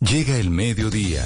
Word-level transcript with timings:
Llega 0.00 0.36
el 0.36 0.50
mediodía. 0.50 1.24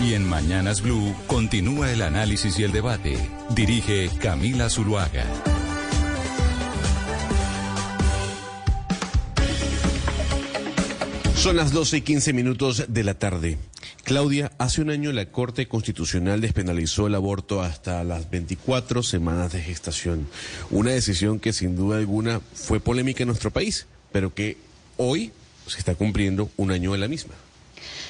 Y 0.00 0.14
en 0.14 0.26
Mañanas 0.26 0.80
Blue 0.80 1.14
continúa 1.26 1.92
el 1.92 2.00
análisis 2.00 2.58
y 2.58 2.64
el 2.64 2.72
debate. 2.72 3.18
Dirige 3.50 4.08
Camila 4.22 4.70
Zuluaga. 4.70 5.26
Son 11.36 11.56
las 11.56 11.70
12 11.70 11.98
y 11.98 12.00
15 12.00 12.32
minutos 12.32 12.86
de 12.88 13.04
la 13.04 13.18
tarde. 13.18 13.58
Claudia, 14.02 14.50
hace 14.56 14.80
un 14.80 14.88
año 14.88 15.12
la 15.12 15.26
Corte 15.26 15.68
Constitucional 15.68 16.40
despenalizó 16.40 17.06
el 17.06 17.16
aborto 17.16 17.60
hasta 17.60 18.02
las 18.02 18.30
24 18.30 19.02
semanas 19.02 19.52
de 19.52 19.60
gestación. 19.60 20.26
Una 20.70 20.92
decisión 20.92 21.38
que 21.38 21.52
sin 21.52 21.76
duda 21.76 21.98
alguna 21.98 22.40
fue 22.54 22.80
polémica 22.80 23.24
en 23.24 23.28
nuestro 23.28 23.50
país, 23.50 23.86
pero 24.10 24.32
que 24.32 24.56
hoy 24.96 25.32
se 25.66 25.76
está 25.78 25.94
cumpliendo 25.94 26.50
un 26.56 26.70
año 26.70 26.92
de 26.92 26.98
la 26.98 27.08
misma. 27.08 27.34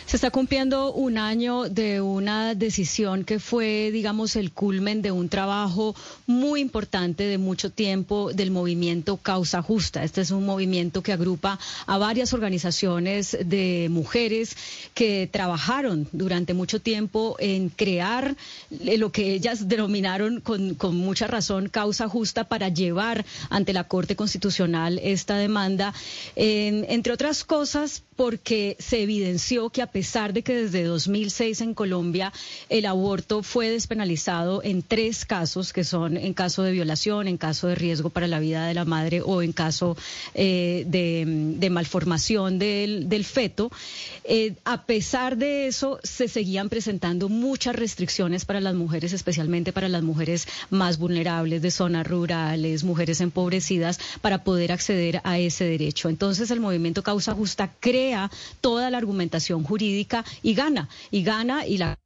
Se 0.06 0.16
está 0.16 0.30
cumpliendo 0.30 0.92
un 0.92 1.18
año 1.18 1.68
de 1.68 2.00
una 2.00 2.54
decisión 2.54 3.24
que 3.24 3.38
fue, 3.38 3.90
digamos, 3.92 4.36
el 4.36 4.52
culmen 4.52 5.02
de 5.02 5.12
un 5.12 5.28
trabajo 5.28 5.94
muy 6.26 6.60
importante 6.60 7.24
de 7.24 7.38
mucho 7.38 7.70
tiempo 7.70 8.32
del 8.32 8.50
movimiento 8.50 9.18
Causa 9.18 9.60
Justa. 9.62 10.04
Este 10.04 10.22
es 10.22 10.30
un 10.30 10.46
movimiento 10.46 11.02
que 11.02 11.12
agrupa 11.12 11.58
a 11.86 11.98
varias 11.98 12.32
organizaciones 12.32 13.36
de 13.44 13.88
mujeres 13.90 14.56
que 14.94 15.28
trabajaron 15.30 16.08
durante 16.12 16.54
mucho 16.54 16.80
tiempo 16.80 17.36
en 17.38 17.68
crear 17.68 18.36
lo 18.70 19.12
que 19.12 19.34
ellas 19.34 19.68
denominaron 19.68 20.40
con, 20.40 20.76
mucha 20.96 21.26
razón 21.26 21.68
Causa 21.68 22.08
Justa 22.08 22.44
para 22.44 22.68
llevar 22.68 23.24
ante 23.50 23.72
la 23.72 23.84
Corte 23.84 24.16
Constitucional 24.16 24.98
esta 25.02 25.36
demanda, 25.36 25.92
entre 26.34 27.12
otras 27.12 27.44
cosas 27.44 28.02
porque 28.16 28.76
se 28.80 29.02
evidenció 29.02 29.57
que 29.68 29.82
a 29.82 29.88
pesar 29.88 30.32
de 30.32 30.42
que 30.42 30.54
desde 30.54 30.84
2006 30.84 31.60
en 31.62 31.74
Colombia 31.74 32.32
el 32.68 32.86
aborto 32.86 33.42
fue 33.42 33.68
despenalizado 33.68 34.62
en 34.62 34.82
tres 34.82 35.24
casos, 35.24 35.72
que 35.72 35.82
son 35.82 36.16
en 36.16 36.32
caso 36.32 36.62
de 36.62 36.70
violación, 36.70 37.26
en 37.26 37.36
caso 37.36 37.66
de 37.66 37.74
riesgo 37.74 38.10
para 38.10 38.28
la 38.28 38.38
vida 38.38 38.66
de 38.66 38.74
la 38.74 38.84
madre 38.84 39.20
o 39.20 39.42
en 39.42 39.52
caso 39.52 39.96
eh, 40.34 40.84
de, 40.86 41.70
malformación 41.70 42.58
del, 42.58 43.24
feto, 43.24 43.70
eh, 44.24 44.54
a 44.64 44.84
pesar 44.86 45.36
de 45.36 45.66
eso 45.66 45.98
se 46.04 46.28
seguían 46.28 46.68
presentando 46.68 47.28
muchas 47.28 47.74
restricciones 47.74 48.44
para 48.44 48.60
las 48.60 48.74
mujeres, 48.74 49.12
especialmente 49.12 49.72
para 49.72 49.88
las 49.88 50.02
mujeres 50.02 50.46
más 50.70 50.98
vulnerables 50.98 51.62
de 51.62 51.70
zonas 51.70 52.06
rurales, 52.06 52.84
mujeres 52.84 53.20
empobrecidas, 53.20 53.98
para 54.22 54.44
poder 54.44 54.70
acceder 54.72 55.20
a 55.24 55.38
ese 55.38 55.64
derecho. 55.64 56.08
Entonces 56.08 56.50
el 56.50 56.60
movimiento 56.60 57.02
Causa 57.02 57.34
Justa 57.34 57.72
crea 57.80 58.30
toda 58.60 58.90
la 58.90 58.98
argumentación 58.98 59.47
jurídica 59.64 60.24
y 60.42 60.54
gana, 60.54 60.88
y 61.10 61.22
gana 61.22 61.66
y 61.66 61.78
la 61.78 61.98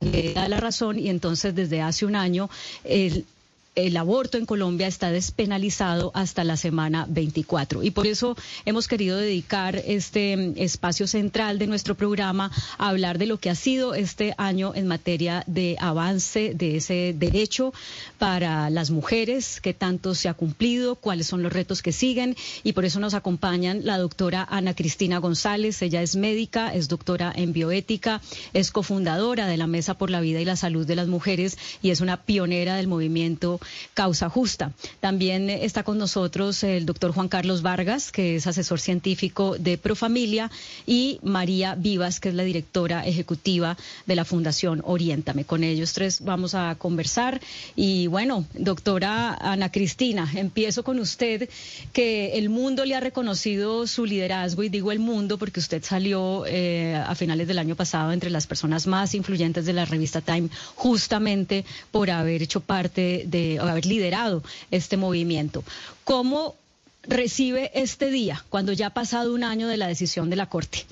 le 0.00 0.32
da 0.32 0.48
la 0.48 0.60
razón 0.60 0.96
y 0.96 1.08
entonces 1.08 1.56
desde 1.56 1.82
hace 1.82 2.06
un 2.06 2.14
año 2.14 2.48
el 2.84 3.26
el 3.74 3.96
aborto 3.96 4.36
en 4.36 4.44
Colombia 4.44 4.86
está 4.86 5.10
despenalizado 5.10 6.10
hasta 6.14 6.44
la 6.44 6.58
semana 6.58 7.06
24. 7.08 7.82
Y 7.82 7.90
por 7.90 8.06
eso 8.06 8.36
hemos 8.66 8.86
querido 8.86 9.16
dedicar 9.16 9.76
este 9.76 10.52
espacio 10.62 11.06
central 11.06 11.58
de 11.58 11.66
nuestro 11.66 11.94
programa 11.94 12.50
a 12.76 12.90
hablar 12.90 13.18
de 13.18 13.26
lo 13.26 13.38
que 13.38 13.48
ha 13.48 13.54
sido 13.54 13.94
este 13.94 14.34
año 14.36 14.72
en 14.74 14.86
materia 14.86 15.42
de 15.46 15.76
avance 15.80 16.52
de 16.54 16.76
ese 16.76 17.14
derecho 17.16 17.72
para 18.18 18.68
las 18.68 18.90
mujeres, 18.90 19.60
que 19.60 19.72
tanto 19.72 20.14
se 20.14 20.28
ha 20.28 20.34
cumplido, 20.34 20.96
cuáles 20.96 21.26
son 21.26 21.42
los 21.42 21.52
retos 21.52 21.80
que 21.80 21.92
siguen. 21.92 22.36
Y 22.62 22.74
por 22.74 22.84
eso 22.84 23.00
nos 23.00 23.14
acompañan 23.14 23.86
la 23.86 23.96
doctora 23.96 24.46
Ana 24.50 24.74
Cristina 24.74 25.16
González. 25.18 25.80
Ella 25.80 26.02
es 26.02 26.14
médica, 26.14 26.74
es 26.74 26.88
doctora 26.88 27.32
en 27.34 27.54
bioética, 27.54 28.20
es 28.52 28.70
cofundadora 28.70 29.46
de 29.46 29.56
la 29.56 29.66
Mesa 29.66 29.96
por 29.96 30.10
la 30.10 30.20
Vida 30.20 30.40
y 30.40 30.44
la 30.44 30.56
Salud 30.56 30.86
de 30.86 30.96
las 30.96 31.08
Mujeres 31.08 31.56
y 31.80 31.90
es 31.90 32.02
una 32.02 32.18
pionera 32.18 32.76
del 32.76 32.86
movimiento 32.86 33.60
Causa 33.94 34.28
Justa. 34.28 34.72
También 35.00 35.50
está 35.50 35.82
con 35.82 35.98
nosotros 35.98 36.62
el 36.62 36.86
doctor 36.86 37.12
Juan 37.12 37.28
Carlos 37.28 37.62
Vargas, 37.62 38.12
que 38.12 38.36
es 38.36 38.46
asesor 38.46 38.80
científico 38.80 39.56
de 39.58 39.78
Profamilia, 39.78 40.50
y 40.86 41.18
María 41.22 41.74
Vivas, 41.74 42.20
que 42.20 42.28
es 42.28 42.34
la 42.34 42.42
directora 42.42 43.06
ejecutiva 43.06 43.76
de 44.06 44.16
la 44.16 44.24
Fundación 44.24 44.82
Oriéntame. 44.84 45.44
Con 45.44 45.64
ellos 45.64 45.92
tres 45.92 46.20
vamos 46.22 46.54
a 46.54 46.74
conversar. 46.76 47.40
Y 47.76 48.06
bueno, 48.06 48.44
doctora 48.54 49.34
Ana 49.34 49.70
Cristina, 49.70 50.30
empiezo 50.34 50.84
con 50.84 50.98
usted, 50.98 51.48
que 51.92 52.38
el 52.38 52.48
mundo 52.48 52.84
le 52.84 52.94
ha 52.94 53.00
reconocido 53.00 53.86
su 53.86 54.04
liderazgo, 54.04 54.62
y 54.62 54.68
digo 54.68 54.92
el 54.92 54.98
mundo 54.98 55.38
porque 55.38 55.60
usted 55.60 55.82
salió 55.84 56.44
eh, 56.46 56.94
a 56.94 57.14
finales 57.14 57.48
del 57.48 57.58
año 57.58 57.76
pasado 57.76 58.12
entre 58.12 58.30
las 58.30 58.46
personas 58.46 58.86
más 58.86 59.14
influyentes 59.14 59.64
de 59.66 59.72
la 59.72 59.84
revista 59.84 60.20
Time, 60.20 60.48
justamente 60.74 61.64
por 61.90 62.10
haber 62.10 62.42
hecho 62.42 62.60
parte 62.60 63.24
de 63.26 63.51
haber 63.58 63.86
liderado 63.86 64.42
este 64.70 64.96
movimiento. 64.96 65.64
¿Cómo 66.04 66.56
recibe 67.02 67.70
este 67.74 68.10
día 68.10 68.44
cuando 68.48 68.72
ya 68.72 68.88
ha 68.88 68.94
pasado 68.94 69.34
un 69.34 69.44
año 69.44 69.68
de 69.68 69.76
la 69.76 69.88
decisión 69.88 70.30
de 70.30 70.36
la 70.36 70.48
Corte? 70.48 70.84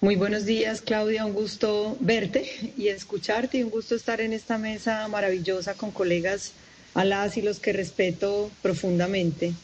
Muy 0.00 0.16
buenos 0.16 0.44
días, 0.44 0.80
Claudia. 0.80 1.24
Un 1.24 1.32
gusto 1.32 1.96
verte 2.00 2.72
y 2.76 2.88
escucharte 2.88 3.58
y 3.58 3.62
un 3.62 3.70
gusto 3.70 3.94
estar 3.94 4.20
en 4.20 4.32
esta 4.32 4.58
mesa 4.58 5.06
maravillosa 5.06 5.74
con 5.74 5.92
colegas 5.92 6.52
a 6.94 7.04
y 7.36 7.40
los 7.40 7.60
que 7.60 7.72
respeto 7.72 8.50
profundamente. 8.62 9.54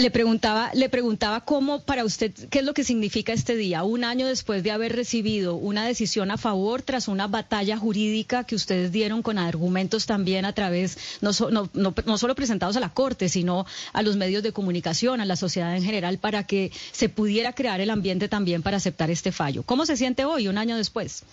Le 0.00 0.12
preguntaba, 0.12 0.70
le 0.74 0.88
preguntaba 0.88 1.40
cómo 1.40 1.80
para 1.80 2.04
usted, 2.04 2.32
qué 2.50 2.60
es 2.60 2.64
lo 2.64 2.72
que 2.72 2.84
significa 2.84 3.32
este 3.32 3.56
día, 3.56 3.82
un 3.82 4.04
año 4.04 4.28
después 4.28 4.62
de 4.62 4.70
haber 4.70 4.94
recibido 4.94 5.56
una 5.56 5.84
decisión 5.84 6.30
a 6.30 6.36
favor 6.36 6.82
tras 6.82 7.08
una 7.08 7.26
batalla 7.26 7.76
jurídica 7.76 8.44
que 8.44 8.54
ustedes 8.54 8.92
dieron 8.92 9.22
con 9.22 9.38
argumentos 9.38 10.06
también 10.06 10.44
a 10.44 10.52
través, 10.52 10.98
no, 11.20 11.32
no, 11.50 11.68
no, 11.74 12.16
solo 12.16 12.36
presentados 12.36 12.76
a 12.76 12.80
la 12.80 12.94
Corte, 12.94 13.28
sino 13.28 13.66
a 13.92 14.02
los 14.02 14.14
medios 14.14 14.44
de 14.44 14.52
comunicación, 14.52 15.20
a 15.20 15.24
la 15.24 15.34
sociedad 15.34 15.76
en 15.76 15.82
general, 15.82 16.18
para 16.18 16.46
que 16.46 16.70
se 16.92 17.08
pudiera 17.08 17.52
crear 17.52 17.80
el 17.80 17.90
ambiente 17.90 18.28
también 18.28 18.62
para 18.62 18.76
aceptar 18.76 19.10
este 19.10 19.32
fallo. 19.32 19.64
¿Cómo 19.64 19.84
se 19.84 19.96
siente 19.96 20.24
hoy, 20.24 20.46
un 20.46 20.58
año 20.58 20.76
después? 20.76 21.24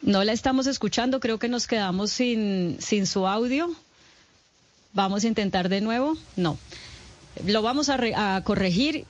No 0.00 0.24
la 0.24 0.32
estamos 0.32 0.66
escuchando, 0.66 1.20
creo 1.20 1.38
que 1.38 1.50
nos 1.50 1.66
quedamos 1.66 2.12
sin, 2.12 2.78
sin 2.80 3.06
su 3.06 3.26
audio. 3.26 3.76
Vamos 4.96 5.24
a 5.24 5.28
intentar 5.28 5.68
de 5.68 5.82
nuevo. 5.82 6.16
No. 6.36 6.56
Lo 7.44 7.60
vamos 7.60 7.90
a, 7.90 8.40
corregir 8.44 9.04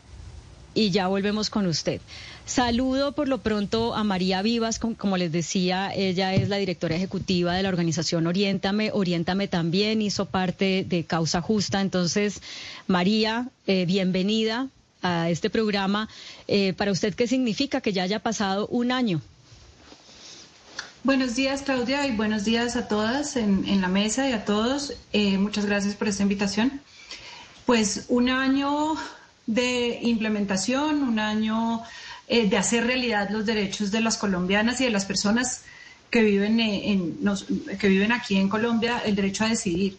y 0.75 0.91
ya 0.91 1.07
volvemos 1.07 1.49
con 1.49 1.65
usted. 1.69 2.01
Saludo 2.45 3.13
por 3.13 3.29
lo 3.29 3.39
pronto 3.39 3.95
a 3.95 4.03
María 4.03 4.43
Vivas, 4.43 4.81
como, 4.81 5.17
les 5.17 5.31
decía, 5.31 5.93
ella 5.95 6.35
es 6.35 6.49
la 6.49 6.57
directora 6.57 6.97
ejecutiva 6.97 7.55
de 7.55 7.63
la 7.63 7.69
organización 7.69 8.27
Oriéntame. 8.27 8.91
Oriéntame 8.93 9.47
también 9.47 10.03
hizo 10.03 10.27
parte 10.27 10.85
de 10.89 11.05
Causa 11.05 11.41
Justa. 11.41 11.81
Entonces, 11.81 12.43
María, 12.89 13.49
eh, 13.69 13.87
bienvenida 13.87 14.69
a 15.03 15.31
este 15.31 15.51
programa. 15.51 16.09
Eh, 16.49 16.73
para 16.73 16.91
usted, 16.91 17.15
¿qué 17.15 17.29
significa 17.29 17.81
que 17.81 17.93
ya 17.93 18.03
haya 18.03 18.19
pasado 18.19 18.67
un 18.67 18.91
año 18.91 19.23
Buenos 21.07 21.37
días, 21.37 21.63
Claudia, 21.63 22.05
y 22.09 22.17
buenos 22.17 22.45
días 22.45 22.75
a 22.75 22.89
todas 22.89 23.37
en, 23.37 23.81
la 23.81 23.87
mesa 23.87 24.29
y 24.29 24.33
a 24.33 24.45
todos. 24.45 24.93
Eh, 25.13 25.39
muchas 25.39 25.65
gracias 25.65 25.95
por 25.95 26.09
esta 26.09 26.25
invitación. 26.25 26.81
Pues 27.65 28.07
un 28.09 28.29
año 28.29 28.97
de 29.47 30.01
implementación, 30.03 31.05
un 31.05 31.21
año 31.21 31.85
eh, 32.27 32.49
de 32.49 32.57
hacer 32.57 32.89
realidad 32.89 33.31
los 33.31 33.47
derechos 33.47 33.93
de 33.93 34.01
las 34.01 34.19
colombianas 34.19 34.81
y 34.81 34.85
de 34.87 34.91
las 34.91 35.05
personas 35.05 35.63
que 36.11 36.25
viven, 36.25 36.59
en, 36.59 37.17
que 37.79 37.87
viven 37.87 38.11
aquí 38.11 38.37
en 38.37 38.49
Colombia, 38.49 39.01
el 39.05 39.15
derecho 39.15 39.45
a 39.45 39.51
decidir. 39.51 39.99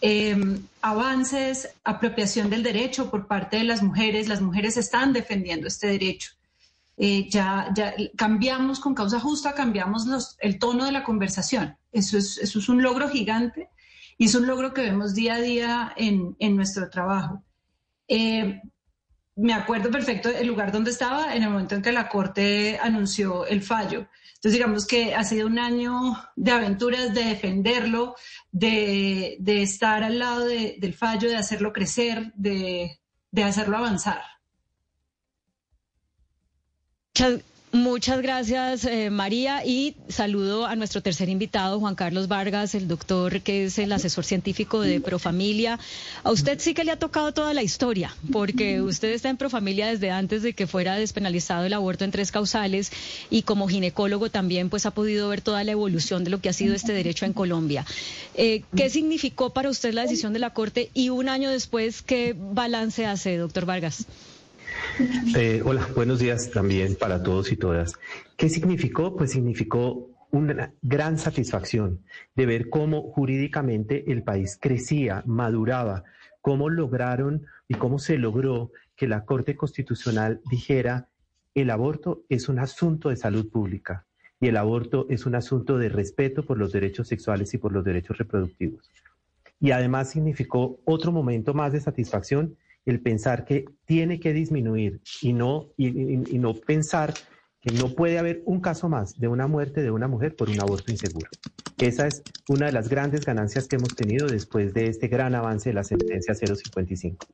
Em, 0.00 0.62
avances, 0.80 1.68
apropiación 1.84 2.48
del 2.48 2.62
derecho 2.62 3.10
por 3.10 3.26
parte 3.26 3.58
de 3.58 3.64
las 3.64 3.82
mujeres. 3.82 4.26
Las 4.26 4.40
mujeres 4.40 4.78
están 4.78 5.12
defendiendo 5.12 5.68
este 5.68 5.88
derecho. 5.88 6.30
Eh, 7.02 7.30
ya, 7.30 7.72
cambiamos 8.14 8.78
con 8.78 8.94
causa 8.94 9.18
justa, 9.18 9.54
cambiamos 9.54 10.36
el 10.38 10.58
tono 10.58 10.84
de 10.84 10.92
la 10.92 11.02
conversación. 11.02 11.78
Eso 11.90 12.18
es, 12.18 12.68
un 12.68 12.82
logro 12.82 13.08
gigante 13.08 13.70
y 14.18 14.26
es 14.26 14.34
un 14.34 14.46
logro 14.46 14.74
que 14.74 14.82
vemos 14.82 15.14
día 15.14 15.36
a 15.36 15.40
día 15.40 15.94
en, 15.96 16.36
nuestro 16.54 16.90
trabajo. 16.90 17.42
Eh, 18.06 18.60
me 19.34 19.54
acuerdo 19.54 19.90
perfecto 19.90 20.28
el 20.28 20.46
lugar 20.46 20.72
donde 20.72 20.90
estaba 20.90 21.34
en 21.34 21.42
el 21.42 21.48
momento 21.48 21.74
en 21.74 21.80
que 21.80 21.90
la 21.90 22.06
Corte 22.06 22.78
anunció 22.78 23.46
el 23.46 23.62
fallo. 23.62 24.06
Entonces, 24.34 24.52
digamos 24.52 24.86
que 24.86 25.14
ha 25.14 25.24
sido 25.24 25.46
un 25.46 25.58
año 25.58 26.18
de 26.36 26.50
aventuras, 26.50 27.14
de 27.14 27.24
defenderlo, 27.24 28.14
de, 28.52 29.38
estar 29.46 30.02
al 30.02 30.18
lado 30.18 30.44
del 30.44 30.92
fallo, 30.92 31.30
de 31.30 31.36
hacerlo 31.36 31.72
crecer, 31.72 32.34
de 32.34 32.98
hacerlo 33.42 33.78
avanzar. 33.78 34.20
Muchas 37.72 38.20
gracias, 38.20 38.84
eh, 38.84 39.10
María, 39.10 39.64
y 39.64 39.94
saludo 40.08 40.66
a 40.66 40.74
nuestro 40.74 41.02
tercer 41.02 41.28
invitado, 41.28 41.78
Juan 41.78 41.94
Carlos 41.94 42.26
Vargas, 42.26 42.74
el 42.74 42.88
doctor 42.88 43.42
que 43.42 43.64
es 43.64 43.78
el 43.78 43.92
asesor 43.92 44.24
científico 44.24 44.80
de 44.80 45.00
Profamilia. 45.00 45.78
A 46.24 46.32
usted 46.32 46.58
sí 46.58 46.74
que 46.74 46.82
le 46.82 46.90
ha 46.90 46.98
tocado 46.98 47.32
toda 47.32 47.54
la 47.54 47.62
historia, 47.62 48.16
porque 48.32 48.80
usted 48.80 49.10
está 49.10 49.28
en 49.28 49.36
Profamilia 49.36 49.86
desde 49.86 50.10
antes 50.10 50.42
de 50.42 50.52
que 50.52 50.66
fuera 50.66 50.96
despenalizado 50.96 51.64
el 51.64 51.72
aborto 51.72 52.04
en 52.04 52.10
tres 52.10 52.32
causales 52.32 52.90
y 53.30 53.42
como 53.42 53.68
ginecólogo 53.68 54.30
también 54.30 54.68
pues 54.68 54.84
ha 54.84 54.90
podido 54.90 55.28
ver 55.28 55.40
toda 55.40 55.62
la 55.62 55.70
evolución 55.70 56.24
de 56.24 56.30
lo 56.30 56.40
que 56.40 56.48
ha 56.48 56.52
sido 56.52 56.74
este 56.74 56.92
derecho 56.92 57.24
en 57.24 57.32
Colombia. 57.32 57.86
Eh, 58.34 58.64
¿Qué 58.74 58.90
significó 58.90 59.50
para 59.50 59.70
usted 59.70 59.94
la 59.94 60.02
decisión 60.02 60.32
de 60.32 60.40
la 60.40 60.50
Corte 60.54 60.90
y 60.92 61.10
un 61.10 61.28
año 61.28 61.50
después 61.50 62.02
qué 62.02 62.34
balance 62.36 63.06
hace, 63.06 63.36
doctor 63.36 63.64
Vargas? 63.64 64.06
Eh, 65.36 65.62
hola, 65.64 65.86
buenos 65.94 66.18
días 66.18 66.50
también 66.50 66.96
para 66.96 67.22
todos 67.22 67.52
y 67.52 67.56
todas. 67.56 67.94
¿Qué 68.36 68.48
significó? 68.48 69.16
Pues 69.16 69.32
significó 69.32 70.10
una 70.30 70.72
gran 70.82 71.18
satisfacción 71.18 72.04
de 72.34 72.46
ver 72.46 72.68
cómo 72.68 73.02
jurídicamente 73.02 74.10
el 74.12 74.22
país 74.22 74.58
crecía, 74.60 75.22
maduraba, 75.26 76.04
cómo 76.40 76.68
lograron 76.68 77.46
y 77.68 77.74
cómo 77.74 77.98
se 77.98 78.18
logró 78.18 78.70
que 78.96 79.08
la 79.08 79.24
Corte 79.24 79.56
Constitucional 79.56 80.40
dijera 80.50 81.08
el 81.54 81.70
aborto 81.70 82.22
es 82.28 82.48
un 82.48 82.58
asunto 82.58 83.08
de 83.08 83.16
salud 83.16 83.50
pública 83.50 84.06
y 84.40 84.48
el 84.48 84.56
aborto 84.56 85.06
es 85.10 85.26
un 85.26 85.34
asunto 85.34 85.78
de 85.78 85.88
respeto 85.88 86.46
por 86.46 86.58
los 86.58 86.72
derechos 86.72 87.08
sexuales 87.08 87.52
y 87.54 87.58
por 87.58 87.72
los 87.72 87.84
derechos 87.84 88.18
reproductivos. 88.18 88.90
Y 89.60 89.72
además 89.72 90.10
significó 90.10 90.78
otro 90.84 91.12
momento 91.12 91.52
más 91.52 91.72
de 91.72 91.80
satisfacción 91.80 92.56
el 92.86 93.00
pensar 93.00 93.44
que 93.44 93.64
tiene 93.84 94.20
que 94.20 94.32
disminuir 94.32 95.00
y 95.20 95.32
no, 95.32 95.68
y, 95.76 95.92
no 96.38 96.54
pensar 96.54 97.14
que 97.60 97.72
no 97.72 97.94
puede 97.94 98.18
haber 98.18 98.42
un 98.46 98.60
caso 98.60 98.88
más 98.88 99.18
de 99.18 99.28
una 99.28 99.46
muerte 99.46 99.82
de 99.82 99.90
una 99.90 100.08
mujer 100.08 100.34
por 100.34 100.48
un 100.48 100.60
aborto 100.60 100.90
inseguro. 100.90 101.28
Esa 101.78 102.06
es 102.06 102.22
una 102.48 102.66
de 102.66 102.72
las 102.72 102.88
grandes 102.88 103.24
ganancias 103.24 103.68
que 103.68 103.76
hemos 103.76 103.94
tenido 103.94 104.26
después 104.26 104.72
de 104.72 104.86
este 104.86 105.08
gran 105.08 105.34
avance 105.34 105.70
de 105.70 105.74
la 105.74 105.84
sentencia 105.84 106.34
055. 106.34 107.26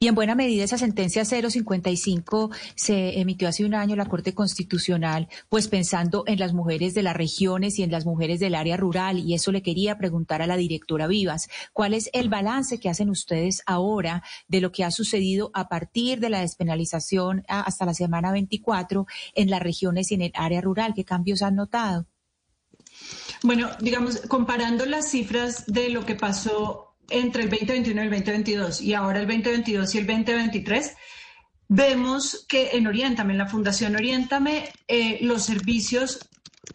Y 0.00 0.06
en 0.06 0.14
buena 0.14 0.36
medida 0.36 0.62
esa 0.62 0.78
sentencia 0.78 1.24
055 1.24 2.50
se 2.76 3.18
emitió 3.18 3.48
hace 3.48 3.64
un 3.64 3.74
año 3.74 3.96
la 3.96 4.06
Corte 4.06 4.32
Constitucional, 4.32 5.28
pues 5.48 5.66
pensando 5.66 6.22
en 6.28 6.38
las 6.38 6.52
mujeres 6.52 6.94
de 6.94 7.02
las 7.02 7.16
regiones 7.16 7.80
y 7.80 7.82
en 7.82 7.90
las 7.90 8.06
mujeres 8.06 8.38
del 8.38 8.54
área 8.54 8.76
rural. 8.76 9.18
Y 9.18 9.34
eso 9.34 9.50
le 9.50 9.60
quería 9.60 9.98
preguntar 9.98 10.40
a 10.40 10.46
la 10.46 10.56
directora 10.56 11.08
Vivas, 11.08 11.48
¿cuál 11.72 11.94
es 11.94 12.10
el 12.12 12.28
balance 12.28 12.78
que 12.78 12.88
hacen 12.88 13.10
ustedes 13.10 13.62
ahora 13.66 14.22
de 14.46 14.60
lo 14.60 14.70
que 14.70 14.84
ha 14.84 14.92
sucedido 14.92 15.50
a 15.52 15.68
partir 15.68 16.20
de 16.20 16.30
la 16.30 16.42
despenalización 16.42 17.42
hasta 17.48 17.84
la 17.84 17.94
semana 17.94 18.30
24 18.30 19.04
en 19.34 19.50
las 19.50 19.60
regiones 19.60 20.12
y 20.12 20.14
en 20.14 20.22
el 20.22 20.32
área 20.34 20.60
rural? 20.60 20.94
¿Qué 20.94 21.04
cambios 21.04 21.42
han 21.42 21.56
notado? 21.56 22.06
Bueno, 23.42 23.68
digamos, 23.80 24.20
comparando 24.28 24.86
las 24.86 25.10
cifras 25.10 25.64
de 25.66 25.88
lo 25.88 26.06
que 26.06 26.14
pasó 26.14 26.87
entre 27.10 27.42
el 27.42 27.50
2021 27.50 28.02
y 28.02 28.04
el 28.04 28.10
2022 28.10 28.80
y 28.82 28.94
ahora 28.94 29.20
el 29.20 29.26
2022 29.26 29.94
y 29.94 29.98
el 29.98 30.06
2023, 30.06 30.96
vemos 31.68 32.46
que 32.48 32.70
en 32.72 32.86
Oriéntame, 32.86 33.32
en 33.32 33.38
la 33.38 33.46
Fundación 33.46 33.96
Oriéntame, 33.96 34.70
eh, 34.86 35.18
los 35.22 35.42
servicios 35.42 36.28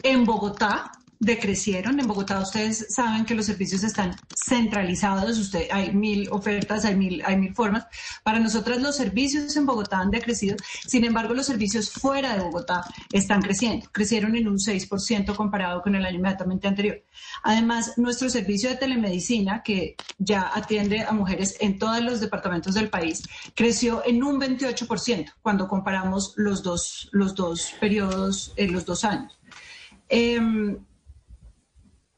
en 0.04 0.26
Bogotá 0.26 0.92
decrecieron. 1.24 2.00
En 2.00 2.08
Bogotá 2.08 2.40
ustedes 2.40 2.88
saben 2.90 3.26
que 3.26 3.36
los 3.36 3.46
servicios 3.46 3.84
están 3.84 4.16
centralizados, 4.36 5.38
usted, 5.38 5.68
hay 5.72 5.94
mil 5.94 6.30
ofertas, 6.32 6.86
hay 6.86 6.96
mil, 6.96 7.24
hay 7.26 7.38
mil 7.38 7.54
formas. 7.54 7.86
Para 8.24 8.40
nosotras 8.40 8.82
los 8.82 8.96
servicios 8.96 9.56
en 9.56 9.66
Bogotá 9.66 10.00
han 10.00 10.12
decrecido, 10.12 10.58
sin 10.86 11.06
embargo 11.06 11.34
los 11.34 11.46
servicios 11.46 11.92
fuera 11.92 12.36
de 12.36 12.44
Bogotá 12.44 12.84
están 13.12 13.42
creciendo, 13.42 13.88
crecieron 13.92 14.36
en 14.36 14.48
un 14.48 14.58
6% 14.58 15.36
comparado 15.36 15.82
con 15.82 15.96
el 15.96 16.06
año 16.06 16.18
inmediatamente 16.18 16.68
anterior. 16.68 17.04
Además, 17.44 17.98
nuestro 17.98 18.30
servicio 18.30 18.70
de 18.70 18.76
telemedicina, 18.76 19.64
que 19.64 19.96
ya 20.18 20.52
atiende 20.54 21.02
a 21.02 21.12
mujeres 21.14 21.56
en 21.60 21.80
todos 21.80 22.02
los 22.02 22.20
departamentos 22.20 22.74
del 22.74 22.90
país, 22.90 23.24
creció 23.56 24.04
en 24.06 24.24
un 24.24 24.40
28% 24.40 25.34
cuando 25.42 25.68
comparamos 25.68 26.34
los 26.36 26.64
dos, 26.64 27.10
los 27.12 27.36
dos 27.36 27.74
periodos, 27.80 28.54
en 28.58 28.74
los 28.74 28.86
dos 28.86 29.04
años. 29.06 29.38
Em, 30.10 30.72
eh, 30.72 30.78
eh, 30.78 30.93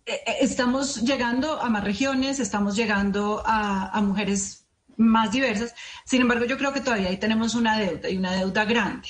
estamos 0.05 1.01
llegando 1.01 1.59
a 1.59 1.69
más 1.69 1.83
regiones, 1.83 2.39
estamos 2.39 2.75
llegando 2.75 3.41
a, 3.45 3.99
mujeres 4.01 4.65
más 4.97 5.31
diversas. 5.31 5.73
Sin 6.05 6.21
embargo, 6.21 6.45
yo 6.45 6.57
creo 6.57 6.73
que 6.73 6.81
todavía 6.81 7.09
ahí 7.09 7.17
tenemos 7.17 7.55
una 7.55 7.77
deuda 7.77 8.09
y 8.09 8.17
una 8.17 8.33
deuda 8.33 8.65
grande. 8.65 9.07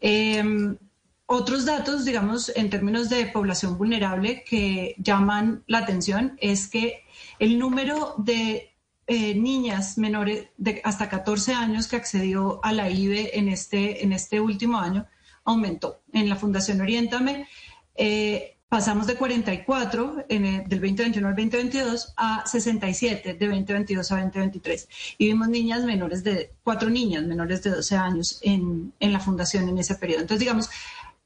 Em, 0.00 0.76
otros 1.26 1.64
datos, 1.64 2.04
digamos, 2.04 2.52
en 2.54 2.68
términos 2.68 3.08
de 3.08 3.26
población 3.26 3.78
vulnerable 3.78 4.44
que 4.44 4.94
llaman 4.98 5.64
la 5.66 5.78
atención 5.78 6.36
es 6.40 6.68
que 6.68 7.04
el 7.38 7.58
número 7.58 8.14
de 8.18 8.74
eh, 9.06 9.34
niñas 9.34 9.98
menores 9.98 10.48
de 10.58 10.80
hasta 10.84 11.08
14 11.08 11.54
años 11.54 11.88
que 11.88 11.96
accedió 11.96 12.60
a 12.62 12.72
la 12.72 12.90
IBE 12.90 13.38
en 13.38 13.48
este, 13.48 14.04
en 14.04 14.12
este 14.12 14.40
último 14.40 14.78
año 14.78 15.06
aumentó. 15.44 16.02
En 16.12 16.28
la 16.28 16.36
Fundación 16.36 16.80
Oriéntame, 16.80 17.48
pasamos 18.72 19.06
de 19.06 19.16
44 19.16 20.24
en 20.30 20.44
del 20.66 20.80
2021 20.80 21.28
al 21.28 21.36
2022 21.36 22.14
a 22.16 22.42
67 22.46 23.34
de 23.34 23.46
2022 23.46 24.12
a 24.12 24.14
2023. 24.22 24.88
Y 25.18 25.26
vimos 25.26 25.50
niñas 25.50 25.84
menores 25.84 26.24
de, 26.24 26.54
cuatro 26.64 26.88
niñas 26.88 27.22
menores 27.24 27.62
de 27.62 27.68
12 27.68 27.96
años 27.96 28.38
en, 28.40 28.94
en 28.98 29.12
la 29.12 29.20
fundación 29.20 29.68
en 29.68 29.76
ese 29.76 29.96
periodo. 29.96 30.22
Entonces, 30.22 30.40
digamos, 30.40 30.70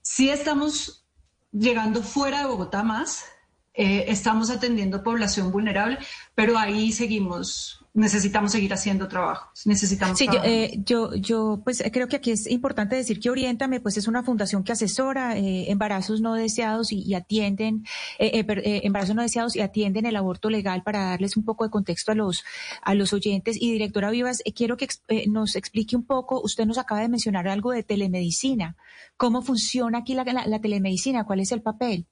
sí 0.02 0.28
estamos 0.28 1.04
llegando 1.52 2.02
fuera 2.02 2.40
de 2.40 2.46
Bogotá 2.46 2.82
más, 2.82 3.26
eh, 3.75 4.06
estamos 4.08 4.50
atendiendo 4.50 5.04
población 5.04 5.52
vulnerable, 5.52 5.98
pero 6.34 6.58
ahí 6.58 6.90
seguimos 6.90 7.85
necesitamos 7.96 8.52
seguir 8.52 8.72
haciendo 8.75 9.08
trabajo. 9.08 9.50
Necesitamos. 9.64 10.19
Sí, 10.19 10.28
eh, 10.44 10.78
yo, 10.84 11.14
yo, 11.14 11.62
pues 11.64 11.82
creo 11.93 12.08
que 12.08 12.16
aquí 12.16 12.31
es 12.31 12.46
importante 12.46 12.94
decir 12.94 13.19
que 13.19 13.31
Oriéntame, 13.31 13.81
pues 13.81 13.96
es 13.96 14.06
una 14.06 14.22
fundación 14.22 14.62
que 14.64 14.72
asesora 14.72 15.37
eh, 15.37 15.70
embarazos 15.70 16.20
no 16.20 16.34
deseados 16.34 16.93
y, 16.93 17.14
atienden 17.14 17.87
eh, 18.19 18.44
embarazos 18.84 19.16
no 19.16 19.22
deseados 19.22 19.56
y 19.56 19.62
atienden 19.62 20.04
el 20.04 20.16
aborto 20.16 20.50
legal 20.50 20.82
para 20.82 21.06
darles 21.06 21.38
un 21.38 21.44
poco 21.44 21.64
de 21.64 21.70
contexto 21.70 22.12
a 22.12 22.14
los 22.14 22.44
a 22.82 22.94
los 22.94 23.14
oyentes. 23.14 23.56
Y 23.58 23.72
directora 23.72 24.10
Vivas, 24.10 24.43
quiero 24.54 24.76
que 24.76 24.88
nos 25.28 25.56
explique 25.56 25.96
un 25.96 26.04
poco. 26.04 26.43
Usted 26.43 26.66
nos 26.66 26.76
acaba 26.76 27.00
de 27.00 27.08
mencionar 27.08 27.48
algo 27.48 27.72
de 27.72 27.82
telemedicina. 27.82 28.76
¿Cómo 29.16 29.40
funciona 29.40 29.98
aquí 29.98 30.14
la, 30.14 30.25
la 30.25 30.60
telemedicina? 30.60 31.25
¿Cuál 31.25 31.40
es 31.40 31.50
el 31.50 31.62
papel? 31.62 32.06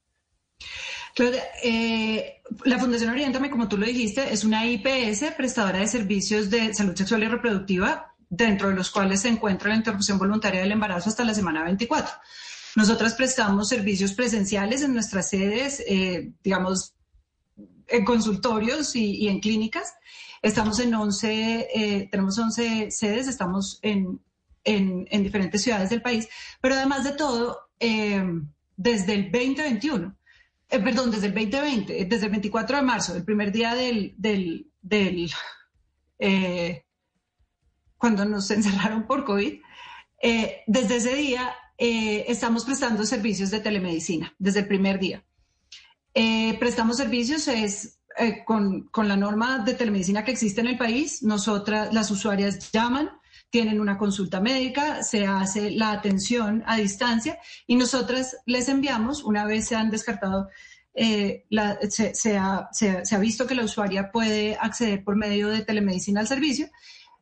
Eh, 1.16 2.42
la 2.64 2.78
Fundación 2.78 3.10
Oriéntame, 3.10 3.50
como 3.50 3.68
tú 3.68 3.78
lo 3.78 3.86
dijiste, 3.86 4.32
es 4.32 4.44
una 4.44 4.66
IPS 4.66 5.32
prestadora 5.36 5.78
de 5.78 5.86
servicios 5.86 6.50
de 6.50 6.74
salud 6.74 6.96
sexual 6.96 7.22
y 7.22 7.28
reproductiva, 7.28 8.14
dentro 8.28 8.68
de 8.68 8.74
los 8.74 8.90
cuales 8.90 9.20
se 9.20 9.28
encuentra 9.28 9.70
la 9.70 9.76
interrupción 9.76 10.18
voluntaria 10.18 10.60
del 10.60 10.72
embarazo 10.72 11.08
hasta 11.08 11.24
la 11.24 11.34
semana 11.34 11.62
24. 11.62 12.12
Nosotras 12.76 13.14
prestamos 13.14 13.68
servicios 13.68 14.12
presenciales 14.12 14.82
en 14.82 14.92
nuestras 14.92 15.30
sedes, 15.30 15.82
eh, 15.86 16.32
digamos, 16.42 16.94
en 17.86 18.04
consultorios 18.04 18.96
y, 18.96 19.28
en 19.28 19.38
clínicas. 19.38 19.94
Estamos 20.42 20.80
en 20.80 20.94
11, 20.94 21.68
eh, 21.74 22.08
tenemos 22.10 22.36
11 22.36 22.90
sedes, 22.90 23.28
estamos 23.28 23.78
en, 23.82 24.20
en, 24.64 25.22
diferentes 25.22 25.62
ciudades 25.62 25.90
del 25.90 26.02
país, 26.02 26.28
pero 26.60 26.74
además 26.74 27.04
de 27.04 27.12
todo, 27.12 27.68
desde 27.78 29.14
el 29.14 29.30
2021 29.30 30.16
eh, 30.68 30.78
perdón, 30.80 31.10
desde 31.10 31.26
el 31.26 31.34
2020, 31.34 32.00
eh, 32.00 32.04
desde 32.06 32.26
el 32.26 32.32
24 32.32 32.76
de 32.76 32.82
marzo, 32.82 33.16
el 33.16 33.24
primer 33.24 33.52
día 33.52 33.74
del, 33.74 34.14
del, 34.16 34.70
del 34.80 35.30
eh, 36.18 36.84
cuando 37.96 38.24
nos 38.24 38.50
encerraron 38.50 39.06
por 39.06 39.24
COVID, 39.24 39.60
desde 40.66 40.96
ese 40.96 41.14
día 41.16 41.54
estamos 41.76 42.64
prestando 42.64 43.04
servicios 43.04 43.50
de 43.50 43.60
telemedicina, 43.60 44.34
desde 44.38 44.60
el 44.60 44.66
primer 44.66 44.98
día. 44.98 45.22
prestamos 46.58 46.96
servicios 46.96 47.46
es 47.46 48.00
con, 48.46 48.84
con, 48.88 49.06
la 49.06 49.16
norma 49.16 49.58
de 49.58 49.74
telemedicina 49.74 50.24
que 50.24 50.30
existe 50.30 50.62
en 50.62 50.68
el 50.68 50.78
país, 50.78 51.22
nosotras, 51.22 51.92
las 51.92 52.10
usuarias 52.10 52.72
llaman, 52.72 53.10
tienen 53.54 53.80
una 53.80 53.96
consulta 53.96 54.40
médica, 54.40 55.04
se 55.04 55.26
hace 55.26 55.70
la 55.70 55.92
atención 55.92 56.64
a 56.66 56.76
distancia 56.76 57.38
y 57.68 57.76
nosotras 57.76 58.36
les 58.46 58.68
enviamos, 58.68 59.22
una 59.22 59.46
vez 59.46 59.68
se 59.68 59.76
han 59.76 59.92
descartado, 59.92 60.48
eh, 60.92 61.44
se, 61.88 62.36
ha, 62.36 62.68
visto 63.20 63.46
que 63.46 63.54
la 63.54 63.62
usuaria 63.62 64.10
puede 64.10 64.56
acceder 64.60 65.04
por 65.04 65.14
medio 65.14 65.50
de 65.50 65.64
telemedicina 65.64 66.18
al 66.18 66.26
servicio, 66.26 66.66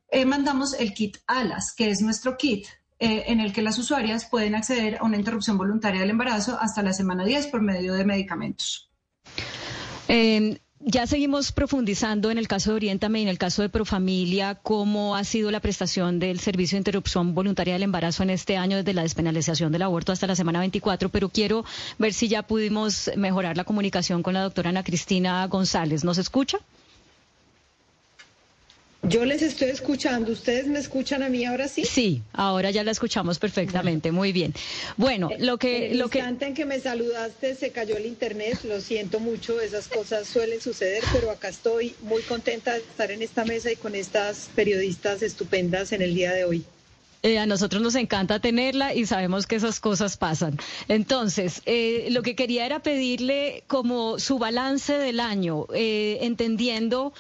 eh, 0.09 0.25
mandamos 0.25 0.73
el 0.73 0.95
kit 0.95 1.19
ALAS, 1.27 1.75
que 1.75 1.91
es 1.91 2.01
nuestro 2.01 2.39
kit 2.39 2.67
eh, 2.99 3.25
en 3.27 3.41
el 3.41 3.53
que 3.53 3.61
las 3.61 3.79
usuarias 3.79 4.25
pueden 4.25 4.55
acceder 4.55 4.97
a 5.01 5.05
una 5.05 5.19
interrupción 5.19 5.59
voluntaria 5.59 6.01
del 6.01 6.09
embarazo 6.09 6.57
hasta 6.59 6.83
la 6.83 6.95
semana 6.95 7.27
10 7.27 7.49
por 7.49 7.61
medio 7.61 7.93
de 7.93 8.07
medicamentos. 8.07 8.91
Ya 10.85 11.07
seguimos 11.07 11.53
profundizando 11.53 12.33
en 12.33 12.39
el 12.39 12.49
caso 12.49 12.71
de 12.71 12.77
Oriéntame 12.77 13.21
y 13.21 13.23
en 13.23 13.29
el 13.29 13.39
caso 13.39 13.63
de 13.63 13.69
Profamilia, 13.69 14.57
cómo 14.57 15.15
ha 15.15 15.23
sido 15.23 15.53
la 15.53 15.61
prestación 15.61 16.19
del 16.19 16.41
servicio 16.41 16.75
de 16.75 16.81
interrupción 16.81 17.37
voluntaria 17.37 17.75
del 17.75 17.85
embarazo 17.85 18.25
en 18.25 18.31
este 18.31 18.57
año 18.57 18.79
desde 18.79 18.93
la 18.93 19.03
despenalización 19.03 19.71
del 19.71 19.83
aborto 19.83 20.11
hasta 20.11 20.27
la 20.27 20.35
semana 20.35 20.59
24, 20.59 21.09
pero 21.09 21.29
quiero 21.29 21.65
ver 21.99 22.13
si 22.13 22.27
ya 22.27 22.43
pudimos 22.43 23.13
mejorar 23.17 23.57
la 23.57 23.63
comunicación 23.63 24.25
con 24.25 24.35
la 24.35 24.43
doctora 24.43 24.71
Ana 24.71 24.83
Cristina 24.83 25.47
González. 25.47 26.03
¿Nos 26.03 26.19
escucha? 26.19 26.59
Yo 29.03 29.25
les 29.25 29.43
estoy 29.43 29.71
escuchando. 29.71 30.31
¿Ustedes 30.31 30.69
me 30.69 30.79
escuchan 30.79 31.25
a 31.25 31.29
mí 31.29 31.45
ahora 31.45 31.67
sí? 31.67 31.85
Sí, 31.85 32.23
ahora 32.33 32.71
ya 32.71 32.85
la 32.85 32.93
escuchamos 32.93 33.41
perfectamente. 33.41 34.13
Muy 34.13 34.33
bien. 34.33 34.55
Bueno, 34.97 35.29
eh, 35.31 35.39
lo 35.41 35.59
que... 35.59 35.87
En 35.87 35.93
el 35.93 35.99
lo 35.99 36.05
instante 36.05 36.47
en 36.47 36.55
que 36.55 36.65
me 36.65 36.79
saludaste 36.79 37.57
se 37.57 37.71
cayó 37.71 37.97
el 37.97 38.07
internet. 38.07 38.61
Lo 38.63 38.81
siento 38.81 39.19
mucho. 39.19 39.61
Esas 39.61 39.89
cosas 39.89 40.29
suelen 40.29 40.61
suceder, 40.61 41.03
pero 41.13 41.33
acá 41.33 41.49
estoy 41.49 41.97
muy 42.03 42.23
contenta 42.23 42.75
de 42.75 42.79
estar 42.79 43.11
en 43.11 43.23
esta 43.23 43.45
mesa 43.45 43.73
y 43.73 43.77
con 43.77 43.97
estas 43.97 44.51
periodistas 44.55 45.23
estupendas 45.23 45.91
en 45.93 46.03
el 46.03 46.15
día 46.15 46.33
de 46.33 46.45
hoy. 46.45 46.65
Eh, 47.25 47.39
a 47.39 47.47
nosotros 47.47 47.81
nos 47.81 47.95
encanta 47.95 48.41
tenerla 48.41 48.95
y 48.95 49.07
sabemos 49.07 49.47
que 49.47 49.55
esas 49.55 49.79
cosas 49.79 50.17
pasan. 50.17 50.59
Entonces, 50.89 51.63
eh, 51.67 52.09
lo 52.11 52.23
que 52.23 52.35
quería 52.35 52.67
era 52.67 52.83
pedirle 52.83 53.63
como 53.69 54.19
su 54.19 54.39
balance 54.41 54.99
del 54.99 55.21
año, 55.21 55.67
eh, 55.73 56.19
entendiendo 56.23 57.13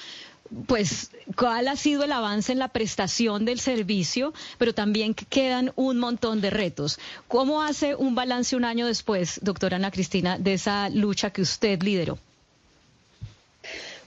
pues 0.66 1.10
cuál 1.36 1.68
ha 1.68 1.76
sido 1.76 2.04
el 2.04 2.12
avance 2.12 2.52
en 2.52 2.58
la 2.58 2.68
prestación 2.68 3.44
del 3.44 3.60
servicio, 3.60 4.32
pero 4.58 4.74
también 4.74 5.14
quedan 5.14 5.72
un 5.76 5.98
montón 5.98 6.40
de 6.40 6.50
retos. 6.50 6.98
¿Cómo 7.28 7.62
hace 7.62 7.94
un 7.94 8.14
balance 8.14 8.56
un 8.56 8.64
año 8.64 8.86
después, 8.86 9.40
doctora 9.42 9.76
Ana 9.76 9.90
Cristina, 9.90 10.38
de 10.38 10.54
esa 10.54 10.88
lucha 10.90 11.30
que 11.30 11.42
usted 11.42 11.82
lideró? 11.82 12.18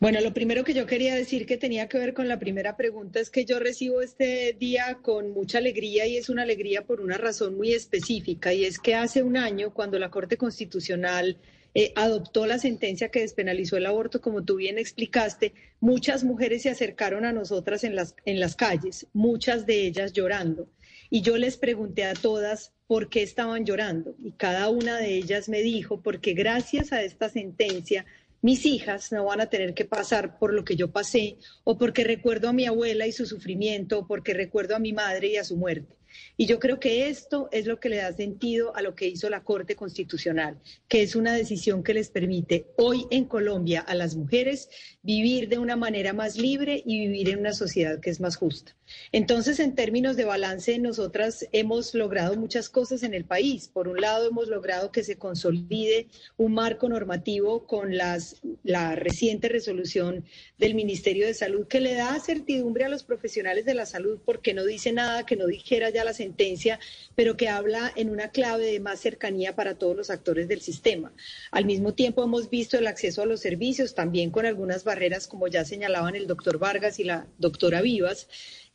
Bueno, 0.01 0.19
lo 0.19 0.33
primero 0.33 0.65
que 0.65 0.73
yo 0.73 0.85
quería 0.85 1.15
decir 1.15 1.45
que 1.45 1.57
tenía 1.57 1.87
que 1.87 1.97
ver 1.97 2.13
con 2.13 2.27
la 2.27 2.37
primera 2.37 2.75
pregunta 2.75 3.21
es 3.21 3.29
que 3.29 3.45
yo 3.45 3.59
recibo 3.59 4.01
este 4.01 4.53
día 4.59 4.97
con 5.01 5.31
mucha 5.31 5.59
alegría 5.59 6.05
y 6.05 6.17
es 6.17 6.27
una 6.27 6.41
alegría 6.41 6.83
por 6.83 6.99
una 6.99 7.17
razón 7.17 7.55
muy 7.55 7.73
específica 7.73 8.53
y 8.53 8.65
es 8.65 8.77
que 8.77 8.93
hace 8.93 9.23
un 9.23 9.37
año 9.37 9.73
cuando 9.73 9.97
la 9.97 10.11
Corte 10.11 10.35
Constitucional 10.35 11.37
eh, 11.77 11.91
adoptó 11.97 12.45
la 12.45 12.57
sentencia 12.57 13.09
que 13.09 13.19
despenalizó 13.19 13.75
el 13.75 13.85
aborto, 13.85 14.21
como 14.21 14.45
tú 14.45 14.55
bien 14.55 14.77
explicaste, 14.77 15.53
muchas 15.81 16.23
mujeres 16.23 16.61
se 16.61 16.69
acercaron 16.69 17.25
a 17.25 17.33
nosotras 17.33 17.83
en 17.83 17.95
las, 17.95 18.15
en 18.23 18.39
las 18.39 18.55
calles, 18.55 19.07
muchas 19.11 19.65
de 19.65 19.85
ellas 19.85 20.13
llorando. 20.13 20.69
Y 21.09 21.21
yo 21.21 21.37
les 21.37 21.57
pregunté 21.57 22.05
a 22.05 22.13
todas 22.13 22.71
por 22.87 23.09
qué 23.09 23.23
estaban 23.23 23.65
llorando. 23.65 24.15
Y 24.23 24.31
cada 24.31 24.69
una 24.69 24.97
de 24.97 25.15
ellas 25.15 25.49
me 25.49 25.61
dijo, 25.61 26.01
porque 26.01 26.33
gracias 26.33 26.93
a 26.93 27.03
esta 27.03 27.27
sentencia, 27.27 28.05
mis 28.41 28.65
hijas 28.65 29.11
no 29.11 29.25
van 29.25 29.41
a 29.41 29.47
tener 29.47 29.73
que 29.73 29.83
pasar 29.83 30.39
por 30.39 30.53
lo 30.53 30.63
que 30.63 30.77
yo 30.77 30.91
pasé, 30.91 31.35
o 31.65 31.77
porque 31.77 32.05
recuerdo 32.05 32.47
a 32.47 32.53
mi 32.53 32.65
abuela 32.65 33.05
y 33.05 33.11
su 33.11 33.25
sufrimiento, 33.25 33.99
o 33.99 34.07
porque 34.07 34.33
recuerdo 34.33 34.77
a 34.77 34.79
mi 34.79 34.93
madre 34.93 35.27
y 35.27 35.35
a 35.35 35.43
su 35.43 35.57
muerte. 35.57 35.93
Y 36.37 36.45
yo 36.45 36.59
creo 36.59 36.79
que 36.79 37.09
esto 37.09 37.49
es 37.51 37.65
lo 37.65 37.79
que 37.79 37.89
le 37.89 37.97
da 37.97 38.13
sentido 38.13 38.75
a 38.75 38.81
lo 38.81 38.95
que 38.95 39.07
hizo 39.07 39.29
la 39.29 39.43
Corte 39.43 39.75
Constitucional, 39.75 40.59
que 40.87 41.01
es 41.01 41.15
una 41.15 41.33
decisión 41.33 41.83
que 41.83 41.93
les 41.93 42.09
permite 42.09 42.67
hoy 42.77 43.05
en 43.09 43.25
Colombia 43.25 43.81
a 43.81 43.95
las 43.95 44.15
mujeres 44.15 44.69
vivir 45.01 45.49
de 45.49 45.59
una 45.59 45.75
manera 45.75 46.13
más 46.13 46.37
libre 46.37 46.81
y 46.85 47.07
vivir 47.07 47.29
en 47.29 47.39
una 47.39 47.53
sociedad 47.53 47.99
que 47.99 48.09
es 48.09 48.19
más 48.19 48.35
justa. 48.35 48.75
Entonces, 49.11 49.59
en 49.59 49.75
términos 49.75 50.15
de 50.15 50.25
balance, 50.25 50.77
nosotras 50.77 51.47
hemos 51.51 51.93
logrado 51.93 52.35
muchas 52.35 52.69
cosas 52.69 53.03
en 53.03 53.13
el 53.13 53.25
país. 53.25 53.67
Por 53.67 53.87
un 53.87 53.99
lado, 53.99 54.27
hemos 54.29 54.47
logrado 54.47 54.91
que 54.91 55.03
se 55.03 55.17
consolide 55.17 56.07
un 56.37 56.53
marco 56.53 56.87
normativo 56.87 57.65
con 57.65 57.97
la 57.97 58.95
reciente 58.95 59.49
resolución 59.49 60.23
del 60.57 60.75
Ministerio 60.75 61.25
de 61.25 61.33
Salud 61.33 61.67
que 61.67 61.79
le 61.79 61.93
da 61.93 62.19
certidumbre 62.19 62.85
a 62.85 62.89
los 62.89 63.03
profesionales 63.03 63.65
de 63.65 63.73
la 63.73 63.85
salud 63.85 64.19
porque 64.23 64.53
no 64.53 64.63
dice 64.63 64.91
nada 64.91 65.25
que 65.25 65.35
no 65.35 65.47
dijera 65.47 65.89
ya 65.89 66.04
la 66.05 66.13
sentencia, 66.13 66.79
pero 67.15 67.35
que 67.35 67.49
habla 67.49 67.91
en 67.95 68.09
una 68.09 68.29
clave 68.29 68.65
de 68.65 68.79
más 68.79 68.99
cercanía 69.01 69.55
para 69.55 69.77
todos 69.77 69.95
los 69.95 70.09
actores 70.09 70.47
del 70.47 70.61
sistema. 70.61 71.13
Al 71.51 71.65
mismo 71.65 71.93
tiempo, 71.93 72.23
hemos 72.23 72.49
visto 72.49 72.77
el 72.77 72.87
acceso 72.87 73.21
a 73.21 73.25
los 73.25 73.41
servicios 73.41 73.93
también 73.93 74.31
con 74.31 74.45
algunas 74.45 74.83
barreras, 74.83 75.27
como 75.27 75.47
ya 75.47 75.65
señalaban 75.65 76.15
el 76.15 76.27
doctor 76.27 76.59
Vargas 76.59 76.99
y 76.99 77.03
la 77.03 77.27
doctora 77.37 77.81
Vivas. 77.81 78.27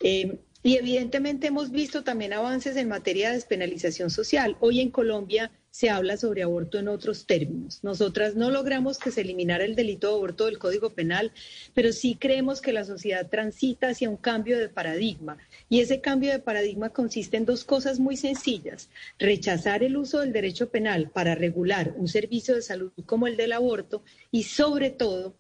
Eh, 0.03 0.39
y 0.63 0.77
evidentemente 0.77 1.47
hemos 1.47 1.71
visto 1.71 2.05
también 2.05 2.33
avances 2.33 2.77
en 2.77 2.89
materia 2.89 3.29
de 3.29 3.37
despenalización 3.37 4.11
social. 4.11 4.57
Hoy 4.61 4.81
en 4.81 4.91
Colombia 4.91 5.51
se 5.71 5.89
habla 5.89 6.17
sobre 6.17 6.43
aborto 6.43 6.79
en 6.79 6.89
otros 6.89 7.27
términos. 7.27 7.83
Nosotras 7.83 8.35
no 8.35 8.51
logramos 8.51 8.99
que 8.99 9.11
se 9.11 9.21
eliminara 9.21 9.65
el 9.65 9.77
delito 9.77 10.09
de 10.09 10.15
aborto 10.15 10.47
del 10.47 10.59
Código 10.59 10.91
Penal, 10.91 11.33
pero 11.75 11.93
sí 11.93 12.17
creemos 12.21 12.61
que 12.61 12.73
la 12.73 12.85
sociedad 12.85 13.29
transita 13.31 13.89
hacia 13.89 14.11
un 14.11 14.17
cambio 14.17 14.59
de 14.59 14.69
paradigma. 14.69 15.39
Y 15.69 15.81
ese 15.81 16.01
cambio 16.01 16.33
de 16.33 16.41
paradigma 16.41 16.91
consiste 16.91 17.37
en 17.37 17.47
dos 17.47 17.65
cosas 17.65 18.01
muy 18.01 18.17
sencillas. 18.17 18.91
Rechazar 19.19 19.83
el 19.83 19.97
uso 19.97 20.21
del 20.21 20.33
derecho 20.33 20.71
penal 20.71 21.09
para 21.11 21.37
regular 21.37 21.95
un 21.97 22.09
servicio 22.09 22.55
de 22.55 22.63
salud 22.63 22.93
como 23.07 23.27
el 23.29 23.37
del 23.37 23.53
aborto 23.53 24.03
y 24.31 24.43
sobre 24.43 24.91
todo 24.91 25.37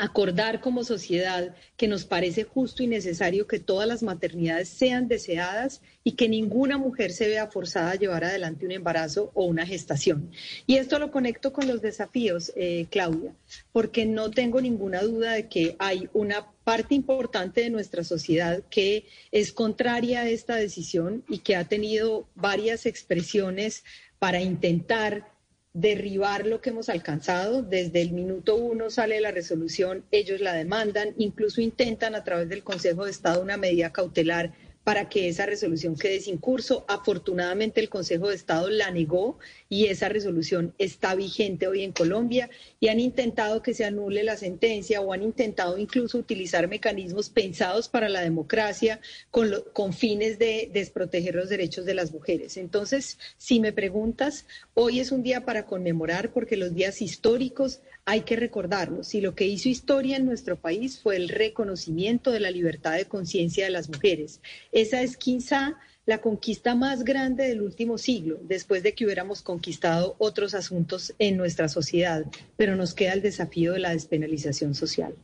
acordar 0.00 0.62
como 0.62 0.82
sociedad 0.82 1.54
que 1.76 1.86
nos 1.86 2.06
parece 2.06 2.44
justo 2.44 2.82
y 2.82 2.86
necesario 2.86 3.46
que 3.46 3.58
todas 3.58 3.86
las 3.86 4.02
maternidades 4.02 4.70
sean 4.70 5.08
deseadas 5.08 5.82
y 6.02 6.12
que 6.12 6.26
ninguna 6.26 6.78
mujer 6.78 7.12
se 7.12 7.28
vea 7.28 7.48
forzada 7.48 7.90
a 7.90 7.96
llevar 7.96 8.24
adelante 8.24 8.64
un 8.64 8.72
embarazo 8.72 9.30
o 9.34 9.44
una 9.44 9.66
gestación. 9.66 10.30
Y 10.66 10.76
esto 10.76 10.98
lo 10.98 11.10
conecto 11.10 11.52
con 11.52 11.68
los 11.68 11.82
desafíos, 11.82 12.50
eh, 12.56 12.86
Claudia, 12.90 13.34
porque 13.72 14.06
no 14.06 14.30
tengo 14.30 14.62
ninguna 14.62 15.02
duda 15.02 15.32
de 15.32 15.48
que 15.48 15.76
hay 15.78 16.08
una 16.14 16.46
parte 16.64 16.94
importante 16.94 17.60
de 17.60 17.70
nuestra 17.70 18.02
sociedad 18.02 18.62
que 18.70 19.04
es 19.32 19.52
contraria 19.52 20.22
a 20.22 20.30
esta 20.30 20.56
decisión 20.56 21.24
y 21.28 21.38
que 21.38 21.56
ha 21.56 21.64
tenido 21.64 22.26
varias 22.34 22.86
expresiones 22.86 23.84
para 24.18 24.40
intentar 24.40 25.26
derribar 25.72 26.46
lo 26.46 26.60
que 26.60 26.70
hemos 26.70 26.88
alcanzado. 26.88 27.62
Desde 27.62 28.02
el 28.02 28.12
minuto 28.12 28.56
uno 28.56 28.90
sale 28.90 29.20
la 29.20 29.30
resolución, 29.30 30.04
ellos 30.10 30.40
la 30.40 30.54
demandan, 30.54 31.14
incluso 31.16 31.60
intentan 31.60 32.14
a 32.14 32.24
través 32.24 32.48
del 32.48 32.64
Consejo 32.64 33.04
de 33.04 33.10
Estado 33.10 33.42
una 33.42 33.56
medida 33.56 33.92
cautelar 33.92 34.52
para 34.84 35.08
que 35.08 35.28
esa 35.28 35.46
resolución 35.46 35.96
quede 35.96 36.20
sin 36.20 36.38
curso. 36.38 36.84
Afortunadamente 36.88 37.80
el 37.80 37.88
Consejo 37.88 38.28
de 38.28 38.34
Estado 38.34 38.70
la 38.70 38.90
negó 38.90 39.38
y 39.68 39.86
esa 39.86 40.08
resolución 40.08 40.74
está 40.78 41.14
vigente 41.14 41.66
hoy 41.66 41.82
en 41.82 41.92
Colombia 41.92 42.50
y 42.80 42.88
han 42.88 42.98
intentado 42.98 43.62
que 43.62 43.74
se 43.74 43.84
anule 43.84 44.24
la 44.24 44.36
sentencia 44.36 45.00
o 45.00 45.12
han 45.12 45.22
intentado 45.22 45.78
incluso 45.78 46.18
utilizar 46.18 46.68
mecanismos 46.68 47.30
pensados 47.30 47.88
para 47.88 48.08
la 48.08 48.22
democracia 48.22 49.00
con, 49.30 49.50
con 49.72 49.92
fines 49.92 50.38
de 50.38 50.70
desproteger 50.72 51.34
los 51.34 51.48
derechos 51.48 51.84
de 51.84 51.94
las 51.94 52.12
mujeres. 52.12 52.56
Entonces, 52.56 53.18
si 53.36 53.60
me 53.60 53.72
preguntas, 53.72 54.46
hoy 54.74 55.00
es 55.00 55.12
un 55.12 55.22
día 55.22 55.44
para 55.44 55.66
conmemorar 55.66 56.32
porque 56.32 56.56
los 56.56 56.74
días 56.74 57.02
históricos 57.02 57.80
hay 58.10 58.22
que 58.22 58.34
recordarlos. 58.34 59.14
Y 59.14 59.20
lo 59.20 59.36
que 59.36 59.46
hizo 59.46 59.68
historia 59.68 60.16
en 60.16 60.26
nuestro 60.26 60.58
país 60.58 60.98
fue 61.00 61.14
el 61.14 61.28
reconocimiento 61.28 62.32
de 62.32 62.40
la 62.40 62.50
libertad 62.50 62.96
de 62.96 63.04
conciencia 63.04 63.64
de 63.64 63.70
las 63.70 63.88
mujeres. 63.88 64.40
Esa 64.72 65.00
es 65.02 65.16
quizá 65.16 65.78
la 66.06 66.18
conquista 66.18 66.74
más 66.74 67.04
grande 67.04 67.46
del 67.46 67.62
último 67.62 67.98
siglo, 67.98 68.40
después 68.42 68.82
de 68.82 68.94
que 68.94 69.04
hubiéramos 69.04 69.42
conquistado 69.42 70.16
otros 70.18 70.54
asuntos 70.54 71.14
en 71.20 71.36
nuestra 71.36 71.68
sociedad, 71.68 72.24
pero 72.56 72.74
nos 72.74 72.94
queda 72.94 73.12
el 73.12 73.22
desafío 73.22 73.74
de 73.74 73.78
la 73.78 73.90
despenalización 73.90 74.74
social. 74.74 75.14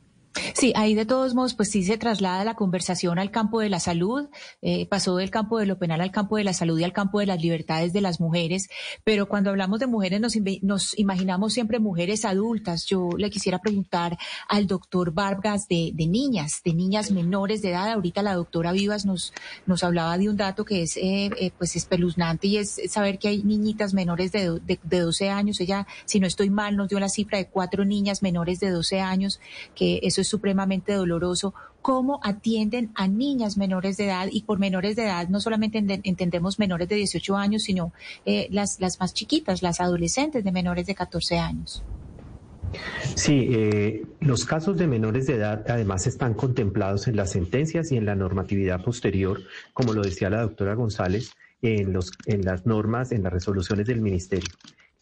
Sí, 0.57 0.73
ahí 0.75 0.95
de 0.95 1.05
todos 1.05 1.35
modos, 1.35 1.53
pues 1.53 1.71
sí 1.71 1.85
se 1.85 1.99
traslada 1.99 2.43
la 2.43 2.55
conversación 2.55 3.19
al 3.19 3.31
campo 3.31 3.61
de 3.61 3.69
la 3.69 3.79
salud, 3.79 4.31
eh, 4.63 4.87
pasó 4.87 5.15
del 5.17 5.29
campo 5.29 5.59
de 5.59 5.67
lo 5.67 5.79
penal 5.79 6.01
al 6.01 6.11
campo 6.11 6.39
de 6.39 6.45
la 6.45 6.55
salud 6.55 6.79
y 6.79 6.85
al 6.85 6.95
campo 6.95 7.21
de 7.21 7.27
las 7.27 7.43
libertades 7.43 7.93
de 7.93 8.01
las 8.01 8.21
mujeres, 8.21 8.71
pero 9.05 9.29
cuando 9.29 9.51
hablamos 9.51 9.81
de 9.81 9.87
mujeres 9.87 10.19
nos, 10.19 10.33
nos 10.63 10.99
imaginamos 10.99 11.53
siempre 11.53 11.79
mujeres 11.79 12.25
adultas. 12.25 12.87
Yo 12.87 13.11
le 13.19 13.29
quisiera 13.29 13.59
preguntar 13.59 14.17
al 14.49 14.67
doctor 14.67 15.13
Vargas 15.13 15.69
de, 15.69 15.93
niñas, 15.95 16.63
de 16.65 16.73
niñas 16.73 17.11
menores 17.11 17.61
de 17.61 17.73
edad. 17.73 17.93
Ahorita 17.93 18.23
la 18.23 18.33
doctora 18.33 18.73
Vivas 18.73 19.05
nos, 19.05 19.35
nos 19.67 19.85
hablaba 19.85 20.17
de 20.17 20.31
un 20.31 20.39
dato 20.39 20.65
que 20.65 20.81
es 20.81 20.97
eh, 20.97 21.29
eh, 21.39 21.51
pues 21.59 21.77
espeluznante 21.77 22.47
y 22.47 22.57
es 22.57 22.81
saber 22.89 23.19
que 23.19 23.29
hay 23.29 23.43
niñitas 23.43 23.93
menores 23.93 24.33
de, 24.33 24.59
de, 24.61 24.81
de 24.83 25.01
12 25.01 25.29
años. 25.29 25.61
Ella, 25.61 25.87
si 26.07 26.19
no 26.19 26.27
estoy 26.27 26.49
mal, 26.49 26.79
nos 26.79 26.89
dio 26.89 26.99
la 26.99 27.11
cifra 27.11 27.37
de 27.37 27.47
cuatro 27.47 27.85
niñas 27.85 28.23
menores 28.23 28.59
de 28.59 28.71
12 28.71 29.01
años, 29.01 29.39
que 29.75 30.01
eso 30.03 30.23
es 30.23 30.29
supremamente 30.47 30.93
doloroso, 30.93 31.55
cómo 31.83 32.21
atienden 32.23 32.93
a 32.95 33.09
niñas 33.09 33.57
menores 33.57 33.97
de 33.97 34.05
edad 34.05 34.29
y 34.31 34.43
por 34.43 34.61
menores 34.61 34.95
de 34.95 35.03
edad 35.03 35.29
no 35.29 35.41
solamente 35.41 35.79
entendemos 36.05 36.61
menores 36.61 36.89
de 36.89 36.95
18 36.95 37.37
años, 37.37 37.65
sino 37.65 37.93
eh, 38.25 38.47
las, 38.53 38.79
las 38.79 39.01
más 39.01 39.13
chiquitas, 39.13 39.61
las 39.61 39.81
adolescentes 39.81 40.45
de 40.45 40.53
menores 40.53 40.87
de 40.87 40.95
14 40.95 41.39
años. 41.39 41.83
Sí, 43.17 43.49
eh, 43.51 44.05
los 44.21 44.45
casos 44.45 44.77
de 44.77 44.87
menores 44.87 45.27
de 45.27 45.35
edad 45.35 45.65
además 45.69 46.07
están 46.07 46.35
contemplados 46.35 47.09
en 47.09 47.17
las 47.17 47.33
sentencias 47.33 47.91
y 47.91 47.97
en 47.97 48.07
la 48.07 48.15
normatividad 48.15 48.85
posterior, 48.85 49.41
como 49.73 49.95
lo 49.95 50.03
decía 50.03 50.31
la 50.31 50.43
doctora 50.43 50.75
González, 50.75 51.33
en, 51.61 51.93
los, 51.93 52.13
en 52.27 52.45
las 52.45 52.67
normas, 52.67 53.11
en 53.11 53.25
las 53.25 53.33
resoluciones 53.33 53.87
del 53.87 54.01
Ministerio. 54.01 54.51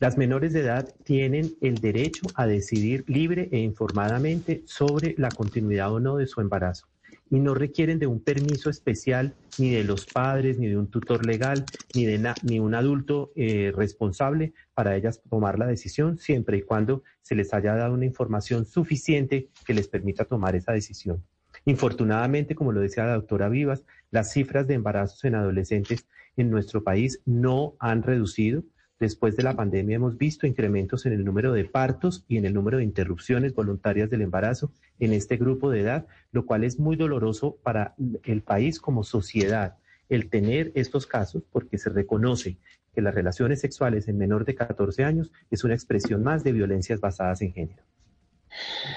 Las 0.04 0.18
menores 0.18 0.52
de 0.52 0.60
edad 0.60 0.86
tienen 1.02 1.56
el 1.62 1.80
derecho 1.80 2.30
a 2.34 2.46
decidir 2.46 3.04
libre 3.06 3.48
e 3.52 3.60
informadamente 3.60 4.62
sobre 4.66 5.14
la 5.16 5.30
continuidad 5.30 5.94
o 5.94 5.98
no 5.98 6.18
de 6.18 6.26
su 6.26 6.42
embarazo 6.42 6.88
y 7.30 7.40
no 7.40 7.54
requieren 7.54 7.98
de 7.98 8.06
un 8.06 8.20
permiso 8.20 8.68
especial 8.68 9.34
ni 9.56 9.70
de 9.70 9.82
los 9.82 10.04
padres, 10.04 10.58
ni 10.58 10.66
de 10.66 10.76
un 10.76 10.90
tutor 10.90 11.24
legal, 11.24 11.70
ni 11.94 12.04
de 12.04 12.34
ni 12.42 12.60
un 12.60 12.74
adulto 12.74 13.32
eh, 13.34 13.72
responsable 13.74 14.52
para 14.74 14.94
ellas 14.94 15.22
tomar 15.30 15.58
la 15.58 15.66
decisión, 15.66 16.18
siempre 16.18 16.58
y 16.58 16.62
cuando 16.62 17.02
se 17.22 17.34
les 17.34 17.54
haya 17.54 17.74
dado 17.74 17.94
una 17.94 18.04
información 18.04 18.66
suficiente 18.66 19.48
que 19.64 19.72
les 19.72 19.88
permita 19.88 20.26
tomar 20.26 20.54
esa 20.54 20.72
decisión. 20.72 21.24
Infortunadamente, 21.64 22.54
como 22.54 22.72
lo 22.72 22.80
decía 22.80 23.06
la 23.06 23.14
doctora 23.14 23.48
Vivas, 23.48 23.84
las 24.10 24.34
cifras 24.34 24.66
de 24.66 24.74
embarazos 24.74 25.24
en 25.24 25.34
adolescentes 25.34 26.06
en 26.36 26.50
nuestro 26.50 26.84
país 26.84 27.22
no 27.24 27.74
han 27.78 28.02
reducido. 28.02 28.64
Después 29.00 29.36
de 29.36 29.42
la 29.42 29.54
pandemia 29.54 29.96
hemos 29.96 30.16
visto 30.16 30.46
incrementos 30.46 31.04
en 31.04 31.12
el 31.12 31.24
número 31.24 31.52
de 31.52 31.64
partos 31.64 32.24
y 32.28 32.36
en 32.36 32.44
el 32.44 32.54
número 32.54 32.78
de 32.78 32.84
interrupciones 32.84 33.54
voluntarias 33.54 34.08
del 34.08 34.22
embarazo 34.22 34.72
en 35.00 35.12
este 35.12 35.36
grupo 35.36 35.70
de 35.70 35.80
edad, 35.80 36.06
lo 36.30 36.46
cual 36.46 36.62
es 36.62 36.78
muy 36.78 36.96
doloroso 36.96 37.56
para 37.62 37.94
el 38.22 38.42
país 38.42 38.78
como 38.78 39.02
sociedad 39.02 39.76
el 40.08 40.28
tener 40.30 40.70
estos 40.74 41.06
casos 41.06 41.42
porque 41.50 41.78
se 41.78 41.90
reconoce 41.90 42.58
que 42.94 43.02
las 43.02 43.14
relaciones 43.14 43.60
sexuales 43.60 44.06
en 44.06 44.18
menor 44.18 44.44
de 44.44 44.54
14 44.54 45.02
años 45.02 45.32
es 45.50 45.64
una 45.64 45.74
expresión 45.74 46.22
más 46.22 46.44
de 46.44 46.52
violencias 46.52 47.00
basadas 47.00 47.42
en 47.42 47.52
género. 47.52 47.82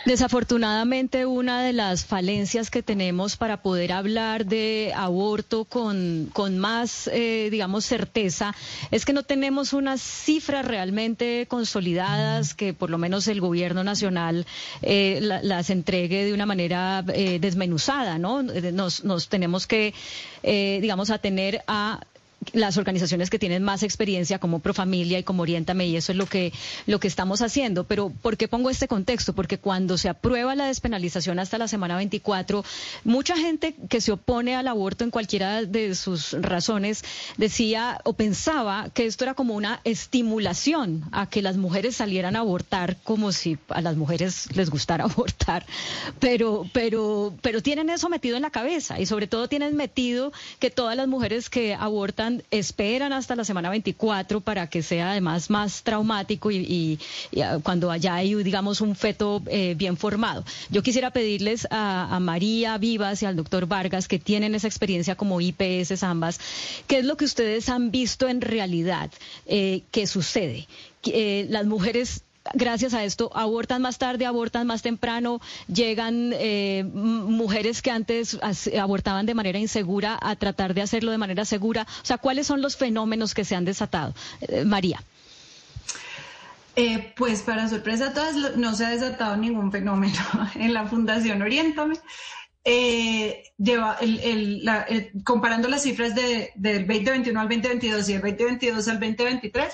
Desafortunadamente, 0.06 1.26
una 1.26 1.64
de 1.64 1.74
las 1.74 2.06
falencias 2.06 2.70
que 2.70 2.84
tenemos 2.84 3.36
para 3.36 3.62
poder 3.62 3.92
hablar 3.92 4.46
de 4.46 4.94
aborto 4.96 5.66
con, 5.66 6.30
con 6.34 6.58
más, 6.58 7.10
eh, 7.12 7.50
digamos, 7.52 7.86
certeza 7.86 8.56
es 8.92 9.06
que 9.06 9.14
no 9.14 9.24
tenemos 9.24 9.74
unas 9.74 10.02
cifras 10.02 10.66
realmente 10.66 11.46
consolidadas 11.48 12.54
que 12.54 12.74
por 12.74 12.90
lo 12.90 12.98
menos 12.98 13.28
el 13.28 13.42
gobierno 13.42 13.84
nacional 13.84 14.46
eh, 14.82 15.20
las 15.22 15.70
entregue 15.70 16.26
de 16.26 16.34
una 16.34 16.46
manera 16.46 17.04
eh, 17.14 17.40
desmenuzada, 17.40 18.18
¿no? 18.18 18.44
Nos, 18.44 19.04
nos 19.04 19.30
tenemos 19.30 19.68
que, 19.68 19.94
digamos, 20.44 21.10
atener 21.10 21.64
a 21.68 22.00
las 22.54 22.78
organizaciones 22.78 23.30
que 23.30 23.40
tienen 23.40 23.64
más 23.64 23.84
experiencia 23.84 24.40
como 24.40 24.60
Profamilia 24.60 25.20
y 25.20 25.24
como 25.24 25.42
Oriéntame 25.42 25.88
y 25.88 25.96
eso 25.96 26.12
es 26.12 26.18
lo 26.18 26.26
que 26.26 26.54
lo 26.86 27.00
que 27.00 27.08
estamos 27.08 27.42
haciendo, 27.42 27.84
pero 27.84 28.10
¿por 28.10 28.38
qué 28.38 28.48
pongo 28.48 28.70
este 28.70 28.88
contexto? 28.88 29.34
Porque 29.34 29.58
cuando 29.58 29.98
se 29.98 30.10
aprueba 30.10 30.56
la 30.56 30.68
despenalización 30.68 31.40
hasta 31.40 31.58
la 31.58 31.68
semana 31.68 31.98
24, 31.98 32.64
mucha 33.04 33.36
gente 33.38 33.76
que 33.90 34.02
se 34.02 34.12
opone 34.12 34.56
al 34.56 34.68
aborto 34.68 35.04
en 35.04 35.12
cualquiera 35.12 35.64
de 35.64 35.96
sus 35.96 36.34
razones 36.34 37.04
decía 37.38 38.00
o 38.04 38.14
pensaba 38.14 38.90
que 38.94 39.06
esto 39.06 39.26
era 39.26 39.34
como 39.34 39.56
una 39.56 39.82
estimulación 39.84 41.04
a 41.12 41.30
que 41.30 41.42
las 41.42 41.58
mujeres 41.58 41.96
salieran 41.96 42.36
a 42.36 42.40
abortar 42.40 42.98
como 43.04 43.32
si 43.32 43.58
a 43.70 43.82
las 43.82 43.96
mujeres 43.96 44.56
les 44.56 44.70
gustara 44.70 45.04
abortar, 45.06 45.66
pero 46.20 46.66
pero 46.72 47.36
pero 47.42 47.62
tienen 47.62 47.90
eso 47.90 48.10
metido 48.10 48.36
en 48.36 48.44
la 48.44 48.52
cabeza 48.52 49.00
y 49.00 49.06
sobre 49.06 49.28
todo 49.28 49.48
tienen 49.48 49.76
metido 49.76 50.32
que 50.60 50.70
todas 50.70 50.96
las 50.96 51.08
mujeres 51.08 51.50
que 51.50 51.74
abortan 51.74 52.27
esperan 52.52 53.14
hasta 53.14 53.36
la 53.36 53.44
semana 53.44 53.70
24 53.70 54.42
para 54.42 54.68
que 54.68 54.84
sea 54.84 55.12
además 55.12 55.50
más 55.50 55.84
traumático 55.84 56.52
y, 56.52 57.00
ah, 57.44 57.60
cuando 57.64 57.92
haya 57.92 58.16
hay, 58.16 58.34
digamos, 58.36 58.82
un 58.82 58.96
feto 58.96 59.42
eh, 59.48 59.76
bien 59.76 59.98
formado. 59.98 60.44
Yo 60.70 60.84
quisiera 60.84 61.12
pedirles 61.12 61.68
a, 61.72 62.18
María 62.20 62.78
Vivas 62.78 63.22
y 63.22 63.26
al 63.26 63.36
doctor 63.36 63.68
Vargas, 63.68 64.08
que 64.08 64.20
tienen 64.20 64.56
esa 64.56 64.68
experiencia 64.68 65.16
como 65.16 65.40
IPS 65.40 66.04
ambas, 66.04 66.40
¿qué 66.88 67.00
es 67.00 67.06
lo 67.06 67.16
que 67.16 67.26
ustedes 67.26 67.70
han 67.70 67.92
visto 67.92 68.28
en 68.28 68.42
realidad 68.42 69.12
eh, 69.46 69.84
que 69.92 70.08
sucede? 70.08 70.68
Eh, 71.06 71.46
las 71.50 71.66
mujeres 71.66 72.24
gracias 72.54 72.94
a 72.94 73.04
esto 73.04 73.32
abortan 73.34 73.82
más 73.82 73.98
tarde, 73.98 74.26
abortan 74.26 74.68
más 74.68 74.82
temprano, 74.82 75.42
llegan 75.68 76.32
eh, 76.34 76.84
mujeres 76.84 77.82
que 77.82 77.92
antes 77.92 78.38
abortaban 78.80 79.26
de 79.26 79.34
manera 79.34 79.60
insegura 79.60 80.18
a 80.22 80.36
tratar 80.36 80.74
de 80.74 80.82
hacerlo 80.82 81.12
de 81.12 81.18
manera 81.18 81.46
segura. 81.46 81.88
O 82.02 82.06
sea, 82.06 82.18
¿cuáles 82.18 82.48
son 82.48 82.62
los 82.62 82.78
fenómenos 82.78 83.34
que 83.34 83.46
se 83.46 83.56
han 83.56 83.66
desatado? 83.66 84.14
Eh, 84.42 84.66
María. 84.66 85.02
Eh, 86.76 87.14
pues 87.18 87.42
para 87.42 87.68
sorpresa 87.68 88.10
de 88.10 88.14
todas, 88.14 88.58
no 88.58 88.76
se 88.76 88.86
ha 88.86 88.90
desatado 88.90 89.36
ningún 89.36 89.72
fenómeno 89.72 90.20
en 90.56 90.74
la 90.74 90.86
Fundación 90.86 91.42
Oriéntame. 91.42 91.96
lleva 93.58 93.98
comparando 95.24 95.68
las 95.68 95.84
cifras 95.84 96.14
del 96.14 96.86
2021 96.88 97.40
al 97.40 97.48
2022 97.48 98.10
y 98.10 98.14
del 98.14 98.22
2022 98.22 98.88
al 98.88 99.00
2023, 99.00 99.74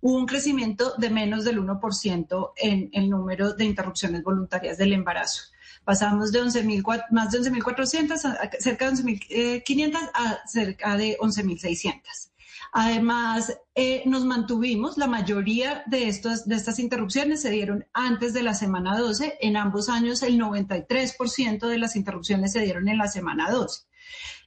hubo 0.00 0.16
un 0.16 0.26
crecimiento 0.26 0.94
de 0.98 1.10
menos 1.10 1.44
del 1.44 1.60
1% 1.60 2.52
en 2.56 2.90
el 2.92 3.10
número 3.10 3.52
de 3.52 3.64
interrupciones 3.64 4.22
voluntarias 4.22 4.78
del 4.78 4.92
embarazo. 4.92 5.44
Pasamos 5.84 6.32
de 6.32 6.40
11, 6.40 6.82
más 7.10 7.30
de 7.30 7.40
11.400 7.40 8.58
cerca 8.58 8.90
de 8.90 9.62
11.500 9.62 10.10
a 10.14 10.38
cerca 10.46 10.96
de 10.96 11.16
11.600. 11.18 12.30
Además, 12.72 13.58
eh, 13.74 14.02
nos 14.06 14.24
mantuvimos, 14.24 14.96
la 14.96 15.08
mayoría 15.08 15.82
de, 15.86 16.08
estos, 16.08 16.46
de 16.46 16.54
estas 16.54 16.78
interrupciones 16.78 17.42
se 17.42 17.50
dieron 17.50 17.86
antes 17.92 18.32
de 18.32 18.42
la 18.42 18.54
semana 18.54 18.96
12. 18.96 19.38
En 19.40 19.56
ambos 19.56 19.88
años, 19.88 20.22
el 20.22 20.38
93% 20.38 21.66
de 21.66 21.78
las 21.78 21.96
interrupciones 21.96 22.52
se 22.52 22.60
dieron 22.60 22.88
en 22.88 22.98
la 22.98 23.08
semana 23.08 23.50
12. 23.50 23.89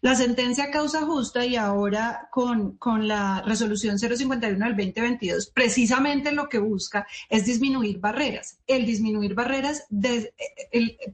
La 0.03 0.15
sentencia 0.15 0.69
causa 0.69 1.05
justa 1.05 1.45
y 1.45 1.55
ahora 1.55 2.27
con, 2.29 2.77
la 3.07 3.41
resolución 3.45 3.97
051 3.97 4.39
del 4.65 4.75
2022, 4.75 5.51
precisamente 5.51 6.33
lo 6.33 6.49
que 6.49 6.59
busca 6.59 7.07
es 7.29 7.45
disminuir 7.45 7.99
barreras. 7.99 8.59
El 8.67 8.85
disminuir 8.85 9.33
barreras 9.33 9.85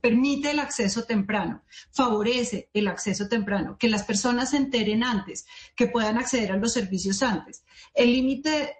permite 0.01 0.49
el 0.49 0.59
acceso 0.59 1.03
temprano, 1.03 1.61
favorece 1.91 2.69
el 2.73 2.87
acceso 2.87 3.27
temprano, 3.27 3.77
que 3.77 3.89
las 3.89 4.03
personas 4.03 4.49
se 4.49 4.57
enteren 4.57 5.03
antes, 5.03 5.45
que 5.75 5.85
puedan 5.85 6.17
acceder 6.17 6.51
a 6.51 6.57
los 6.57 6.73
servicios 6.73 7.21
antes. 7.21 7.63
El 7.93 8.11
límite 8.11 8.77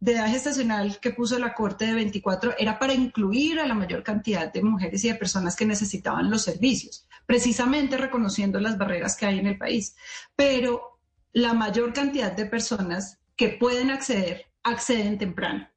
de 0.00 0.12
edad 0.12 0.30
gestacional 0.30 1.00
que 1.00 1.10
puso 1.10 1.38
la 1.38 1.54
Corte 1.54 1.86
de 1.86 1.94
24 1.94 2.54
era 2.58 2.78
para 2.78 2.94
incluir 2.94 3.58
a 3.58 3.66
la 3.66 3.74
mayor 3.74 4.02
cantidad 4.02 4.52
de 4.52 4.62
mujeres 4.62 5.04
y 5.04 5.08
de 5.08 5.16
personas 5.16 5.56
que 5.56 5.66
necesitaban 5.66 6.30
los 6.30 6.42
servicios, 6.42 7.06
precisamente 7.26 7.96
reconociendo 7.96 8.60
las 8.60 8.78
barreras 8.78 9.16
que 9.16 9.26
hay 9.26 9.38
en 9.38 9.46
el 9.46 9.58
país. 9.58 9.96
Pero 10.36 11.00
la 11.32 11.52
mayor 11.52 11.92
cantidad 11.92 12.32
de 12.32 12.46
personas 12.46 13.18
que 13.36 13.48
pueden 13.48 13.90
acceder, 13.90 14.46
acceden 14.62 15.18
temprano. 15.18 15.68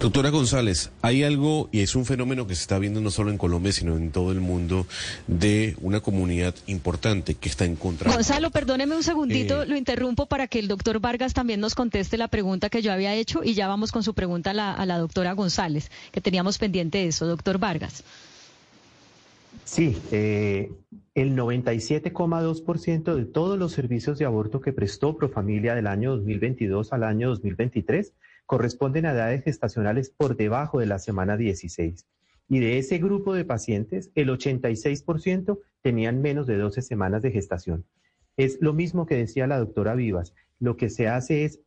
Doctora 0.00 0.30
González, 0.30 0.92
hay 1.02 1.24
algo, 1.24 1.68
y 1.72 1.80
es 1.80 1.96
un 1.96 2.04
fenómeno 2.04 2.46
que 2.46 2.54
se 2.54 2.62
está 2.62 2.78
viendo 2.78 3.00
no 3.00 3.10
solo 3.10 3.32
en 3.32 3.38
Colombia, 3.38 3.72
sino 3.72 3.96
en 3.96 4.12
todo 4.12 4.30
el 4.30 4.38
mundo, 4.40 4.86
de 5.26 5.74
una 5.80 5.98
comunidad 6.00 6.54
importante 6.68 7.34
que 7.34 7.48
está 7.48 7.64
en 7.64 7.74
contra. 7.74 8.12
Gonzalo, 8.12 8.50
perdóneme 8.52 8.94
un 8.94 9.02
segundito, 9.02 9.64
eh, 9.64 9.66
lo 9.66 9.76
interrumpo 9.76 10.26
para 10.26 10.46
que 10.46 10.60
el 10.60 10.68
doctor 10.68 11.00
Vargas 11.00 11.34
también 11.34 11.58
nos 11.58 11.74
conteste 11.74 12.16
la 12.16 12.28
pregunta 12.28 12.70
que 12.70 12.80
yo 12.80 12.92
había 12.92 13.12
hecho 13.14 13.42
y 13.42 13.54
ya 13.54 13.66
vamos 13.66 13.90
con 13.90 14.04
su 14.04 14.14
pregunta 14.14 14.52
a 14.52 14.86
la, 14.86 14.98
doctora 14.98 15.32
González, 15.32 15.90
que 16.12 16.20
teníamos 16.20 16.58
pendiente 16.58 16.98
de 16.98 17.08
eso. 17.08 17.26
Doctor 17.26 17.58
Vargas. 17.58 18.04
Sí, 19.64 19.96
eh, 20.12 20.70
el 21.16 21.34
97,2% 21.34 23.14
de 23.16 23.24
todos 23.24 23.58
los 23.58 23.72
servicios 23.72 24.16
de 24.18 24.26
aborto 24.26 24.60
que 24.60 24.72
prestó 24.72 25.16
Profamilia 25.16 25.74
del 25.74 25.88
año 25.88 26.16
2022 26.16 26.92
al 26.92 27.02
año 27.02 27.30
2023 27.30 28.12
corresponden 28.48 29.04
a 29.04 29.12
edades 29.12 29.44
gestacionales 29.44 30.08
por 30.08 30.34
debajo 30.34 30.80
de 30.80 30.86
la 30.86 30.98
semana 30.98 31.36
16. 31.36 32.06
Y 32.48 32.60
de 32.60 32.78
ese 32.78 32.96
grupo 32.96 33.34
de 33.34 33.44
pacientes, 33.44 34.10
el 34.14 34.30
86% 34.30 35.60
tenían 35.82 36.22
menos 36.22 36.46
de 36.46 36.56
12 36.56 36.80
semanas 36.80 37.20
de 37.20 37.30
gestación. 37.30 37.84
Es 38.38 38.56
lo 38.62 38.72
mismo 38.72 39.04
que 39.04 39.16
decía 39.16 39.46
la 39.46 39.58
doctora 39.58 39.94
Vivas. 39.94 40.32
Lo 40.60 40.78
que 40.78 40.88
se 40.88 41.08
hace 41.08 41.44
es 41.44 41.60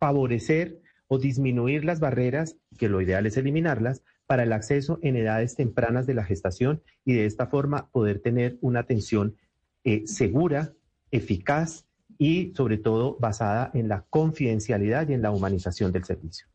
favorecer 0.00 0.80
o 1.06 1.20
disminuir 1.20 1.84
las 1.84 2.00
barreras, 2.00 2.56
que 2.76 2.88
lo 2.88 3.00
ideal 3.00 3.24
es 3.24 3.36
eliminarlas, 3.36 4.02
para 4.26 4.42
el 4.42 4.52
acceso 4.52 4.98
en 5.02 5.14
edades 5.14 5.54
tempranas 5.54 6.04
de 6.04 6.14
la 6.14 6.24
gestación 6.24 6.82
y 7.04 7.14
de 7.14 7.26
esta 7.26 7.46
forma 7.46 7.88
poder 7.92 8.18
tener 8.18 8.58
una 8.60 8.80
atención 8.80 9.36
eh, 9.84 10.02
segura, 10.08 10.72
eficaz 11.12 11.85
y 12.18 12.52
sobre 12.56 12.78
todo 12.78 13.16
basada 13.18 13.70
en 13.74 13.88
la 13.88 14.04
confidencialidad 14.08 15.08
y 15.08 15.14
en 15.14 15.22
la 15.22 15.30
humanización 15.30 15.92
del 15.92 16.04
servicio. 16.04 16.46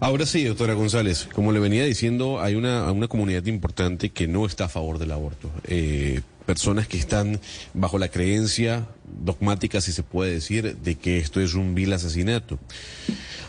Ahora 0.00 0.26
sí, 0.26 0.44
doctora 0.44 0.74
González, 0.74 1.28
como 1.32 1.50
le 1.50 1.58
venía 1.58 1.84
diciendo, 1.84 2.40
hay 2.40 2.54
una, 2.54 2.90
una 2.92 3.08
comunidad 3.08 3.44
importante 3.46 4.10
que 4.10 4.28
no 4.28 4.46
está 4.46 4.66
a 4.66 4.68
favor 4.68 4.98
del 4.98 5.10
aborto. 5.10 5.50
Eh, 5.64 6.20
personas 6.46 6.86
que 6.86 6.96
están 6.96 7.40
bajo 7.74 7.98
la 7.98 8.08
creencia 8.08 8.86
dogmática, 9.04 9.80
si 9.80 9.92
se 9.92 10.04
puede 10.04 10.32
decir, 10.32 10.76
de 10.76 10.94
que 10.94 11.18
esto 11.18 11.40
es 11.40 11.54
un 11.54 11.74
vil 11.74 11.92
asesinato. 11.92 12.60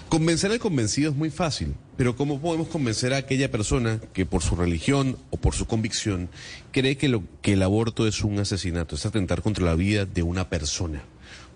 Convencer 0.10 0.52
al 0.52 0.58
convencido 0.58 1.12
es 1.12 1.16
muy 1.16 1.30
fácil, 1.30 1.76
pero 1.96 2.16
¿cómo 2.16 2.42
podemos 2.42 2.70
convencer 2.70 3.14
a 3.14 3.18
aquella 3.18 3.52
persona 3.52 4.02
que 4.12 4.26
por 4.26 4.42
su 4.42 4.56
religión 4.56 5.20
o 5.30 5.38
por 5.38 5.54
su 5.54 5.68
convicción 5.68 6.30
cree 6.72 6.98
que, 6.98 7.10
lo, 7.10 7.22
que 7.44 7.54
el 7.54 7.62
aborto 7.62 8.08
es 8.08 8.24
un 8.24 8.40
asesinato, 8.40 8.96
es 8.96 9.06
atentar 9.06 9.44
contra 9.44 9.64
la 9.64 9.76
vida 9.76 10.06
de 10.06 10.24
una 10.24 10.50
persona? 10.50 11.04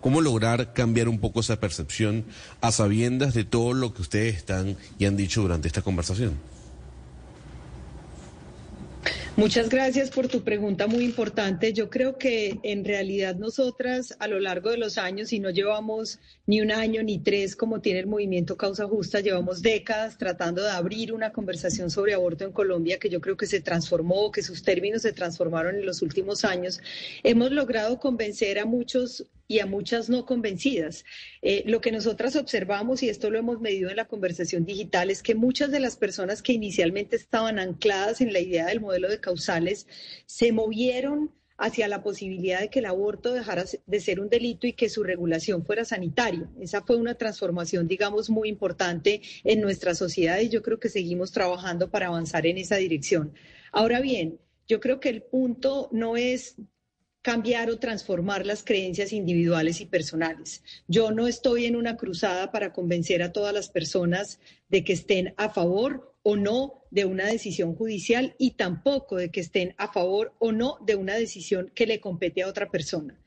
¿Cómo 0.01 0.21
lograr 0.21 0.71
cambiar 0.73 1.09
un 1.09 1.17
poco 1.17 1.39
esa 1.39 1.59
percepción 1.59 2.25
a 2.61 2.71
sabiendas 2.71 3.33
de 3.33 3.43
todo 3.43 3.73
lo 3.73 3.91
que 3.95 4.03
ustedes 4.03 4.35
están 4.35 4.77
y 4.99 5.05
han 5.05 5.17
dicho 5.17 5.41
durante 5.41 5.67
esta 5.67 5.81
conversación? 5.81 6.33
Muchas 9.35 9.69
gracias 9.69 10.11
por 10.11 10.27
tu 10.27 10.43
pregunta 10.43 10.85
muy 10.85 11.03
importante. 11.03 11.73
Yo 11.73 11.89
creo 11.89 12.19
que 12.19 12.59
en 12.61 12.85
realidad 12.85 13.35
nosotras 13.35 14.15
a 14.19 14.27
lo 14.27 14.39
largo 14.39 14.69
de 14.69 14.77
los 14.77 14.99
años, 14.99 15.33
y 15.33 15.39
no 15.39 15.49
llevamos 15.49 16.19
ni 16.45 16.61
un 16.61 16.71
año 16.71 17.01
ni 17.01 17.17
tres 17.17 17.55
como 17.55 17.81
tiene 17.81 18.01
el 18.01 18.05
movimiento 18.05 18.57
Causa 18.57 18.85
Justa, 18.85 19.21
llevamos 19.21 19.63
décadas 19.63 20.19
tratando 20.19 20.61
de 20.61 20.69
abrir 20.69 21.13
una 21.13 21.31
conversación 21.31 21.89
sobre 21.89 22.13
aborto 22.13 22.45
en 22.45 22.51
Colombia 22.51 22.99
que 22.99 23.09
yo 23.09 23.21
creo 23.21 23.35
que 23.35 23.47
se 23.47 23.59
transformó, 23.59 24.31
que 24.31 24.43
sus 24.43 24.61
términos 24.61 25.01
se 25.01 25.13
transformaron 25.13 25.77
en 25.77 25.85
los 25.87 26.03
últimos 26.03 26.45
años. 26.45 26.79
Hemos 27.23 27.51
logrado 27.51 27.97
convencer 27.97 28.59
a 28.59 28.65
muchos 28.65 29.25
y 29.47 29.59
a 29.59 29.65
muchas 29.65 30.09
no 30.09 30.25
convencidas. 30.25 31.05
Eh, 31.41 31.63
lo 31.67 31.81
que 31.81 31.91
nosotras 31.91 32.35
observamos, 32.35 33.03
y 33.03 33.09
esto 33.09 33.29
lo 33.29 33.37
hemos 33.39 33.59
medido 33.59 33.89
en 33.89 33.97
la 33.97 34.05
conversación 34.05 34.65
digital, 34.65 35.09
es 35.09 35.21
que 35.21 35.35
muchas 35.35 35.71
de 35.71 35.79
las 35.79 35.97
personas 35.97 36.41
que 36.41 36.53
inicialmente 36.53 37.15
estaban 37.15 37.59
ancladas 37.59 38.21
en 38.21 38.33
la 38.33 38.39
idea 38.39 38.67
del 38.67 38.81
modelo 38.81 39.09
de 39.09 39.19
causales 39.23 39.87
se 40.27 40.51
movieron 40.51 41.31
hacia 41.57 41.87
la 41.87 42.03
posibilidad 42.03 42.59
de 42.59 42.69
que 42.69 42.79
el 42.79 42.85
aborto 42.85 43.33
dejara 43.33 43.63
de 43.85 43.99
ser 43.99 44.19
un 44.19 44.29
delito 44.29 44.67
y 44.67 44.73
que 44.73 44.89
su 44.89 45.01
regulación 45.01 45.65
fuera 45.65 45.85
sanitaria. 45.85 46.49
Esa 46.59 46.81
fue 46.81 46.97
una 46.97 47.15
transformación, 47.15 47.87
digamos, 47.87 48.29
muy 48.29 48.49
importante 48.49 49.21
en 49.43 49.61
nuestra 49.61 49.95
sociedad 49.95 50.39
y 50.39 50.49
yo 50.49 50.61
creo 50.61 50.79
que 50.79 50.89
seguimos 50.89 51.31
trabajando 51.31 51.89
para 51.89 52.07
avanzar 52.07 52.45
en 52.45 52.57
esa 52.57 52.75
dirección. 52.75 53.33
Ahora 53.71 54.01
bien, 54.01 54.39
yo 54.67 54.79
creo 54.79 54.99
que 54.99 55.09
el 55.09 55.21
punto 55.21 55.89
no 55.91 56.17
es 56.17 56.55
cambiar 57.21 57.69
o 57.69 57.79
transformar 57.79 58.45
las 58.45 58.63
creencias 58.63 59.13
individuales 59.13 59.79
y 59.79 59.85
personales. 59.85 60.61
Yo 60.87 61.11
no 61.11 61.27
estoy 61.27 61.65
en 61.65 61.77
una 61.77 61.95
cruzada 61.95 62.51
para 62.51 62.73
convencer 62.73 63.23
a 63.23 63.31
todas 63.31 63.53
las 63.53 63.69
personas 63.69 64.39
de 64.67 64.83
que 64.83 64.91
estén 64.91 65.33
a 65.37 65.49
favor 65.49 66.12
o 66.23 66.35
no 66.35 66.85
de 66.89 67.05
una 67.05 67.27
decisión 67.27 67.75
judicial 67.75 68.35
y 68.37 68.51
tampoco 68.51 69.17
de 69.17 69.29
que 69.29 69.41
estén 69.41 69.75
a 69.77 69.91
favor 69.91 70.33
o 70.39 70.51
no 70.51 70.77
de 70.85 70.95
una 70.95 71.15
decisión 71.15 71.71
que 71.75 71.85
le 71.85 71.99
compete 71.99 72.43
a 72.43 72.47
otra 72.47 72.71
persona. 72.71 73.19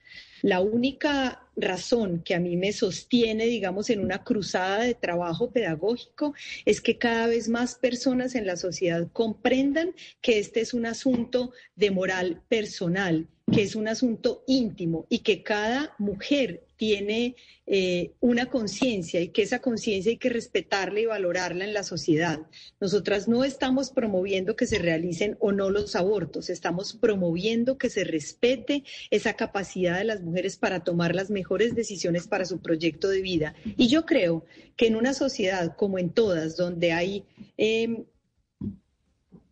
La 0.43 0.61
única 0.61 1.49
razón 1.57 2.23
que 2.23 2.35
a 2.35 2.41
mí 2.41 2.57
me 2.57 2.73
sostiene, 2.73 3.47
digamos, 3.47 3.91
en 3.91 4.01
una 4.01 4.23
cruzada 4.23 4.83
de 4.83 4.95
trabajo 4.95 5.51
pedagógico 5.51 6.35
es 6.65 6.81
que 6.81 6.99
cada 6.99 7.27
vez 7.27 7.49
más 7.49 7.77
personas 7.77 8.35
en 8.35 8.47
la 8.47 8.57
sociedad 8.57 9.09
comprendan 9.13 9.95
que 10.21 10.39
este 10.39 10.61
es 10.61 10.75
un 10.75 10.87
asunto 10.87 11.53
de 11.75 11.91
moral 11.91 12.43
personal 12.49 13.29
que 13.53 13.63
es 13.63 13.77
un 13.77 13.87
asunto 13.87 14.43
íntimo 14.47 15.07
y 15.09 15.21
que 15.21 15.43
cada 15.45 15.95
mujer 15.99 16.65
tiene 16.77 17.37
eh, 17.67 18.11
una 18.21 18.47
conciencia 18.47 19.21
y 19.21 19.29
que 19.29 19.43
esa 19.43 19.61
conciencia 19.61 20.11
hay 20.11 20.19
que 20.19 20.29
respetarla 20.29 21.01
y 21.01 21.07
valorarla 21.07 21.65
en 21.65 21.73
la 21.73 21.85
sociedad. 21.85 22.41
Nosotras 22.81 23.29
no 23.29 23.45
estamos 23.45 23.91
promoviendo 23.91 24.57
que 24.57 24.67
se 24.67 24.79
realicen 24.79 25.37
o 25.39 25.53
no 25.53 25.71
los 25.71 25.95
abortos, 25.95 26.51
estamos 26.51 26.95
promoviendo 26.95 27.79
que 27.79 27.89
se 27.89 28.05
respete 28.05 28.83
esa 29.11 29.35
capacidad 29.35 29.97
de 29.99 30.05
las 30.05 30.23
mujeres 30.23 30.57
para 30.57 30.81
tomar 30.81 31.15
las 31.15 31.31
mejores 31.31 31.75
decisiones 31.75 32.27
para 32.27 32.45
su 32.45 32.59
proyecto 32.59 33.09
de 33.09 33.23
vida. 33.23 33.55
Y 33.77 33.87
yo 33.87 34.07
creo 34.07 34.45
que 34.77 34.89
en 34.89 34.97
una 34.97 35.15
sociedad 35.15 35.77
como 35.77 35.99
en 35.99 36.11
todas, 36.11 36.57
donde 36.57 36.93
hay... 36.93 37.25
Em, 37.57 38.05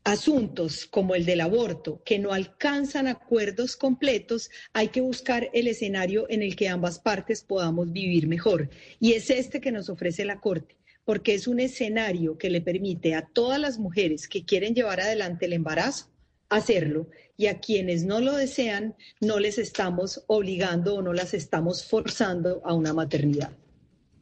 asuntos 0.05 0.87
como 0.87 1.15
el 1.15 1.25
del 1.25 1.41
aborto 1.41 2.03
que 2.05 2.19
no 2.19 2.33
alcanzan 2.33 3.09
acuerdos 3.09 3.77
completos, 3.77 4.51
hay 4.73 4.89
que 4.89 5.01
buscar 5.01 5.51
el 5.53 5.67
escenario 5.67 6.27
en 6.29 6.43
el 6.43 6.55
que 6.55 6.69
ambas 6.69 6.99
partes 6.99 7.43
podamos 7.43 7.93
vivir 7.93 8.29
mejor. 8.29 8.71
Y 9.01 9.15
es 9.15 9.31
este 9.31 9.61
que 9.61 9.73
nos 9.73 9.89
ofrece 9.89 10.25
la 10.25 10.41
Corte, 10.41 10.77
porque 11.05 11.35
es 11.35 11.49
un 11.49 11.59
escenario 11.59 12.39
que 12.39 12.51
le 12.51 12.61
permite 12.61 13.15
a 13.15 13.27
todas 13.27 13.61
las 13.61 13.79
mujeres 13.79 14.29
que 14.29 14.45
quieren 14.45 14.75
llevar 14.75 15.01
adelante 15.01 15.47
el 15.47 15.55
embarazo 15.55 16.15
hacerlo 16.49 17.09
y 17.37 17.47
a 17.47 17.61
quienes 17.61 18.05
no 18.05 18.21
lo 18.21 18.35
desean 18.35 18.95
no 19.21 19.41
les 19.41 19.59
estamos 19.59 20.23
obligando 20.27 20.97
o 20.97 21.03
no 21.03 21.13
las 21.13 21.35
estamos 21.35 21.85
forzando 21.85 22.63
a 22.65 22.75
una 22.75 22.93
maternidad. 22.93 23.53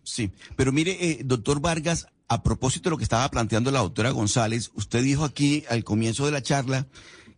Sí, 0.02 0.30
pero 0.56 0.72
mire, 0.72 0.96
eh, 1.00 1.20
doctor 1.24 1.60
Vargas, 1.60 2.06
a 2.32 2.42
propósito 2.42 2.84
de 2.84 2.90
lo 2.92 2.98
que 2.98 3.04
estaba 3.04 3.30
planteando 3.30 3.70
la 3.70 3.80
doctora 3.80 4.10
González, 4.10 4.70
usted 4.74 5.02
dijo 5.02 5.24
aquí 5.24 5.64
al 5.68 5.84
comienzo 5.84 6.24
de 6.24 6.32
la 6.32 6.42
charla 6.42 6.86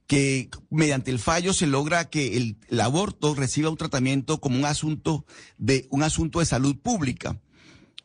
que 0.06 0.50
mediante 0.70 1.10
el 1.10 1.18
fallo 1.18 1.52
se 1.52 1.66
logra 1.66 2.10
que 2.10 2.36
el, 2.36 2.80
aborto 2.80 3.34
reciba 3.34 3.70
un 3.70 3.76
tratamiento 3.76 4.40
como 4.40 4.58
un 4.58 4.66
asunto 4.66 5.24
de 5.58 5.88
un 5.90 6.02
asunto 6.02 6.38
de 6.38 6.46
salud 6.46 6.76
pública. 6.76 7.40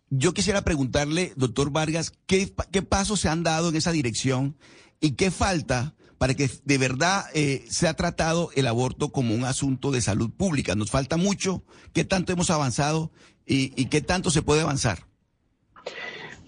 Yo 0.10 0.34
quisiera 0.34 0.63
preguntarle, 0.63 1.34
doctor 1.36 1.69
Vargas, 1.69 2.12
¿qué, 2.25 2.52
qué 2.71 2.82
pasos 2.82 3.19
se 3.19 3.30
han 3.30 3.43
dado 3.43 3.69
en 3.69 3.75
esa 3.75 3.91
dirección 3.91 4.58
y 4.99 5.12
qué 5.12 5.30
falta 5.30 5.95
para 6.17 6.34
que 6.34 6.49
de 6.65 6.78
verdad 6.78 7.25
eh, 7.36 7.65
sea 7.69 7.93
tratado 7.93 8.49
el 8.56 8.65
aborto 8.65 9.12
como 9.12 9.36
un 9.36 9.43
asunto 9.43 9.91
de 9.91 10.02
salud 10.02 10.32
pública? 10.32 10.73
Nos 10.73 10.89
falta 10.89 11.17
mucho, 11.17 11.63
¿qué 11.93 12.04
tanto 12.04 12.34
hemos 12.34 12.49
avanzado 12.49 13.12
y, 13.45 13.80
y 13.80 13.86
qué 13.86 14.02
tanto 14.02 14.32
se 14.32 14.41
puede 14.41 14.62
avanzar? 14.62 15.09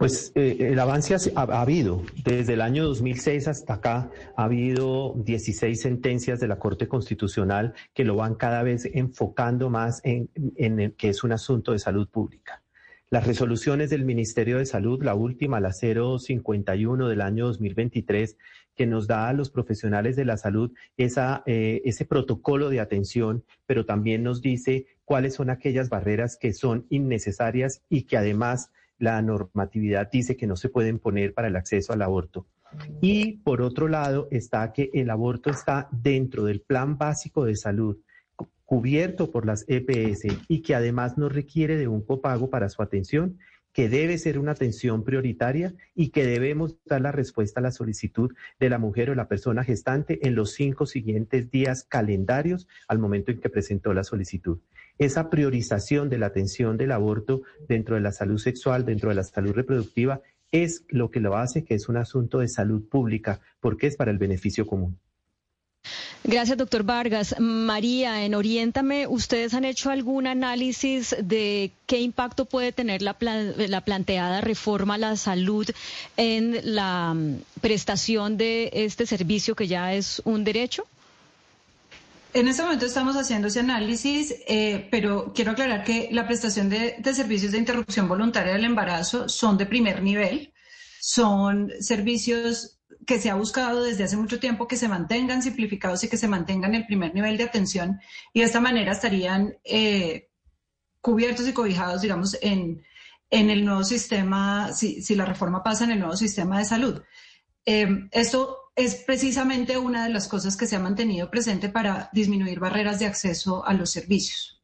Pues 0.02 0.32
eh, 0.34 0.58
el 0.72 0.80
avance 0.80 1.16
ha, 1.36 1.42
habido. 1.62 2.02
Desde 2.24 2.54
el 2.54 2.62
año 2.62 2.86
2006 2.86 3.48
hasta 3.48 3.76
acá 3.76 4.10
ha 4.36 4.46
habido 4.46 5.14
16 5.16 5.80
sentencias 5.80 6.40
de 6.40 6.48
la 6.48 6.58
Corte 6.58 6.88
Constitucional 6.88 7.76
que 7.94 8.04
lo 8.04 8.16
van 8.16 8.34
cada 8.34 8.64
vez 8.64 8.90
enfocando 8.96 9.70
más 9.70 10.02
en, 10.04 10.28
en 10.56 10.94
que 10.94 11.10
es 11.10 11.24
un 11.24 11.34
asunto 11.34 11.74
de 11.74 11.78
salud 11.78 12.10
pública. 12.10 12.64
Las 13.12 13.28
resoluciones 13.28 13.92
del 13.92 14.04
Ministerio 14.04 14.58
de 14.58 14.66
Salud, 14.66 15.04
la 15.04 15.14
última, 15.14 15.60
la 15.60 15.72
051 15.72 17.08
del 17.08 17.22
año 17.22 17.46
2023, 17.46 18.38
que 18.74 18.88
nos 18.88 19.06
da 19.06 19.30
a 19.30 19.34
los 19.34 19.52
profesionales 19.52 20.16
de 20.16 20.26
la 20.26 20.38
salud 20.38 20.72
esa, 20.98 21.44
eh, 21.46 21.84
ese 21.86 22.06
protocolo 22.06 22.70
de 22.70 22.80
atención, 22.80 23.44
pero 23.68 23.86
también 23.86 24.24
nos 24.24 24.42
dice 24.42 24.88
cuáles 25.06 25.36
son 25.36 25.52
aquellas 25.52 25.90
barreras 25.90 26.38
que 26.38 26.54
son 26.54 26.88
innecesarias 26.90 27.84
y 27.88 28.04
que 28.04 28.18
además 28.18 28.72
la 29.02 29.20
normatividad 29.24 30.12
dice 30.12 30.38
que 30.38 30.46
no 30.46 30.56
se 30.56 30.70
pueden 30.70 31.00
poner 31.00 31.34
para 31.34 31.48
el 31.48 31.56
acceso 31.56 31.92
al 31.92 32.04
aborto. 32.04 32.46
Y 33.02 33.38
por 33.38 33.64
otro 33.64 33.88
lado 33.88 34.28
está 34.30 34.72
que 34.72 34.92
el 34.94 35.10
aborto 35.10 35.50
está 35.50 35.90
dentro 35.92 36.46
del 36.46 36.62
plan 36.62 37.00
básico 37.00 37.44
de 37.44 37.56
salud 37.56 37.98
cubierto 38.64 39.32
por 39.32 39.46
las 39.46 39.66
EPS 39.68 40.46
y 40.48 40.62
que 40.62 40.76
además 40.76 41.18
no 41.18 41.30
requiere 41.30 41.78
de 41.78 41.88
un 41.88 42.02
copago 42.06 42.50
para 42.50 42.70
su 42.70 42.84
atención, 42.84 43.40
que 43.74 43.90
debe 43.90 44.20
ser 44.20 44.38
una 44.38 44.52
atención 44.52 45.04
prioritaria 45.04 45.74
y 45.96 46.10
que 46.10 46.24
debemos 46.24 46.78
dar 46.86 47.02
la 47.02 47.12
respuesta 47.12 47.60
a 47.60 47.64
la 47.64 47.72
solicitud 47.72 48.32
de 48.60 48.70
la 48.70 48.78
mujer 48.78 49.10
o 49.10 49.16
la 49.16 49.28
persona 49.28 49.64
gestante 49.64 50.26
en 50.28 50.36
los 50.36 50.54
cinco 50.54 50.86
siguientes 50.86 51.50
días 51.50 51.84
calendarios 51.84 52.68
al 52.88 53.00
momento 53.00 53.32
en 53.32 53.40
que 53.40 53.50
presentó 53.50 53.94
la 53.94 54.04
solicitud 54.04 54.60
esa 54.98 55.30
priorización 55.30 56.10
de 56.10 56.18
la 56.18 56.28
atención 56.28 56.78
del 56.78 56.92
aborto 56.92 57.42
dentro 57.68 57.96
de 57.96 58.02
la 58.02 58.12
salud 58.12 58.38
sexual, 58.38 58.86
dentro 58.86 59.10
de 59.10 59.16
la 59.16 59.24
salud 59.24 59.54
reproductiva, 59.54 60.22
es 60.52 60.84
lo 60.90 61.10
que 61.10 61.20
lo 61.20 61.38
hace 61.38 61.64
que 61.64 61.76
es 61.76 61.90
un 61.90 61.98
asunto 61.98 62.40
de 62.40 62.48
salud 62.48 62.88
pública, 62.88 63.40
porque 63.60 63.88
es 63.88 63.96
para 63.96 64.12
el 64.12 64.18
beneficio 64.18 64.68
común. 64.68 64.98
Gracias, 66.24 66.56
doctor 66.56 66.84
Vargas. 66.84 67.36
María, 67.40 68.24
en 68.24 68.36
Oriéntame, 68.36 69.08
¿ustedes 69.08 69.56
han 69.56 69.66
hecho 69.66 69.90
algún 69.90 70.28
análisis 70.28 71.16
de 71.20 71.72
qué 71.88 72.00
impacto 72.00 72.46
puede 72.46 72.72
tener 72.72 73.02
la, 73.02 73.18
la, 73.20 73.82
planteada 73.82 74.40
reforma 74.40 74.96
a 74.96 74.98
la 75.00 75.16
salud 75.16 75.68
en 76.18 76.76
la 76.76 77.16
mm, 77.16 77.38
prestación 77.60 78.38
de 78.38 78.70
este 78.72 79.08
servicio 79.08 79.56
que 79.56 79.68
ya 79.68 79.96
es 79.96 80.22
un 80.24 80.44
derecho? 80.44 80.86
En 82.34 82.48
este 82.48 82.64
momento 82.64 82.86
estamos 82.86 83.18
haciendo 83.18 83.50
ese 83.50 83.60
análisis, 83.60 84.34
eh, 84.48 84.88
pero 84.90 85.34
quiero 85.34 85.52
aclarar 85.52 85.84
que 85.84 86.08
la 86.12 86.26
prestación 86.26 86.70
de, 86.70 87.02
servicios 87.14 87.52
de 87.52 87.58
interrupción 87.58 88.08
voluntaria 88.08 88.54
del 88.54 88.64
embarazo 88.64 89.28
son 89.28 89.58
de 89.58 89.66
primer 89.66 90.02
nivel, 90.02 90.54
son 91.02 91.72
servicios 91.82 92.80
que 93.06 93.20
se 93.20 93.30
ha 93.30 93.36
buscado 93.36 93.84
desde 93.84 94.06
hace 94.06 94.16
mucho 94.16 94.40
tiempo 94.40 94.68
que 94.68 94.78
se 94.78 94.88
mantengan 94.88 95.44
simplificados 95.44 96.04
y 96.04 96.08
que 96.10 96.16
se 96.16 96.30
mantengan 96.30 96.74
el 96.74 96.86
primer 96.86 97.14
nivel 97.14 97.38
de 97.38 97.44
atención 97.44 98.00
y 98.32 98.40
de 98.40 98.46
esta 98.46 98.62
manera 98.62 98.94
estarían 98.94 99.58
eh, 99.66 100.30
cubiertos 101.02 101.48
y 101.48 101.54
cobijados, 101.54 102.02
digamos, 102.02 102.38
en, 102.42 102.82
el 103.30 103.66
nuevo 103.66 103.84
sistema, 103.84 104.72
si, 104.74 105.04
la 105.16 105.26
reforma 105.26 105.64
pasa 105.64 105.84
en 105.84 105.92
el 105.92 106.00
nuevo 106.00 106.16
sistema 106.16 106.60
de 106.60 106.66
salud. 106.66 107.02
Eh, 107.66 107.88
esto 108.12 108.61
es 108.76 108.96
precisamente 108.96 109.78
una 109.78 110.06
de 110.06 110.14
las 110.14 110.28
cosas 110.28 110.56
que 110.56 110.66
se 110.66 110.76
ha 110.76 110.80
mantenido 110.80 111.30
presente 111.30 111.70
para 111.70 112.10
disminuir 112.14 112.60
barreras 112.60 113.00
de 113.00 113.06
acceso 113.06 113.66
a 113.66 113.74
los 113.74 113.90
servicios. 113.90 114.62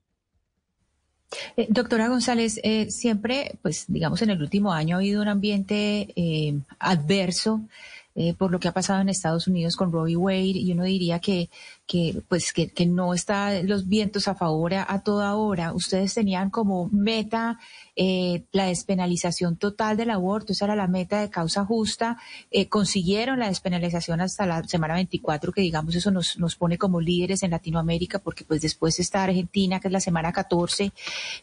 Eh, 1.57 1.67
doctora 1.69 2.07
González, 2.07 2.59
eh, 2.63 2.89
siempre, 2.89 3.57
pues 3.61 3.85
digamos, 3.87 4.21
en 4.21 4.29
el 4.29 4.41
último 4.41 4.71
año 4.71 4.95
ha 4.95 4.99
habido 4.99 5.21
un 5.21 5.27
ambiente 5.27 6.13
eh, 6.15 6.59
adverso 6.79 7.61
por 8.39 8.49
lo 8.49 8.59
que 8.59 8.67
ha 8.67 8.71
pasado 8.71 8.99
en 8.99 9.09
Estados 9.09 9.47
Unidos 9.47 9.75
con 9.75 9.91
Roe 9.91 10.17
Wade 10.17 10.57
y 10.57 10.71
uno 10.71 10.85
diría 10.85 11.19
que 11.19 11.51
que 11.87 12.21
pues 12.27 12.51
que, 12.51 12.67
que 12.67 12.85
no 12.85 13.13
está 13.13 13.63
los 13.63 13.87
vientos 13.87 14.27
a 14.27 14.35
favor 14.35 14.73
a, 14.73 15.01
toda 15.03 15.35
hora. 15.35 15.73
Ustedes 15.73 16.13
tenían 16.13 16.49
como 16.49 16.89
meta 16.91 17.59
eh, 17.95 18.43
la 18.51 18.65
despenalización 18.65 19.55
total 19.55 19.95
del 19.95 20.09
aborto, 20.09 20.51
esa 20.51 20.65
era 20.65 20.75
la 20.75 20.87
meta 20.87 21.21
de 21.21 21.29
causa 21.29 21.63
justa. 21.63 22.17
Eh, 22.51 22.67
consiguieron 22.67 23.39
la 23.39 23.47
despenalización 23.47 24.19
hasta 24.19 24.45
la 24.45 24.63
semana 24.65 24.95
24, 24.95 25.53
que 25.53 25.61
digamos 25.61 25.95
eso 25.95 26.11
nos, 26.11 26.37
nos 26.37 26.55
pone 26.55 26.77
como 26.77 26.99
líderes 26.99 27.41
en 27.43 27.51
Latinoamérica, 27.51 28.19
porque 28.19 28.43
pues 28.43 28.61
después 28.61 28.99
está 28.99 29.23
Argentina, 29.23 29.79
que 29.79 29.87
es 29.87 29.91
la 29.93 30.01
semana 30.01 30.33
14. 30.33 30.91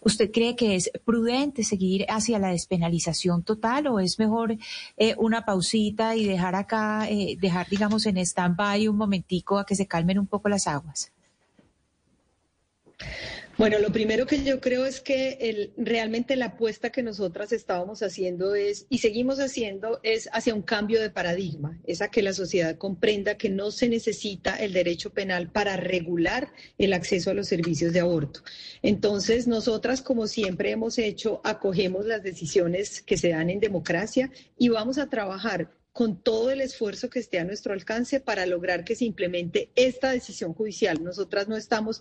¿Usted 0.03 0.31
cree 0.31 0.55
que 0.57 0.77
es 0.77 0.91
prudente 1.07 1.65
seguir 1.65 2.05
hacia 2.11 2.39
la 2.39 2.49
despenalización 2.49 3.43
total 3.45 3.87
o 3.87 3.99
es 3.99 4.19
mejor 4.19 4.59
eh, 4.99 5.15
una 5.17 5.47
pausita 5.47 6.17
y 6.17 6.27
dejar 6.27 6.55
acá, 6.55 7.09
dejar 7.39 7.67
digamos 7.69 8.05
en 8.05 8.19
stand-by 8.19 8.89
un 8.89 8.97
momentico 8.97 9.59
a 9.59 9.65
que 9.65 9.75
se 9.75 9.87
calmen 9.87 10.19
un 10.19 10.27
poco 10.35 10.49
las 10.49 10.67
aguas? 10.67 11.13
Bueno, 13.57 13.79
lo 13.79 13.93
primero 13.93 14.27
que 14.27 14.43
yo 14.43 14.61
creo 14.61 14.85
es 14.85 15.01
que 15.01 15.73
realmente 15.77 16.35
la 16.35 16.47
apuesta 16.47 16.91
que 16.91 17.05
nosotras 17.05 17.53
estábamos 17.53 18.03
haciendo 18.03 18.57
es, 18.57 18.87
y 18.89 18.99
seguimos 18.99 19.39
haciendo, 19.39 20.01
es 20.03 20.29
hacia 20.33 20.57
un 20.57 20.63
cambio 20.63 21.01
de 21.01 21.11
paradigma, 21.11 21.79
es 21.87 22.03
a 22.03 22.09
que 22.09 22.23
la 22.23 22.33
sociedad 22.33 22.77
comprenda 22.77 23.37
que 23.37 23.51
no 23.51 23.71
se 23.71 23.89
necesita 23.89 24.57
el 24.57 24.73
derecho 24.73 25.11
penal 25.11 25.53
para 25.53 25.77
regular 25.77 26.53
el 26.79 26.93
acceso 26.93 27.31
a 27.31 27.35
los 27.35 27.47
servicios 27.47 27.93
de 27.93 28.01
aborto. 28.01 28.41
Entonces, 28.83 29.47
nosotras, 29.47 30.03
como 30.03 30.27
siempre 30.27 30.73
hemos 30.73 30.99
hecho, 30.99 31.41
acogemos 31.45 32.07
las 32.07 32.25
decisiones 32.25 33.03
que 33.03 33.17
se 33.17 33.29
dan 33.29 33.51
en 33.51 33.61
democracia 33.61 34.33
y 34.59 34.69
vamos 34.69 34.99
a 34.99 35.09
trabajar 35.09 35.71
con 35.95 36.21
todo 36.21 36.51
el 36.51 36.61
esfuerzo 36.61 37.09
que 37.09 37.21
esté 37.21 37.39
a 37.39 37.45
nuestro 37.45 37.73
alcance 37.73 38.19
para 38.19 38.47
lograr 38.47 38.85
que 38.85 38.97
se 38.97 39.05
implemente 39.05 39.71
esta 39.77 40.11
decisión 40.11 40.53
judicial. 40.53 41.03
Nosotras 41.05 41.47
no 41.47 41.57
estamos 41.57 42.01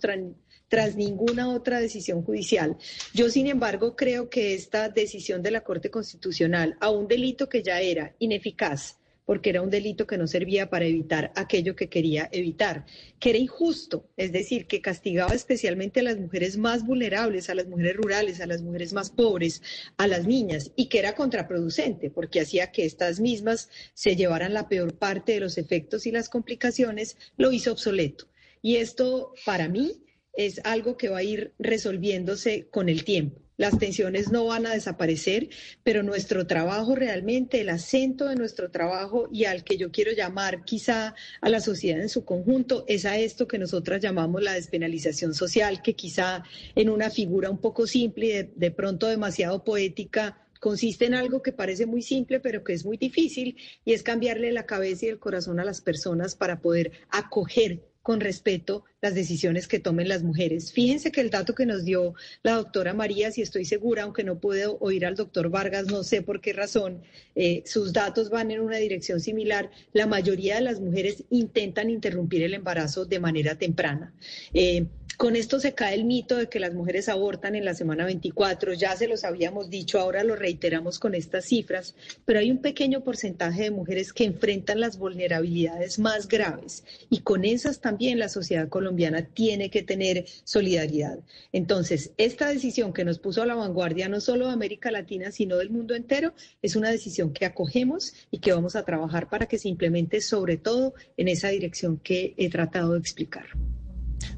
tras 0.68 0.96
ninguna 0.96 1.48
otra 1.48 1.78
decisión 1.78 2.24
judicial. 2.24 2.76
Yo, 3.14 3.30
sin 3.30 3.46
embargo, 3.46 3.94
creo 3.94 4.28
que 4.28 4.52
esta 4.52 4.88
decisión 4.88 5.42
de 5.44 5.52
la 5.52 5.60
Corte 5.60 5.92
Constitucional 5.92 6.76
a 6.80 6.90
un 6.90 7.06
delito 7.06 7.48
que 7.48 7.62
ya 7.62 7.80
era 7.80 8.16
ineficaz, 8.18 8.98
porque 9.24 9.50
era 9.50 9.62
un 9.62 9.70
delito 9.70 10.06
que 10.06 10.18
no 10.18 10.26
servía 10.26 10.68
para 10.70 10.86
evitar 10.86 11.32
aquello 11.34 11.74
que 11.76 11.88
quería 11.88 12.28
evitar, 12.32 12.84
que 13.18 13.30
era 13.30 13.38
injusto, 13.38 14.08
es 14.16 14.32
decir, 14.32 14.66
que 14.66 14.80
castigaba 14.80 15.34
especialmente 15.34 16.00
a 16.00 16.04
las 16.04 16.18
mujeres 16.18 16.56
más 16.56 16.84
vulnerables, 16.84 17.48
a 17.48 17.54
las 17.54 17.66
mujeres 17.66 17.96
rurales, 17.96 18.40
a 18.40 18.46
las 18.46 18.62
mujeres 18.62 18.92
más 18.92 19.10
pobres, 19.10 19.62
a 19.96 20.06
las 20.06 20.26
niñas, 20.26 20.72
y 20.76 20.86
que 20.86 20.98
era 20.98 21.14
contraproducente, 21.14 22.10
porque 22.10 22.40
hacía 22.40 22.70
que 22.72 22.84
estas 22.84 23.20
mismas 23.20 23.70
se 23.94 24.16
llevaran 24.16 24.54
la 24.54 24.68
peor 24.68 24.98
parte 24.98 25.32
de 25.32 25.40
los 25.40 25.58
efectos 25.58 26.06
y 26.06 26.12
las 26.12 26.28
complicaciones, 26.28 27.16
lo 27.36 27.52
hizo 27.52 27.72
obsoleto. 27.72 28.26
Y 28.60 28.76
esto, 28.76 29.34
para 29.44 29.68
mí, 29.68 30.02
es 30.34 30.60
algo 30.64 30.96
que 30.96 31.08
va 31.08 31.18
a 31.18 31.22
ir 31.22 31.54
resolviéndose 31.58 32.68
con 32.70 32.88
el 32.88 33.04
tiempo. 33.04 33.43
Las 33.56 33.78
tensiones 33.78 34.32
no 34.32 34.46
van 34.46 34.66
a 34.66 34.72
desaparecer, 34.74 35.48
pero 35.84 36.02
nuestro 36.02 36.46
trabajo 36.46 36.96
realmente, 36.96 37.60
el 37.60 37.68
acento 37.68 38.26
de 38.26 38.34
nuestro 38.34 38.70
trabajo 38.70 39.28
y 39.30 39.44
al 39.44 39.62
que 39.62 39.76
yo 39.76 39.92
quiero 39.92 40.10
llamar 40.12 40.64
quizá 40.64 41.14
a 41.40 41.48
la 41.48 41.60
sociedad 41.60 42.00
en 42.00 42.08
su 42.08 42.24
conjunto, 42.24 42.84
es 42.88 43.04
a 43.04 43.16
esto 43.16 43.46
que 43.46 43.58
nosotras 43.58 44.02
llamamos 44.02 44.42
la 44.42 44.54
despenalización 44.54 45.34
social, 45.34 45.82
que 45.82 45.94
quizá 45.94 46.42
en 46.74 46.90
una 46.90 47.10
figura 47.10 47.48
un 47.48 47.58
poco 47.58 47.86
simple 47.86 48.26
y 48.26 48.32
de, 48.32 48.52
de 48.56 48.70
pronto 48.72 49.06
demasiado 49.06 49.62
poética 49.62 50.40
consiste 50.58 51.04
en 51.04 51.14
algo 51.14 51.42
que 51.42 51.52
parece 51.52 51.84
muy 51.84 52.00
simple, 52.00 52.40
pero 52.40 52.64
que 52.64 52.72
es 52.72 52.86
muy 52.86 52.96
difícil, 52.96 53.56
y 53.84 53.92
es 53.92 54.02
cambiarle 54.02 54.50
la 54.50 54.64
cabeza 54.64 55.04
y 55.06 55.10
el 55.10 55.18
corazón 55.18 55.60
a 55.60 55.64
las 55.64 55.82
personas 55.82 56.34
para 56.34 56.60
poder 56.60 56.92
acoger 57.10 57.82
con 58.04 58.20
respeto 58.20 58.84
las 59.00 59.14
decisiones 59.14 59.66
que 59.66 59.78
tomen 59.78 60.10
las 60.10 60.22
mujeres. 60.22 60.72
Fíjense 60.72 61.10
que 61.10 61.22
el 61.22 61.30
dato 61.30 61.54
que 61.54 61.64
nos 61.64 61.86
dio 61.86 62.14
la 62.42 62.52
doctora 62.52 62.92
María, 62.92 63.30
si 63.30 63.40
estoy 63.40 63.64
segura, 63.64 64.02
aunque 64.02 64.24
no 64.24 64.38
puedo 64.38 64.76
oír 64.80 65.06
al 65.06 65.16
doctor 65.16 65.48
Vargas, 65.48 65.86
no 65.86 66.04
sé 66.04 66.20
por 66.20 66.42
qué 66.42 66.52
razón, 66.52 67.00
eh, 67.34 67.62
sus 67.64 67.94
datos 67.94 68.28
van 68.28 68.50
en 68.50 68.60
una 68.60 68.76
dirección 68.76 69.20
similar. 69.20 69.70
La 69.94 70.06
mayoría 70.06 70.56
de 70.56 70.60
las 70.60 70.80
mujeres 70.80 71.24
intentan 71.30 71.88
interrumpir 71.88 72.42
el 72.42 72.52
embarazo 72.52 73.06
de 73.06 73.20
manera 73.20 73.54
temprana. 73.54 74.12
Eh, 74.52 74.84
con 75.16 75.36
esto 75.36 75.60
se 75.60 75.74
cae 75.74 75.94
el 75.94 76.04
mito 76.04 76.36
de 76.36 76.48
que 76.48 76.60
las 76.60 76.74
mujeres 76.74 77.08
abortan 77.08 77.54
en 77.54 77.64
la 77.64 77.74
semana 77.74 78.04
24, 78.04 78.72
ya 78.72 78.96
se 78.96 79.08
los 79.08 79.24
habíamos 79.24 79.70
dicho, 79.70 79.98
ahora 79.98 80.24
lo 80.24 80.36
reiteramos 80.36 80.98
con 80.98 81.14
estas 81.14 81.46
cifras, 81.46 81.94
pero 82.24 82.38
hay 82.40 82.50
un 82.50 82.58
pequeño 82.58 83.02
porcentaje 83.02 83.64
de 83.64 83.70
mujeres 83.70 84.12
que 84.12 84.24
enfrentan 84.24 84.80
las 84.80 84.98
vulnerabilidades 84.98 85.98
más 85.98 86.28
graves 86.28 86.84
y 87.10 87.20
con 87.20 87.44
esas 87.44 87.80
también 87.80 88.18
la 88.18 88.28
sociedad 88.28 88.68
colombiana 88.68 89.26
tiene 89.26 89.70
que 89.70 89.82
tener 89.82 90.24
solidaridad. 90.44 91.18
Entonces, 91.52 92.12
esta 92.16 92.48
decisión 92.48 92.92
que 92.92 93.04
nos 93.04 93.18
puso 93.18 93.42
a 93.42 93.46
la 93.46 93.54
vanguardia 93.54 94.08
no 94.08 94.20
solo 94.20 94.46
de 94.46 94.52
América 94.52 94.90
Latina, 94.90 95.30
sino 95.30 95.56
del 95.56 95.70
mundo 95.70 95.94
entero, 95.94 96.34
es 96.62 96.76
una 96.76 96.90
decisión 96.90 97.32
que 97.32 97.46
acogemos 97.46 98.14
y 98.30 98.38
que 98.38 98.52
vamos 98.52 98.76
a 98.76 98.84
trabajar 98.84 99.28
para 99.28 99.46
que 99.46 99.58
se 99.58 99.68
implemente 99.68 100.20
sobre 100.20 100.56
todo 100.56 100.94
en 101.16 101.28
esa 101.28 101.48
dirección 101.48 101.98
que 101.98 102.34
he 102.36 102.48
tratado 102.50 102.92
de 102.92 102.98
explicar. 102.98 103.46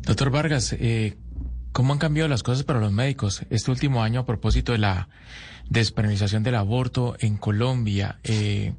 Doctor 0.06 0.30
Vargas, 0.30 0.72
eh, 0.78 1.16
¿cómo 1.72 1.92
han 1.92 1.98
cambiado 1.98 2.28
las 2.28 2.44
cosas 2.44 2.62
para 2.62 2.78
los 2.78 2.92
médicos 2.92 3.44
este 3.50 3.72
último 3.72 4.04
año 4.04 4.20
a 4.20 4.24
propósito 4.24 4.70
de 4.70 4.78
la 4.78 5.08
despenalización 5.68 6.44
del 6.44 6.54
aborto 6.54 7.16
en 7.18 7.36
Colombia? 7.36 8.20
Eh, 8.22 8.74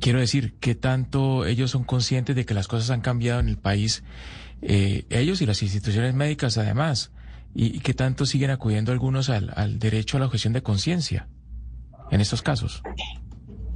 quiero 0.00 0.18
decir, 0.18 0.56
¿qué 0.58 0.74
tanto 0.74 1.46
ellos 1.46 1.70
son 1.70 1.84
conscientes 1.84 2.34
de 2.34 2.44
que 2.44 2.54
las 2.54 2.66
cosas 2.66 2.90
han 2.90 3.02
cambiado 3.02 3.38
en 3.38 3.48
el 3.48 3.56
país? 3.56 4.02
Eh, 4.62 5.04
ellos 5.10 5.40
y 5.42 5.46
las 5.46 5.62
instituciones 5.62 6.12
médicas 6.12 6.58
además. 6.58 7.12
¿Y, 7.54 7.78
qué 7.78 7.94
tanto 7.94 8.26
siguen 8.26 8.50
acudiendo 8.50 8.90
algunos 8.90 9.30
al, 9.30 9.78
derecho 9.78 10.16
a 10.16 10.20
la 10.20 10.26
objeción 10.26 10.52
de 10.52 10.64
conciencia 10.64 11.28
en 12.10 12.20
estos 12.20 12.42
casos? 12.42 12.82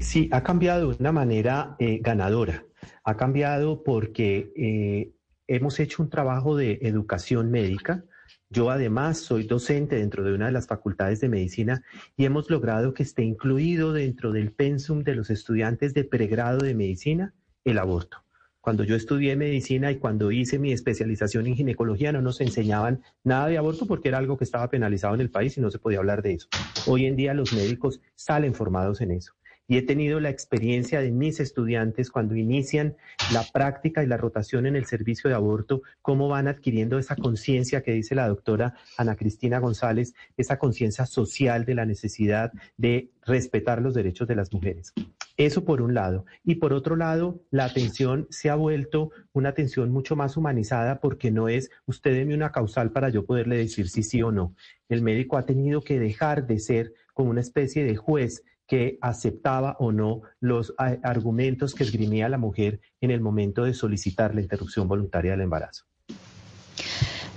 Sí, 0.01 0.29
ha 0.33 0.43
cambiado 0.43 0.91
de 0.91 0.97
una 0.99 1.13
manera 1.13 1.77
ganadora. 1.79 2.65
Ha 3.05 3.17
cambiado 3.17 3.85
porque 3.85 5.13
hemos 5.49 5.79
hecho 5.81 6.03
un 6.03 6.11
trabajo 6.11 6.57
de 6.57 6.79
educación 6.83 7.51
médica. 7.51 8.05
Yo 8.51 8.71
además 8.71 9.19
soy 9.19 9.45
docente 9.45 9.97
dentro 9.97 10.25
de 10.25 10.35
una 10.35 10.47
de 10.47 10.53
las 10.53 10.67
facultades 10.67 11.21
de 11.21 11.29
medicina 11.29 11.83
y 12.17 12.25
hemos 12.25 12.49
logrado 12.51 12.95
que 12.95 13.03
esté 13.03 13.23
incluido 13.23 13.93
dentro 13.93 14.33
del 14.33 14.53
pensum 14.53 15.03
de 15.03 15.15
los 15.15 15.31
estudiantes 15.31 15.95
de 15.95 16.05
pregrado 16.05 16.59
de 16.59 16.75
medicina 16.75 17.35
el 17.65 17.79
aborto. 17.79 18.23
Cuando 18.61 18.83
yo 18.83 18.97
estudié 18.97 19.37
medicina 19.37 19.93
y 19.93 19.99
cuando 19.99 20.33
hice 20.33 20.59
mi 20.59 20.73
especialización 20.73 21.47
en 21.47 21.55
ginecología 21.55 22.11
no 22.11 22.21
nos 22.21 22.41
enseñaban 22.41 23.03
nada 23.23 23.47
de 23.47 23.59
aborto 23.59 23.87
porque 23.87 24.09
era 24.09 24.19
algo 24.19 24.37
que 24.37 24.45
estaba 24.45 24.69
penalizado 24.69 25.15
en 25.15 25.21
el 25.21 25.31
país 25.31 25.57
y 25.57 25.61
no 25.61 25.71
se 25.71 25.79
podía 25.79 25.99
hablar 25.99 26.23
de 26.23 26.35
eso. 26.35 26.49
Hoy 26.87 27.07
en 27.07 27.15
día 27.15 27.35
los 27.35 27.53
médicos 27.53 28.01
salen 28.17 28.55
formados 28.55 29.01
en 29.01 29.13
eso 29.13 29.35
y 29.69 29.77
he 29.79 29.83
tenido 29.83 30.21
la 30.21 30.31
experiencia 30.31 31.01
de 31.01 31.11
mis 31.11 31.41
estudiantes 31.41 32.11
cuando 32.11 32.37
inician 32.37 32.97
la 33.33 33.45
práctica 33.53 34.03
y 34.03 34.07
la 34.07 34.17
rotación 34.17 34.67
en 34.67 34.77
el 34.77 34.87
servicio 34.87 35.29
de 35.29 35.37
aborto, 35.37 35.83
cómo 36.03 36.29
van 36.29 36.49
adquiriendo 36.49 36.99
esa 36.99 37.17
conciencia 37.17 37.83
que 37.83 37.93
dice 37.93 38.15
la 38.15 38.29
doctora 38.29 38.75
Ana 38.97 39.17
Cristina 39.17 39.59
González, 39.59 40.15
esa 40.37 40.59
conciencia 40.59 41.07
social 41.07 41.65
de 41.65 41.75
la 41.75 41.87
necesidad 41.87 42.53
de 42.77 43.11
respetar 43.25 43.83
los 43.83 43.95
derechos 43.95 44.29
de 44.29 44.37
las 44.37 44.53
mujeres. 44.53 44.93
Eso 45.37 45.65
por 45.65 45.83
un 45.83 45.93
lado. 45.93 46.25
Y 46.45 46.55
por 46.55 46.73
otro 46.73 46.97
lado, 46.97 47.43
la 47.51 47.67
atención 47.67 48.27
se 48.31 48.49
ha 48.49 48.55
vuelto 48.55 49.11
una 49.33 49.51
atención 49.51 49.91
mucho 49.91 50.17
más 50.17 50.37
humanizada 50.37 51.01
porque 51.01 51.31
no 51.31 51.49
es 51.49 51.71
usted 51.85 52.15
deme 52.15 52.35
una 52.35 52.53
causal 52.53 52.91
para 52.91 53.11
yo 53.11 53.27
poderle 53.27 53.59
decir 53.59 53.89
sí 53.89 54.23
o 54.23 54.33
no. 54.33 54.55
El 54.89 55.03
médico 55.03 55.37
ha 55.37 55.45
tenido 55.45 55.83
que 55.83 55.99
dejar 55.99 56.47
de 56.47 56.59
ser 56.59 56.95
como 57.13 57.31
una 57.31 57.41
especie 57.41 57.85
de 57.85 57.97
juez 57.97 58.45
que 58.67 58.99
aceptaba 59.01 59.77
o 59.79 59.93
no 59.93 60.23
los 60.41 60.75
argumentos 60.79 61.75
que 61.75 61.85
esgrimía 61.85 62.29
la 62.29 62.39
mujer 62.39 62.81
en 63.01 63.11
el 63.11 63.21
momento 63.21 63.65
de 63.65 63.75
solicitar 63.75 64.35
la 64.35 64.41
interrupción 64.41 64.89
voluntaria 64.89 65.33
del 65.33 65.43
embarazo. 65.43 65.85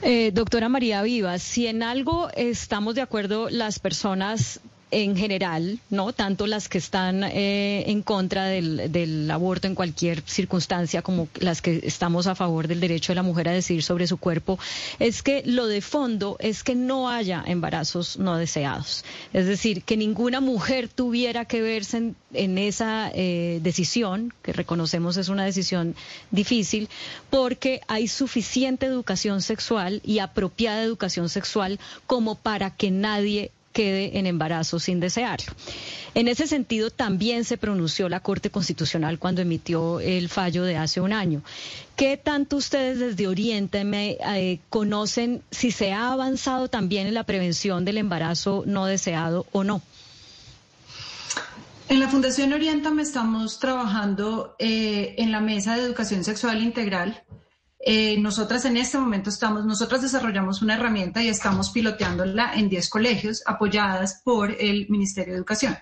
Eh, 0.01 0.31
doctora 0.31 0.69
María 0.69 1.01
Vivas, 1.01 1.41
si 1.41 1.67
en 1.67 1.83
algo 1.83 2.29
estamos 2.35 2.95
de 2.95 3.01
acuerdo 3.01 3.49
las 3.49 3.79
personas 3.79 4.61
en 4.91 5.15
general, 5.15 5.79
¿no? 5.89 6.13
Tanto 6.13 6.47
las 6.47 6.67
que 6.67 6.77
están 6.77 7.23
eh, 7.23 7.83
en 7.87 8.01
contra 8.01 8.45
del, 8.45 9.29
aborto 9.29 9.67
en 9.67 9.75
cualquier 9.75 10.23
circunstancia 10.25 11.01
como 11.01 11.27
las 11.39 11.61
que 11.61 11.81
estamos 11.83 12.27
a 12.27 12.35
favor 12.35 12.67
del 12.67 12.79
derecho 12.79 13.11
de 13.11 13.15
la 13.17 13.23
mujer 13.23 13.49
a 13.49 13.51
decidir 13.51 13.83
sobre 13.83 14.07
su 14.07 14.17
cuerpo, 14.17 14.57
es 14.99 15.21
que 15.21 15.43
lo 15.45 15.67
de 15.67 15.81
fondo 15.81 16.37
es 16.39 16.63
que 16.63 16.75
no 16.75 17.09
haya 17.09 17.43
embarazos 17.45 18.17
no 18.17 18.37
deseados. 18.37 19.05
Es 19.33 19.45
decir, 19.45 19.83
que 19.83 19.97
ninguna 19.97 20.41
mujer 20.41 20.87
tuviera 20.87 21.45
que 21.45 21.61
verse 21.61 21.97
en, 21.97 22.15
en 22.33 22.57
esa 22.57 23.11
eh, 23.13 23.59
decisión, 23.61 24.33
que 24.41 24.53
reconocemos 24.53 25.17
es 25.17 25.29
una 25.29 25.45
decisión 25.45 25.95
difícil, 26.31 26.89
porque 27.29 27.81
hay 27.87 28.07
suficiente 28.07 28.85
educación 28.85 29.41
sexual 29.41 30.01
y 30.03 30.19
apropiada 30.19 30.83
educación 30.83 31.29
sexual 31.29 31.79
como 32.07 32.35
para 32.35 32.75
que 32.75 32.91
nadie 32.91 33.51
quede 33.79 34.17
en 34.19 34.27
embarazo 34.27 34.77
sin 34.77 34.99
desearlo. 34.99 35.53
En 36.13 36.27
ese 36.27 36.47
sentido, 36.47 36.91
también 36.91 37.45
se 37.45 37.55
pronunció 37.55 38.09
la 38.09 38.19
Corte 38.19 38.49
Constitucional 38.49 39.19
cuando 39.19 39.41
emitió 39.41 40.01
el 40.01 40.27
fallo 40.27 40.63
de 40.65 40.75
hace 40.75 40.99
un 40.99 41.13
año. 41.13 41.43
¿Qué 41.95 42.17
tanto 42.17 42.57
ustedes 42.57 42.99
desde 42.99 43.27
Oriente 43.27 43.85
me, 43.85 44.17
eh, 44.35 44.59
conocen 44.69 45.43
si 45.49 45.71
se 45.71 45.93
ha 45.93 46.11
avanzado 46.11 46.67
también 46.67 47.07
en 47.07 47.13
la 47.13 47.23
prevención 47.23 47.85
del 47.85 47.99
embarazo 47.99 48.63
no 48.65 48.85
deseado 48.85 49.45
o 49.53 49.63
no? 49.63 49.81
En 51.87 52.01
la 52.01 52.09
Fundación 52.09 52.51
Orientame 52.51 53.03
estamos 53.03 53.59
trabajando 53.59 54.55
eh, 54.59 55.15
en 55.19 55.31
la 55.31 55.39
mesa 55.39 55.77
de 55.77 55.83
educación 55.83 56.25
sexual 56.25 56.61
integral. 56.61 57.23
Eh, 57.91 58.19
nosotras 58.19 58.65
en 58.65 58.77
este 58.77 58.99
momento 58.99 59.31
estamos, 59.31 59.65
nosotras 59.65 60.03
desarrollamos 60.03 60.61
una 60.61 60.75
herramienta 60.75 61.23
y 61.23 61.27
estamos 61.27 61.71
piloteándola 61.71 62.53
en 62.53 62.69
10 62.69 62.87
colegios 62.87 63.41
apoyadas 63.47 64.21
por 64.23 64.51
el 64.59 64.87
Ministerio 64.89 65.33
de 65.33 65.39
Educación. 65.39 65.75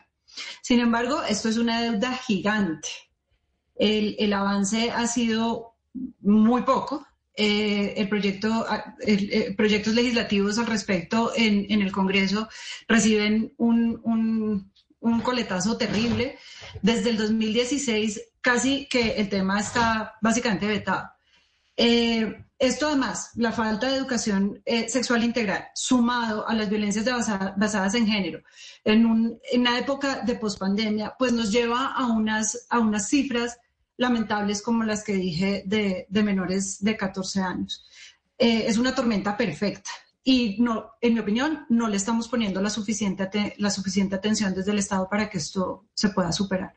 Sin 0.61 0.79
embargo, 0.79 1.21
esto 1.23 1.49
es 1.49 1.57
una 1.57 1.81
deuda 1.81 2.13
gigante. 2.13 2.87
El, 3.75 4.31
avance 4.31 4.89
ha 4.89 5.05
sido 5.05 5.75
muy 6.21 6.61
poco. 6.61 7.05
Eh, 7.35 7.95
el 7.97 8.07
proyecto, 8.07 8.65
proyectos 9.57 9.93
legislativos 9.93 10.57
al 10.59 10.67
respecto 10.67 11.33
en, 11.35 11.81
el 11.81 11.91
Congreso 11.91 12.47
reciben 12.87 13.53
un 13.57 14.71
coletazo 15.23 15.75
terrible. 15.75 16.37
Desde 16.81 17.09
el 17.09 17.17
2016 17.17 18.21
casi 18.39 18.87
que 18.87 19.17
el 19.17 19.27
tema 19.27 19.59
está 19.59 20.13
básicamente 20.21 20.67
vetado. 20.67 21.16
Eh, 21.77 22.43
esto 22.59 22.87
además, 22.87 23.31
la 23.35 23.51
falta 23.51 23.87
de 23.87 23.97
educación 23.97 24.59
eh, 24.65 24.89
sexual 24.89 25.23
integral, 25.23 25.67
sumado 25.75 26.47
a 26.47 26.55
las 26.55 26.67
violencias 26.69 27.05
basadas 27.55 27.93
en 27.93 28.07
género, 28.07 28.41
en, 28.83 29.05
una 29.53 29.77
época 29.77 30.21
de 30.21 30.35
pospandemia, 30.35 31.13
pues 31.19 31.33
nos 31.33 31.51
lleva 31.51 31.93
a 31.93 32.07
unas, 32.07 32.65
a 32.69 32.79
unas 32.79 33.09
cifras 33.09 33.59
lamentables 33.95 34.63
como 34.63 34.83
las 34.83 35.03
que 35.03 35.13
dije 35.13 35.63
de, 35.67 36.07
menores 36.23 36.83
de 36.83 36.97
14 36.97 37.41
años. 37.41 37.85
Eh, 38.39 38.65
es 38.67 38.79
una 38.79 38.95
tormenta 38.95 39.37
perfecta 39.37 39.91
y 40.23 40.57
no, 40.59 40.91
en 40.99 41.13
mi 41.13 41.19
opinión, 41.19 41.65
no 41.69 41.87
le 41.87 41.97
estamos 41.97 42.27
poniendo 42.27 42.59
la 42.59 42.71
suficiente, 42.71 43.53
la 43.57 43.69
suficiente 43.69 44.15
atención 44.15 44.53
desde 44.55 44.71
el 44.71 44.79
Estado 44.79 45.07
para 45.07 45.29
que 45.29 45.37
esto 45.37 45.85
se 45.93 46.09
pueda 46.09 46.31
superar. 46.31 46.73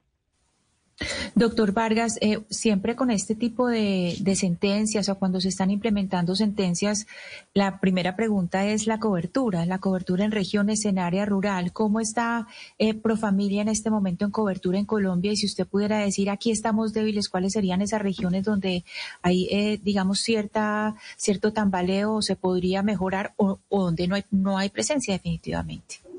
Doctor 1.34 1.72
Vargas, 1.72 2.18
eh, 2.20 2.40
siempre 2.50 2.94
con 2.94 3.10
este 3.10 3.34
tipo 3.34 3.68
de, 3.68 4.16
sentencias 4.34 5.08
o 5.08 5.18
cuando 5.18 5.40
se 5.40 5.48
están 5.48 5.70
implementando 5.70 6.34
sentencias, 6.34 7.06
la 7.54 7.80
primera 7.80 8.16
pregunta 8.16 8.66
es 8.66 8.86
la 8.86 8.98
cobertura, 8.98 9.64
la 9.66 9.78
cobertura 9.78 10.24
en 10.24 10.32
regiones, 10.32 10.84
en 10.84 10.98
área 10.98 11.24
rural. 11.24 11.72
¿Cómo 11.72 12.00
está 12.00 12.46
eh, 12.78 12.94
Profamilia 12.94 13.62
en 13.62 13.68
este 13.68 13.90
momento 13.90 14.24
en 14.24 14.30
cobertura 14.30 14.78
en 14.78 14.86
Colombia? 14.86 15.32
Y 15.32 15.36
si 15.36 15.46
usted 15.46 15.66
pudiera 15.66 15.98
decir, 15.98 16.30
aquí 16.30 16.50
estamos 16.50 16.92
débiles, 16.92 17.28
¿cuáles 17.28 17.52
serían 17.54 17.82
esas 17.82 18.02
regiones 18.02 18.44
donde 18.44 18.84
hay, 19.22 19.48
eh, 19.50 19.80
digamos, 19.82 20.20
cierta, 20.20 20.94
cierto 21.16 21.52
tambaleo 21.52 22.16
o 22.16 22.22
se 22.22 22.36
podría 22.36 22.82
mejorar 22.82 23.32
o, 23.36 23.58
donde 23.70 24.08
no 24.08 24.16
no 24.30 24.58
hay 24.58 24.68
presencia 24.68 25.14
definitivamente? 25.14 26.09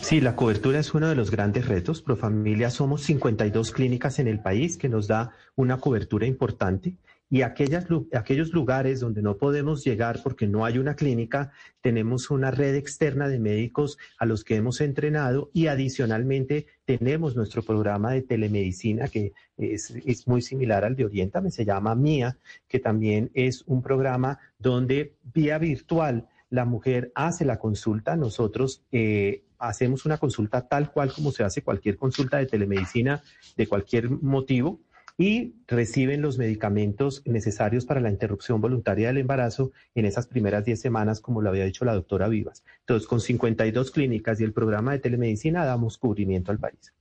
Sí, 0.00 0.20
la 0.20 0.36
cobertura 0.36 0.78
es 0.78 0.94
uno 0.94 1.08
de 1.08 1.16
los 1.16 1.30
grandes 1.30 1.66
retos. 1.66 2.00
Profamilia 2.00 2.70
somos 2.70 3.02
52 3.02 3.72
clínicas 3.72 4.18
en 4.18 4.28
el 4.28 4.40
país 4.40 4.76
que 4.76 4.88
nos 4.88 5.08
da 5.08 5.32
una 5.56 5.78
cobertura 5.78 6.26
importante 6.26 6.96
y 7.28 7.42
aquellas, 7.42 7.86
aquellos 8.12 8.52
lugares 8.52 9.00
donde 9.00 9.20
no 9.20 9.36
podemos 9.36 9.84
llegar 9.84 10.20
porque 10.22 10.46
no 10.46 10.64
hay 10.64 10.78
una 10.78 10.94
clínica, 10.94 11.50
tenemos 11.80 12.30
una 12.30 12.50
red 12.50 12.76
externa 12.76 13.28
de 13.28 13.40
médicos 13.40 13.98
a 14.18 14.26
los 14.26 14.44
que 14.44 14.56
hemos 14.56 14.80
entrenado 14.80 15.50
y 15.52 15.66
adicionalmente 15.66 16.66
tenemos 16.84 17.34
nuestro 17.34 17.62
programa 17.62 18.12
de 18.12 18.22
telemedicina 18.22 19.08
que 19.08 19.32
es, 19.56 20.26
muy 20.28 20.40
similar 20.40 20.84
al 20.84 20.94
de 20.94 21.04
Orientame, 21.04 21.50
se 21.50 21.64
llama 21.64 21.94
MIA, 21.96 22.38
que 22.68 22.78
también 22.78 23.30
es 23.34 23.64
un 23.66 23.82
programa 23.82 24.38
donde 24.58 25.14
vía 25.34 25.58
virtual 25.58 26.28
la 26.48 26.64
mujer 26.64 27.10
hace 27.16 27.44
la 27.44 27.58
consulta, 27.58 28.14
nosotros 28.14 28.84
eh, 28.92 29.42
hacemos 29.58 30.04
una 30.06 30.18
consulta 30.18 30.66
tal 30.66 30.90
cual 30.90 31.12
como 31.12 31.32
se 31.32 31.44
hace 31.44 31.62
cualquier 31.62 31.96
consulta 31.96 32.38
de 32.38 32.46
telemedicina 32.46 33.22
de 33.56 33.66
cualquier 33.66 34.10
motivo 34.10 34.80
y 35.18 35.54
reciben 35.66 36.20
los 36.20 36.36
medicamentos 36.36 37.22
necesarios 37.24 37.86
para 37.86 38.00
la 38.00 38.10
interrupción 38.10 38.60
voluntaria 38.60 39.08
del 39.08 39.18
embarazo 39.18 39.72
en 39.94 40.04
esas 40.04 40.26
primeras 40.26 40.64
10 40.64 40.78
semanas, 40.78 41.20
como 41.20 41.40
lo 41.40 41.48
había 41.48 41.64
dicho 41.64 41.84
la 41.84 41.94
doctora 41.94 42.28
Vivas. 42.28 42.64
Entonces, 42.80 43.08
con 43.08 43.20
52 43.20 43.90
clínicas 43.90 44.40
y 44.40 44.44
el 44.44 44.52
programa 44.52 44.92
de 44.92 44.98
telemedicina 44.98 45.64
damos 45.64 45.96
cubrimiento 45.96 46.52
al 46.52 46.58
país. 46.58 46.92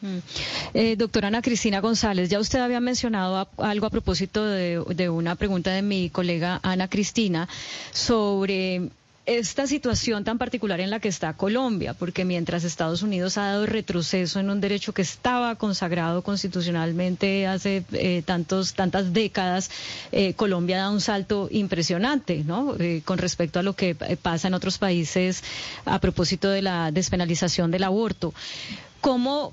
Mm. 0.00 0.18
Eh, 0.74 0.96
doctora 0.96 1.28
Ana 1.28 1.42
Cristina 1.42 1.80
González, 1.80 2.28
ya 2.30 2.38
usted 2.38 2.60
había 2.60 2.80
mencionado 2.80 3.48
algo 3.56 3.86
a 3.86 3.90
propósito 3.90 4.44
de, 4.44 5.08
una 5.08 5.34
pregunta 5.34 5.72
de 5.72 5.82
mi 5.82 6.08
colega 6.10 6.60
Ana 6.62 6.88
Cristina 6.88 7.48
sobre 7.92 8.90
esta 9.28 9.66
situación 9.66 10.24
tan 10.24 10.38
particular 10.38 10.80
en 10.80 10.88
la 10.88 11.00
que 11.00 11.08
está 11.08 11.34
Colombia, 11.34 11.92
porque 11.92 12.24
mientras 12.24 12.64
Estados 12.64 13.02
Unidos 13.02 13.36
ha 13.36 13.42
dado 13.42 13.66
retroceso 13.66 14.40
en 14.40 14.48
un 14.48 14.58
derecho 14.60 14.94
que 14.94 15.02
estaba 15.02 15.54
consagrado 15.56 16.22
constitucionalmente 16.22 17.46
hace 17.46 17.84
eh, 17.92 18.22
tantos, 18.24 18.72
tantas 18.72 19.12
décadas, 19.12 19.70
eh, 20.12 20.32
Colombia 20.32 20.78
da 20.78 20.88
un 20.88 21.02
salto 21.02 21.48
impresionante, 21.50 22.42
¿no? 22.42 22.74
Eh, 22.78 23.02
con 23.04 23.18
respecto 23.18 23.58
a 23.58 23.62
lo 23.62 23.74
que 23.74 23.94
pasa 23.94 24.48
en 24.48 24.54
otros 24.54 24.78
países 24.78 25.44
a 25.84 25.98
propósito 25.98 26.48
de 26.48 26.62
la 26.62 26.90
despenalización 26.90 27.70
del 27.70 27.84
aborto. 27.84 28.32
¿Cómo 29.02 29.52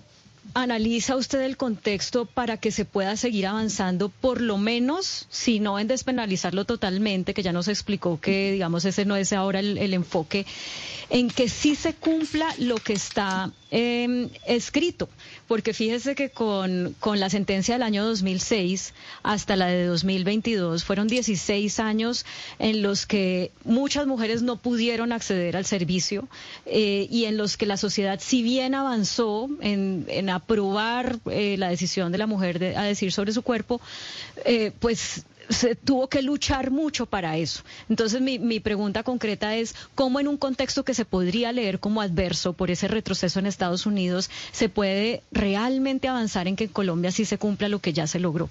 analiza 0.53 1.15
usted 1.15 1.41
el 1.41 1.57
contexto 1.57 2.25
para 2.25 2.57
que 2.57 2.71
se 2.71 2.85
pueda 2.85 3.17
seguir 3.17 3.47
avanzando, 3.47 4.09
por 4.09 4.41
lo 4.41 4.57
menos, 4.57 5.27
si 5.29 5.59
no 5.59 5.79
en 5.79 5.87
despenalizarlo 5.87 6.65
totalmente, 6.65 7.33
que 7.33 7.43
ya 7.43 7.51
nos 7.51 7.67
explicó 7.67 8.19
que, 8.19 8.51
digamos, 8.51 8.85
ese 8.85 9.05
no 9.05 9.15
es 9.15 9.33
ahora 9.33 9.59
el, 9.59 9.93
enfoque, 9.93 10.45
en 11.09 11.29
que 11.29 11.49
sí 11.49 11.75
se 11.75 11.93
cumpla 11.93 12.53
lo 12.57 12.75
que 12.75 12.93
está 12.93 13.51
em, 13.71 14.29
escrito? 14.45 15.09
Porque 15.47 15.73
fíjese 15.73 16.15
que 16.15 16.29
con, 16.29 16.95
con 16.99 17.19
la 17.19 17.29
sentencia 17.29 17.75
del 17.75 17.83
año 17.83 18.05
2006 18.05 18.93
hasta 19.23 19.55
la 19.55 19.67
de 19.67 19.85
2022 19.85 20.83
fueron 20.83 21.07
16 21.07 21.79
años 21.79 22.25
en 22.59 22.81
los 22.81 23.05
que 23.05 23.51
muchas 23.63 24.07
mujeres 24.07 24.41
no 24.41 24.57
pudieron 24.57 25.11
acceder 25.11 25.57
al 25.57 25.65
servicio 25.65 26.27
eh, 26.65 27.07
y 27.09 27.25
en 27.25 27.37
los 27.37 27.57
que 27.57 27.65
la 27.65 27.77
sociedad, 27.77 28.19
si 28.21 28.43
bien 28.43 28.75
avanzó 28.75 29.49
en, 29.61 30.05
en 30.09 30.29
aprobar 30.29 31.19
eh, 31.29 31.55
la 31.57 31.69
decisión 31.69 32.11
de 32.11 32.17
la 32.17 32.27
mujer 32.27 32.59
de, 32.59 32.75
a 32.75 32.83
decir 32.83 33.11
sobre 33.11 33.33
su 33.33 33.41
cuerpo, 33.41 33.81
eh, 34.45 34.71
pues 34.79 35.25
se 35.49 35.75
tuvo 35.75 36.07
que 36.07 36.21
luchar 36.21 36.71
mucho 36.71 37.05
para 37.05 37.37
eso. 37.37 37.63
Entonces 37.89 38.21
mi, 38.21 38.39
mi, 38.39 38.59
pregunta 38.59 39.03
concreta 39.03 39.55
es, 39.55 39.75
¿cómo 39.95 40.19
en 40.19 40.27
un 40.27 40.37
contexto 40.37 40.83
que 40.83 40.93
se 40.93 41.05
podría 41.05 41.51
leer 41.51 41.79
como 41.79 42.01
adverso 42.01 42.53
por 42.53 42.71
ese 42.71 42.87
retroceso 42.87 43.39
en 43.39 43.45
Estados 43.45 43.85
Unidos 43.85 44.29
se 44.51 44.69
puede 44.69 45.21
realmente 45.31 46.07
avanzar 46.07 46.47
en 46.47 46.55
que 46.55 46.65
en 46.65 46.71
Colombia 46.71 47.11
sí 47.11 47.25
se 47.25 47.37
cumpla 47.37 47.69
lo 47.69 47.79
que 47.79 47.93
ya 47.93 48.07
se 48.07 48.19
logró? 48.19 48.49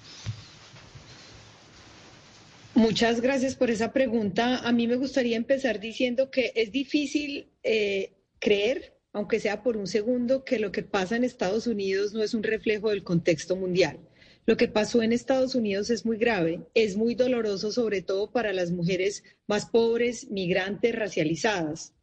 Muchas 2.74 3.20
gracias 3.20 3.54
por 3.54 3.70
esa 3.70 3.92
pregunta. 3.92 4.58
A 4.58 4.72
mí 4.72 4.88
me 4.88 4.96
gustaría 4.96 5.36
empezar 5.36 5.78
diciendo 5.78 6.30
que 6.30 6.52
es 6.56 6.72
difícil 6.72 7.46
eh, 7.62 8.12
creer 8.40 8.94
aunque 9.14 9.38
sea 9.38 9.62
por 9.62 9.76
un 9.76 9.86
segundo, 9.86 10.44
que 10.44 10.58
lo 10.58 10.72
que 10.72 10.82
pasa 10.82 11.14
en 11.14 11.22
Estados 11.22 11.68
Unidos 11.68 12.12
no 12.12 12.22
es 12.22 12.34
un 12.34 12.42
reflejo 12.42 12.90
del 12.90 13.04
contexto 13.04 13.54
mundial. 13.54 14.00
Lo 14.46 14.58
que 14.58 14.68
pasó 14.68 15.02
en 15.02 15.12
Estados 15.12 15.54
Unidos 15.54 15.88
es 15.88 16.04
muy 16.04 16.18
grave, 16.18 16.60
es 16.74 16.96
muy 16.96 17.14
doloroso, 17.14 17.72
sobre 17.72 18.02
todo 18.02 18.30
para 18.30 18.52
las 18.52 18.70
mujeres 18.70 19.24
más 19.46 19.66
pobres, 19.66 20.30
migrantes, 20.30 20.94
racializadas. 20.94 21.94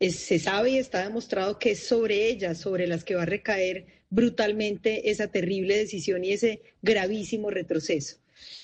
se 0.00 0.38
sabe 0.38 0.70
y 0.70 0.78
está 0.78 1.02
demostrado 1.02 1.58
que 1.58 1.72
es 1.72 1.80
sobre 1.80 2.28
ellas, 2.28 2.58
sobre 2.58 2.86
las 2.86 3.02
que 3.02 3.16
va 3.16 3.22
a 3.22 3.26
recaer 3.26 3.86
brutalmente 4.10 5.10
esa 5.10 5.26
terrible 5.26 5.76
decisión 5.76 6.24
y 6.24 6.32
ese 6.32 6.62
gravísimo 6.82 7.50
retroceso. 7.50 8.18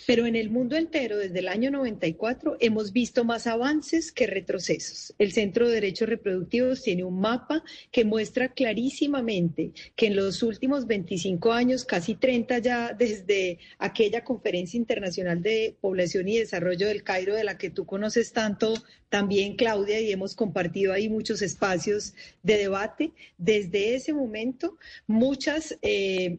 Pero 0.06 0.26
en 0.26 0.36
el 0.36 0.50
mundo 0.50 0.76
entero, 0.76 1.16
desde 1.16 1.38
el 1.38 1.48
año 1.48 1.70
94, 1.70 2.58
hemos 2.60 2.92
visto 2.92 3.24
más 3.24 3.46
avances 3.46 4.12
que 4.12 4.26
retrocesos. 4.26 5.14
El 5.18 5.32
Centro 5.32 5.66
de 5.66 5.74
Derechos 5.74 6.08
Reproductivos 6.08 6.82
tiene 6.82 7.04
un 7.04 7.20
mapa 7.20 7.64
que 7.90 8.04
muestra 8.04 8.52
clarísimamente 8.52 9.72
que 9.96 10.08
en 10.08 10.16
los 10.16 10.42
últimos 10.42 10.86
25 10.86 11.52
años, 11.52 11.84
casi 11.84 12.16
30 12.16 12.58
ya 12.58 12.92
desde 12.92 13.58
aquella 13.78 14.24
Conferencia 14.24 14.76
Internacional 14.76 15.42
de 15.42 15.76
Población 15.80 16.28
y 16.28 16.38
Desarrollo 16.38 16.86
del 16.86 17.02
Cairo, 17.02 17.34
de 17.34 17.44
la 17.44 17.56
que 17.56 17.70
tú 17.70 17.86
conoces 17.86 18.32
tanto 18.32 18.74
también, 19.08 19.56
Claudia, 19.56 20.00
y 20.00 20.12
hemos 20.12 20.34
compartido 20.34 20.92
ahí 20.92 21.08
muchos 21.08 21.40
espacios 21.40 22.14
de 22.42 22.58
debate, 22.58 23.12
desde 23.38 23.94
ese 23.94 24.12
momento 24.12 24.76
muchas... 25.06 25.78
Eh, 25.82 26.38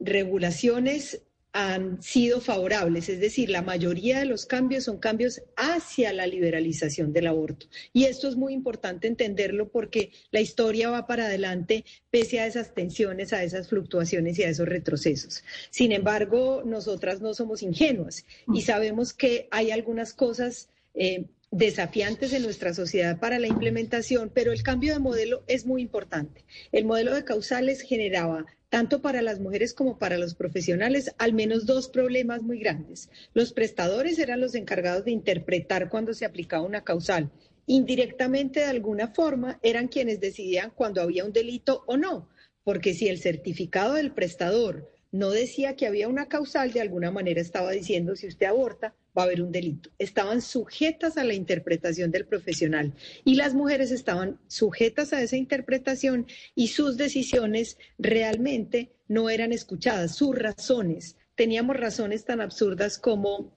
regulaciones 0.00 1.22
han 1.52 2.02
sido 2.02 2.40
favorables, 2.40 3.08
es 3.08 3.20
decir, 3.20 3.48
la 3.48 3.62
mayoría 3.62 4.18
de 4.18 4.26
los 4.26 4.46
cambios 4.46 4.84
son 4.84 4.98
cambios 4.98 5.42
hacia 5.56 6.12
la 6.12 6.26
liberalización 6.26 7.12
del 7.12 7.26
aborto. 7.26 7.66
Y 7.92 8.04
esto 8.04 8.28
es 8.28 8.36
muy 8.36 8.52
importante 8.52 9.08
entenderlo 9.08 9.68
porque 9.68 10.12
la 10.30 10.40
historia 10.40 10.90
va 10.90 11.06
para 11.06 11.26
adelante 11.26 11.84
pese 12.10 12.40
a 12.40 12.46
esas 12.46 12.74
tensiones, 12.74 13.32
a 13.32 13.42
esas 13.42 13.68
fluctuaciones 13.68 14.38
y 14.38 14.42
a 14.42 14.50
esos 14.50 14.68
retrocesos. 14.68 15.42
Sin 15.70 15.92
embargo, 15.92 16.62
nosotras 16.64 17.20
no 17.20 17.32
somos 17.34 17.62
ingenuas 17.62 18.24
y 18.52 18.62
sabemos 18.62 19.12
que 19.12 19.48
hay 19.50 19.70
algunas 19.70 20.12
cosas 20.12 20.68
eh, 20.94 21.26
desafiantes 21.50 22.32
en 22.34 22.42
nuestra 22.42 22.74
sociedad 22.74 23.18
para 23.18 23.38
la 23.38 23.46
implementación, 23.46 24.30
pero 24.32 24.52
el 24.52 24.62
cambio 24.62 24.92
de 24.92 24.98
modelo 24.98 25.44
es 25.46 25.64
muy 25.64 25.80
importante. 25.80 26.44
El 26.72 26.84
modelo 26.84 27.14
de 27.14 27.24
causales 27.24 27.80
generaba 27.80 28.46
tanto 28.68 29.00
para 29.00 29.22
las 29.22 29.40
mujeres 29.40 29.74
como 29.74 29.98
para 29.98 30.18
los 30.18 30.34
profesionales, 30.34 31.14
al 31.18 31.32
menos 31.32 31.66
dos 31.66 31.88
problemas 31.88 32.42
muy 32.42 32.58
grandes. 32.58 33.10
Los 33.34 33.52
prestadores 33.52 34.18
eran 34.18 34.40
los 34.40 34.54
encargados 34.54 35.04
de 35.04 35.12
interpretar 35.12 35.88
cuando 35.88 36.14
se 36.14 36.24
aplicaba 36.24 36.62
una 36.62 36.84
causal. 36.84 37.30
Indirectamente, 37.66 38.60
de 38.60 38.66
alguna 38.66 39.08
forma, 39.08 39.58
eran 39.62 39.88
quienes 39.88 40.20
decidían 40.20 40.72
cuando 40.74 41.02
había 41.02 41.24
un 41.24 41.32
delito 41.32 41.84
o 41.86 41.96
no, 41.96 42.28
porque 42.64 42.94
si 42.94 43.08
el 43.08 43.18
certificado 43.18 43.94
del 43.94 44.12
prestador 44.12 44.90
no 45.10 45.30
decía 45.30 45.74
que 45.76 45.86
había 45.86 46.08
una 46.08 46.28
causal, 46.28 46.72
de 46.72 46.82
alguna 46.82 47.10
manera 47.10 47.40
estaba 47.40 47.70
diciendo 47.70 48.16
si 48.16 48.26
usted 48.26 48.46
aborta, 48.46 48.94
va 49.18 49.22
a 49.22 49.26
haber 49.26 49.42
un 49.42 49.50
delito. 49.50 49.90
Estaban 49.98 50.40
sujetas 50.40 51.18
a 51.18 51.24
la 51.24 51.34
interpretación 51.34 52.10
del 52.12 52.24
profesional 52.24 52.94
y 53.24 53.34
las 53.34 53.54
mujeres 53.54 53.90
estaban 53.90 54.38
sujetas 54.46 55.12
a 55.12 55.20
esa 55.20 55.36
interpretación 55.36 56.26
y 56.54 56.68
sus 56.68 56.96
decisiones 56.96 57.78
realmente 57.98 58.92
no 59.08 59.28
eran 59.28 59.52
escuchadas, 59.52 60.14
sus 60.14 60.36
razones. 60.36 61.16
Teníamos 61.34 61.76
razones 61.76 62.24
tan 62.24 62.40
absurdas 62.40 62.98
como 62.98 63.52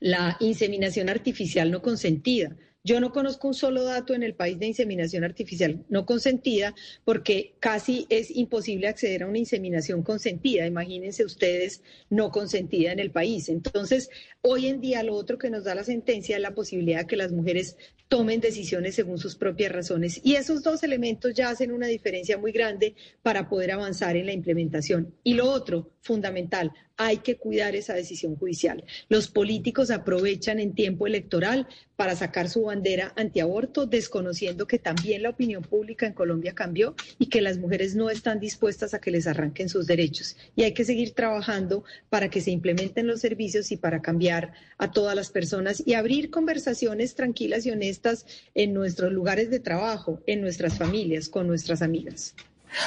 la 0.00 0.36
inseminación 0.40 1.08
artificial 1.08 1.70
no 1.70 1.82
consentida. 1.82 2.54
Yo 2.88 3.00
no 3.00 3.12
conozco 3.12 3.48
un 3.48 3.52
solo 3.52 3.84
dato 3.84 4.14
en 4.14 4.22
el 4.22 4.34
país 4.34 4.58
de 4.58 4.64
inseminación 4.64 5.22
artificial 5.22 5.84
no 5.90 6.06
consentida 6.06 6.74
porque 7.04 7.52
casi 7.60 8.06
es 8.08 8.34
imposible 8.34 8.88
acceder 8.88 9.24
a 9.24 9.26
una 9.26 9.36
inseminación 9.36 10.02
consentida. 10.02 10.66
Imagínense 10.66 11.22
ustedes 11.22 11.82
no 12.08 12.30
consentida 12.30 12.90
en 12.90 12.98
el 12.98 13.10
país. 13.10 13.50
Entonces, 13.50 14.08
hoy 14.40 14.68
en 14.68 14.80
día 14.80 15.02
lo 15.02 15.16
otro 15.16 15.36
que 15.36 15.50
nos 15.50 15.64
da 15.64 15.74
la 15.74 15.84
sentencia 15.84 16.36
es 16.36 16.40
la 16.40 16.54
posibilidad 16.54 17.00
de 17.00 17.06
que 17.06 17.16
las 17.16 17.30
mujeres 17.30 17.76
tomen 18.08 18.40
decisiones 18.40 18.94
según 18.94 19.18
sus 19.18 19.36
propias 19.36 19.70
razones. 19.70 20.22
Y 20.24 20.36
esos 20.36 20.62
dos 20.62 20.82
elementos 20.82 21.34
ya 21.34 21.50
hacen 21.50 21.72
una 21.72 21.88
diferencia 21.88 22.38
muy 22.38 22.52
grande 22.52 22.94
para 23.22 23.50
poder 23.50 23.72
avanzar 23.72 24.16
en 24.16 24.24
la 24.24 24.32
implementación. 24.32 25.14
Y 25.22 25.34
lo 25.34 25.50
otro, 25.50 25.90
fundamental, 26.00 26.72
hay 26.98 27.18
que 27.18 27.36
cuidar 27.36 27.76
esa 27.76 27.94
decisión 27.94 28.36
judicial. 28.36 28.84
Los 29.08 29.28
políticos 29.28 29.90
aprovechan 29.90 30.58
en 30.58 30.74
tiempo 30.74 31.06
electoral 31.06 31.66
para 31.94 32.16
sacar 32.16 32.48
su 32.48 32.62
bandera 32.62 33.12
antiaborto, 33.16 33.86
desconociendo 33.86 34.66
que 34.66 34.78
también 34.78 35.22
la 35.22 35.30
opinión 35.30 35.62
pública 35.62 36.06
en 36.06 36.12
Colombia 36.12 36.54
cambió 36.54 36.94
y 37.18 37.26
que 37.26 37.40
las 37.40 37.58
mujeres 37.58 37.94
no 37.94 38.10
están 38.10 38.40
dispuestas 38.40 38.94
a 38.94 39.00
que 39.00 39.12
les 39.12 39.28
arranquen 39.28 39.68
sus 39.68 39.86
derechos. 39.86 40.36
Y 40.56 40.64
hay 40.64 40.74
que 40.74 40.84
seguir 40.84 41.12
trabajando 41.12 41.84
para 42.10 42.30
que 42.30 42.40
se 42.40 42.50
implementen 42.50 43.06
los 43.06 43.20
servicios 43.20 43.70
y 43.70 43.76
para 43.76 44.02
cambiar 44.02 44.52
a 44.76 44.90
todas 44.90 45.14
las 45.14 45.30
personas 45.30 45.82
y 45.86 45.94
abrir 45.94 46.30
conversaciones 46.30 47.14
tranquilas 47.14 47.64
y 47.64 47.70
honestas 47.70 48.26
en 48.54 48.74
nuestros 48.74 49.12
lugares 49.12 49.50
de 49.50 49.60
trabajo, 49.60 50.20
en 50.26 50.40
nuestras 50.40 50.76
familias, 50.76 51.28
con 51.28 51.46
nuestras 51.46 51.80
amigas. 51.80 52.34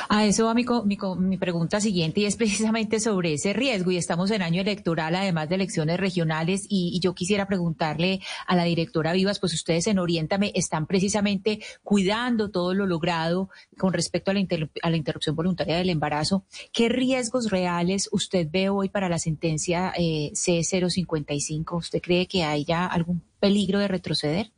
A 0.10 0.26
eso 0.26 0.46
va 0.46 0.54
mi, 0.54 0.66
mi, 0.86 1.38
pregunta 1.38 1.80
siguiente 1.82 2.22
y 2.22 2.26
es 2.26 2.36
precisamente 2.36 3.00
sobre 3.00 3.34
ese 3.34 3.54
riesgo 3.54 3.92
y 3.92 3.98
estamos 3.98 4.32
en 4.32 4.42
año 4.42 4.62
electoral, 4.62 5.16
además 5.16 5.50
de 5.50 5.56
elecciones 5.56 6.00
regionales 6.00 6.66
y, 6.70 7.00
yo 7.02 7.16
quisiera 7.16 7.48
preguntarle 7.48 8.22
a 8.46 8.56
la 8.56 8.64
directora 8.64 9.14
Vivas, 9.14 9.40
pues 9.40 9.54
ustedes 9.54 9.88
en 9.88 9.98
Oriéntame 9.98 10.52
están 10.54 10.86
precisamente 10.86 11.62
cuidando 11.84 12.52
todo 12.52 12.74
lo 12.74 12.86
logrado 12.86 13.50
con 13.78 13.94
respecto 13.94 14.30
a 14.30 14.34
la, 14.36 14.42
a 14.84 14.90
la 14.90 14.98
interrupción 14.98 15.36
voluntaria 15.36 15.78
del 15.78 15.90
embarazo. 15.90 16.46
¿Qué 16.72 16.90
riesgos 16.90 17.50
reales 17.50 18.10
usted 18.12 18.48
ve 18.52 18.70
hoy 18.70 18.90
para 18.90 19.10
la 19.10 19.18
sentencia 19.18 19.94
eh, 19.98 20.32
C055? 20.34 21.78
¿Usted 21.78 22.02
cree 22.02 22.28
que 22.28 22.44
haya 22.44 22.86
algún 22.86 23.24
peligro 23.40 23.80
de 23.80 23.88
retroceder? 23.88 24.52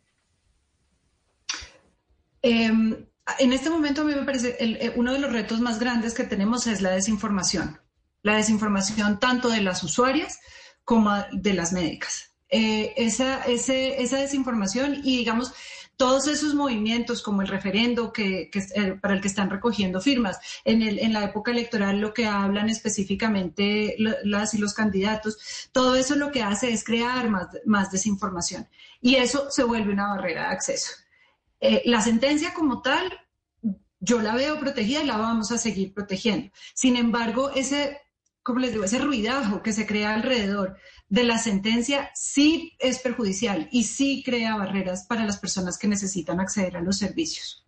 Eh, 2.42 2.70
en 3.40 3.54
este 3.54 3.70
momento 3.70 4.02
a 4.02 4.06
mí 4.06 4.14
me 4.14 4.24
parece 4.24 4.58
el, 4.60 4.76
eh, 4.78 4.94
uno 4.96 5.14
de 5.14 5.20
los 5.20 5.32
retos 5.32 5.60
más 5.60 5.80
grandes 5.80 6.14
que 6.14 6.24
tenemos 6.24 6.68
es 6.68 6.82
la 6.82 6.92
desinformación. 6.92 7.80
La 8.22 8.36
desinformación 8.36 9.20
tanto 9.20 9.50
de 9.50 9.62
las 9.62 9.84
usuarias 9.84 10.40
como 10.84 11.12
de 11.32 11.54
las 11.54 11.74
médicas. 11.74 12.32
Eh, 12.50 12.94
esa, 12.98 13.44
esa 13.46 14.18
desinformación 14.18 15.02
y 15.04 15.18
digamos 15.18 15.54
todos 15.98 16.28
esos 16.28 16.54
movimientos 16.54 17.22
como 17.22 17.42
el 17.42 17.48
referendo 17.48 18.12
que, 18.12 18.50
eh, 18.54 18.98
para 19.02 19.14
el 19.14 19.22
que 19.22 19.28
están 19.28 19.50
recogiendo 19.50 20.02
firmas 20.02 20.40
en, 20.66 20.82
el, 20.82 21.00
en 21.00 21.14
la 21.14 21.24
época 21.24 21.52
electoral 21.52 22.00
lo 22.00 22.14
que 22.14 22.26
hablan 22.26 22.70
específicamente 22.70 23.96
las 23.98 24.54
y 24.54 24.58
los 24.58 24.74
candidatos 24.74 25.38
todo 25.72 25.96
eso 25.96 26.16
lo 26.16 26.32
que 26.32 26.44
hace 26.44 26.72
es 26.72 26.84
crear 26.84 27.30
más 27.66 27.92
desinformación 27.92 28.68
y 29.02 29.16
eso 29.16 29.50
se 29.50 29.64
vuelve 29.64 29.94
una 29.94 30.10
barrera 30.10 30.48
de 30.48 30.54
acceso 30.54 30.92
eh, 31.66 31.82
la 31.86 32.02
sentencia 32.02 32.54
como 32.54 32.82
tal, 32.82 33.10
yo 34.02 34.22
la 34.22 34.36
veo 34.36 34.60
protegida 34.60 35.02
y 35.02 35.06
la 35.06 35.16
vamos 35.16 35.50
a 35.54 35.58
seguir 35.58 35.94
protegiendo. 35.94 36.52
Sin 36.74 36.98
embargo, 36.98 37.52
ese, 37.56 38.02
como 38.44 38.60
les 38.60 38.74
digo, 38.74 38.84
ese 38.84 39.00
ruidajo 39.00 39.64
que 39.64 39.72
se 39.72 39.88
crea 39.88 40.14
alrededor 40.14 40.76
de 41.08 41.24
la 41.24 41.38
sentencia 41.38 42.12
sí 42.16 42.74
es 42.80 43.00
perjudicial 43.00 43.70
y 43.72 43.86
sí 43.86 44.24
crea 44.26 44.58
barreras 44.58 45.06
para 45.08 45.26
las 45.26 45.38
personas 45.38 45.78
que 45.78 45.88
necesitan 45.88 46.42
acceder 46.42 46.76
a 46.76 46.82
los 46.82 46.98
servicios. 46.98 47.63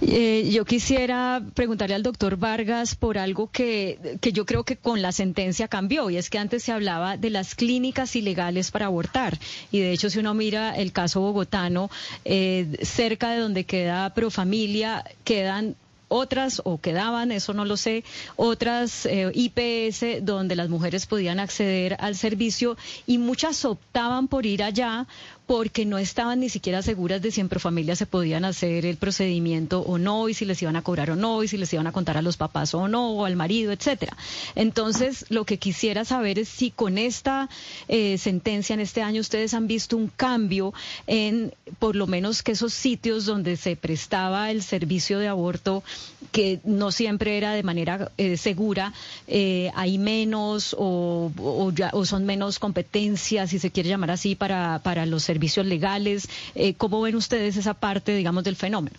Eh, 0.00 0.48
yo 0.52 0.64
quisiera 0.64 1.42
preguntarle 1.54 1.94
al 1.94 2.02
doctor 2.02 2.36
Vargas 2.36 2.94
por 2.94 3.18
algo 3.18 3.50
que, 3.50 4.18
que, 4.20 4.32
yo 4.32 4.46
creo 4.46 4.64
que 4.64 4.76
con 4.76 5.02
la 5.02 5.12
sentencia 5.12 5.68
cambió, 5.68 6.10
y 6.10 6.16
es 6.16 6.30
que 6.30 6.38
antes 6.38 6.62
se 6.62 6.72
hablaba 6.72 7.16
de 7.16 7.30
las 7.30 7.54
clínicas 7.54 8.14
ilegales 8.16 8.70
para 8.70 8.86
abortar. 8.86 9.38
Y 9.72 9.80
de 9.80 9.92
hecho, 9.92 10.10
si 10.10 10.18
uno 10.18 10.34
mira 10.34 10.76
el 10.76 10.92
caso 10.92 11.20
bogotano, 11.20 11.90
eh, 12.24 12.78
cerca 12.82 13.30
de 13.30 13.40
donde 13.40 13.64
queda 13.64 14.14
Profamilia, 14.14 15.04
quedan 15.24 15.76
otras 16.08 16.62
o 16.64 16.78
quedaban, 16.78 17.30
eso 17.32 17.52
no 17.52 17.64
lo 17.64 17.76
sé, 17.76 18.02
otras 18.36 19.06
eh, 19.06 19.30
IPS 19.34 20.24
donde 20.24 20.56
las 20.56 20.68
mujeres 20.68 21.06
podían 21.06 21.38
acceder 21.38 21.96
al 22.00 22.16
servicio 22.16 22.76
y 23.06 23.18
muchas 23.18 23.64
optaban 23.64 24.28
por 24.28 24.46
ir 24.46 24.62
allá 24.62 25.06
porque 25.48 25.86
no 25.86 25.96
estaban 25.96 26.40
ni 26.40 26.50
siquiera 26.50 26.82
seguras 26.82 27.22
de 27.22 27.30
si 27.30 27.40
en 27.40 27.48
Profamilia 27.48 27.96
se 27.96 28.04
podían 28.04 28.44
hacer 28.44 28.84
el 28.84 28.98
procedimiento 28.98 29.80
o 29.80 29.96
no, 29.96 30.28
y 30.28 30.34
si 30.34 30.44
les 30.44 30.60
iban 30.60 30.76
a 30.76 30.82
cobrar 30.82 31.10
o 31.10 31.16
no, 31.16 31.42
y 31.42 31.48
si 31.48 31.56
les 31.56 31.72
iban 31.72 31.86
a 31.86 31.92
contar 31.92 32.18
a 32.18 32.22
los 32.22 32.36
papás 32.36 32.74
o 32.74 32.86
no, 32.86 33.12
o 33.12 33.24
al 33.24 33.34
marido, 33.34 33.72
etcétera. 33.72 34.14
Entonces, 34.54 35.24
lo 35.30 35.46
que 35.46 35.56
quisiera 35.56 36.04
saber 36.04 36.38
es 36.38 36.50
si 36.50 36.70
con 36.70 36.98
esta 36.98 37.48
eh, 37.88 38.18
sentencia 38.18 38.74
en 38.74 38.80
este 38.80 39.00
año 39.00 39.22
ustedes 39.22 39.54
han 39.54 39.66
visto 39.66 39.96
un 39.96 40.08
cambio 40.08 40.74
en, 41.06 41.54
por 41.78 41.96
lo 41.96 42.06
menos, 42.06 42.42
que 42.42 42.52
esos 42.52 42.74
sitios 42.74 43.24
donde 43.24 43.56
se 43.56 43.74
prestaba 43.74 44.50
el 44.50 44.62
servicio 44.62 45.18
de 45.18 45.28
aborto, 45.28 45.82
que 46.30 46.60
no 46.64 46.90
siempre 46.90 47.38
era 47.38 47.54
de 47.54 47.62
manera 47.62 48.12
eh, 48.18 48.36
segura, 48.36 48.92
eh, 49.26 49.70
hay 49.74 49.96
menos 49.96 50.76
o, 50.78 51.32
o, 51.38 52.04
son 52.04 52.26
menos 52.26 52.58
competencias, 52.58 53.48
si 53.48 53.58
se 53.58 53.70
quiere 53.70 53.88
llamar 53.88 54.10
así, 54.10 54.34
para, 54.34 54.80
para 54.84 55.06
los 55.06 55.22
servicios 55.22 55.37
servicios 55.38 55.66
legales. 55.66 56.28
Eh, 56.56 56.74
¿Cómo 56.74 57.00
ven 57.00 57.14
ustedes 57.14 57.56
esa 57.56 57.74
parte, 57.74 58.14
digamos, 58.14 58.42
del 58.42 58.56
fenómeno? 58.56 58.96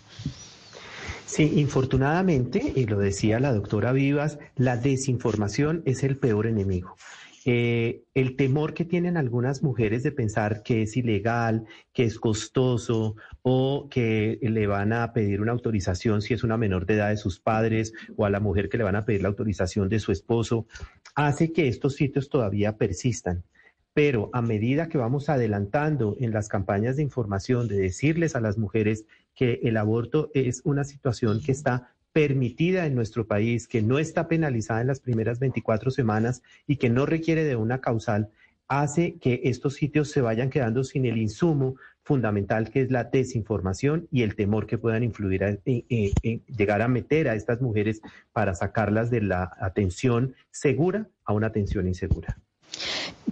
Sí, 1.26 1.52
infortunadamente, 1.56 2.72
y 2.74 2.86
lo 2.86 2.98
decía 2.98 3.38
la 3.38 3.52
doctora 3.52 3.92
Vivas, 3.92 4.38
la 4.56 4.76
desinformación 4.76 5.82
es 5.84 6.02
el 6.02 6.16
peor 6.16 6.46
enemigo. 6.46 6.96
Eh, 7.44 8.02
el 8.14 8.36
temor 8.36 8.74
que 8.74 8.84
tienen 8.84 9.16
algunas 9.16 9.62
mujeres 9.62 10.02
de 10.02 10.12
pensar 10.12 10.62
que 10.62 10.82
es 10.82 10.96
ilegal, 10.96 11.66
que 11.92 12.04
es 12.04 12.18
costoso 12.18 13.16
o 13.42 13.88
que 13.90 14.38
le 14.42 14.66
van 14.66 14.92
a 14.92 15.12
pedir 15.12 15.40
una 15.40 15.52
autorización 15.52 16.20
si 16.20 16.34
es 16.34 16.42
una 16.42 16.56
menor 16.56 16.84
de 16.84 16.94
edad 16.94 17.10
de 17.10 17.16
sus 17.16 17.38
padres 17.38 17.92
o 18.16 18.24
a 18.24 18.30
la 18.30 18.40
mujer 18.40 18.68
que 18.68 18.78
le 18.78 18.84
van 18.84 18.96
a 18.96 19.04
pedir 19.04 19.22
la 19.22 19.28
autorización 19.28 19.88
de 19.88 20.00
su 20.00 20.12
esposo, 20.12 20.66
hace 21.14 21.52
que 21.52 21.68
estos 21.68 21.94
sitios 21.94 22.28
todavía 22.28 22.76
persistan 22.76 23.44
pero 23.92 24.30
a 24.32 24.42
medida 24.42 24.88
que 24.88 24.98
vamos 24.98 25.28
adelantando 25.28 26.16
en 26.20 26.32
las 26.32 26.48
campañas 26.48 26.96
de 26.96 27.02
información, 27.02 27.68
de 27.68 27.76
decirles 27.76 28.36
a 28.36 28.40
las 28.40 28.58
mujeres 28.58 29.04
que 29.34 29.60
el 29.62 29.76
aborto 29.76 30.30
es 30.34 30.62
una 30.64 30.84
situación 30.84 31.40
que 31.42 31.52
está 31.52 31.94
permitida 32.12 32.86
en 32.86 32.94
nuestro 32.94 33.26
país, 33.26 33.68
que 33.68 33.82
no 33.82 33.98
está 33.98 34.28
penalizada 34.28 34.80
en 34.80 34.88
las 34.88 35.00
primeras 35.00 35.38
24 35.38 35.90
semanas 35.90 36.42
y 36.66 36.76
que 36.76 36.90
no 36.90 37.06
requiere 37.06 37.44
de 37.44 37.56
una 37.56 37.80
causal, 37.80 38.30
hace 38.68 39.18
que 39.18 39.40
estos 39.44 39.74
sitios 39.74 40.10
se 40.10 40.20
vayan 40.20 40.50
quedando 40.50 40.84
sin 40.84 41.04
el 41.04 41.18
insumo 41.18 41.76
fundamental 42.02 42.70
que 42.70 42.82
es 42.82 42.90
la 42.90 43.04
desinformación 43.04 44.08
y 44.10 44.22
el 44.22 44.34
temor 44.34 44.66
que 44.66 44.78
puedan 44.78 45.02
influir, 45.02 45.44
a, 45.44 45.56
llegar 45.64 46.82
a 46.82 46.88
meter 46.88 47.28
a 47.28 47.34
estas 47.34 47.60
mujeres 47.60 48.00
para 48.32 48.54
sacarlas 48.54 49.10
de 49.10 49.22
la 49.22 49.52
atención 49.60 50.34
segura 50.50 51.08
a 51.24 51.32
una 51.32 51.48
atención 51.48 51.86
insegura. 51.86 52.38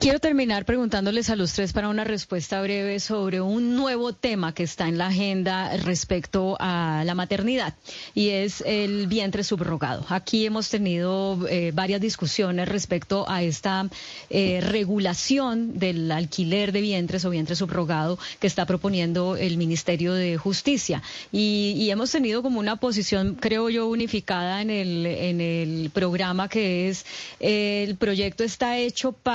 Quiero 0.01 0.20
terminar 0.20 0.64
preguntándoles 0.64 1.28
a 1.28 1.34
los 1.34 1.53
tres 1.55 1.72
para 1.72 1.89
una 1.89 2.05
respuesta 2.05 2.62
breve 2.62 3.01
sobre 3.01 3.41
un 3.41 3.74
nuevo 3.74 4.12
tema 4.12 4.55
que 4.55 4.62
está 4.62 4.86
en 4.86 4.97
la 4.97 5.09
agenda 5.09 5.76
respecto 5.78 6.57
a 6.61 7.03
la 7.05 7.16
maternidad 7.16 7.74
y 8.14 8.28
es 8.28 8.62
el 8.64 9.09
vientre 9.09 9.43
subrogado. 9.43 10.07
Aquí 10.09 10.47
hemos 10.47 10.68
tenido 10.68 11.49
eh, 11.49 11.72
varias 11.74 12.01
discusiones 12.01 12.68
respecto 12.68 13.28
a 13.28 13.43
esta 13.43 13.89
eh, 14.30 14.61
regulación 14.62 15.80
del 15.80 16.12
alquiler 16.12 16.70
de 16.70 16.80
vientres 16.80 17.24
o 17.24 17.30
vientre 17.30 17.57
subrogado 17.57 18.20
que 18.39 18.47
está 18.47 18.66
proponiendo 18.66 19.36
el 19.36 19.57
Ministerio 19.57 20.12
de 20.14 20.36
Justicia 20.36 21.03
y, 21.32 21.74
y 21.76 21.91
hemos 21.91 22.12
tenido 22.12 22.43
como 22.43 22.61
una 22.61 22.76
posición, 22.76 23.34
creo 23.34 23.68
yo, 23.68 23.89
unificada 23.89 24.62
en 24.62 24.70
el, 24.70 25.07
en 25.07 25.41
el 25.41 25.91
programa 25.91 26.49
que 26.49 26.89
es 26.89 27.05
eh, 27.41 27.84
el 27.89 27.97
proyecto 27.97 28.45
está 28.45 28.78
hecho 28.78 29.11
para 29.11 29.27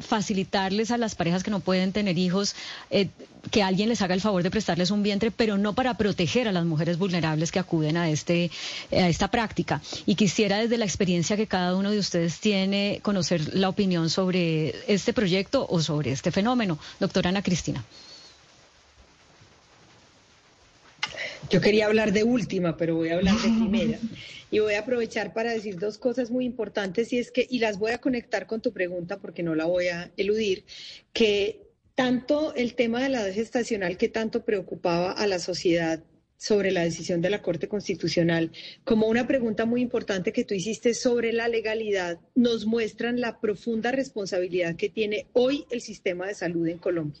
facilitarles 0.00 0.90
a 0.90 0.98
las 0.98 1.14
parejas 1.14 1.42
que 1.42 1.50
no 1.50 1.60
pueden 1.60 1.92
tener 1.92 2.16
hijos 2.18 2.54
eh, 2.90 3.08
que 3.50 3.62
alguien 3.62 3.88
les 3.88 4.02
haga 4.02 4.14
el 4.14 4.20
favor 4.20 4.42
de 4.42 4.50
prestarles 4.50 4.90
un 4.90 5.02
vientre, 5.02 5.30
pero 5.30 5.56
no 5.58 5.74
para 5.74 5.94
proteger 5.94 6.46
a 6.46 6.52
las 6.52 6.64
mujeres 6.64 6.98
vulnerables 6.98 7.50
que 7.50 7.58
acuden 7.58 7.96
a 7.96 8.10
este 8.10 8.50
a 8.92 9.08
esta 9.08 9.28
práctica. 9.28 9.80
Y 10.06 10.14
quisiera 10.14 10.58
desde 10.58 10.76
la 10.78 10.84
experiencia 10.84 11.36
que 11.36 11.46
cada 11.46 11.74
uno 11.76 11.90
de 11.90 11.98
ustedes 11.98 12.38
tiene 12.40 13.00
conocer 13.02 13.54
la 13.54 13.68
opinión 13.68 14.10
sobre 14.10 14.74
este 14.92 15.12
proyecto 15.12 15.66
o 15.68 15.80
sobre 15.80 16.12
este 16.12 16.30
fenómeno. 16.30 16.78
Doctora 17.00 17.30
Ana 17.30 17.42
Cristina. 17.42 17.84
Yo 21.48 21.60
quería 21.60 21.86
hablar 21.86 22.12
de 22.12 22.24
última, 22.24 22.76
pero 22.76 22.96
voy 22.96 23.08
a 23.08 23.14
hablar 23.14 23.36
de 23.36 23.48
primera. 23.58 23.98
Y 24.50 24.58
voy 24.58 24.74
a 24.74 24.80
aprovechar 24.80 25.32
para 25.32 25.52
decir 25.52 25.78
dos 25.78 25.96
cosas 25.98 26.30
muy 26.30 26.44
importantes 26.44 27.12
y 27.12 27.18
es 27.18 27.30
que, 27.30 27.46
y 27.48 27.60
las 27.60 27.78
voy 27.78 27.92
a 27.92 27.98
conectar 27.98 28.46
con 28.46 28.60
tu 28.60 28.72
pregunta 28.72 29.18
porque 29.18 29.42
no 29.42 29.54
la 29.54 29.66
voy 29.66 29.88
a 29.88 30.10
eludir, 30.16 30.64
que 31.12 31.70
tanto 31.94 32.54
el 32.54 32.74
tema 32.74 33.02
de 33.02 33.10
la 33.10 33.24
gestacional 33.32 33.96
que 33.96 34.08
tanto 34.08 34.44
preocupaba 34.44 35.12
a 35.12 35.26
la 35.26 35.38
sociedad 35.38 36.02
sobre 36.40 36.72
la 36.72 36.82
decisión 36.82 37.20
de 37.20 37.28
la 37.28 37.42
Corte 37.42 37.68
Constitucional, 37.68 38.50
como 38.84 39.06
una 39.08 39.26
pregunta 39.26 39.66
muy 39.66 39.82
importante 39.82 40.32
que 40.32 40.44
tú 40.44 40.54
hiciste 40.54 40.94
sobre 40.94 41.34
la 41.34 41.48
legalidad, 41.48 42.18
nos 42.34 42.64
muestran 42.64 43.20
la 43.20 43.38
profunda 43.40 43.92
responsabilidad 43.92 44.74
que 44.76 44.88
tiene 44.88 45.26
hoy 45.34 45.66
el 45.70 45.82
sistema 45.82 46.26
de 46.26 46.34
salud 46.34 46.66
en 46.66 46.78
Colombia. 46.78 47.20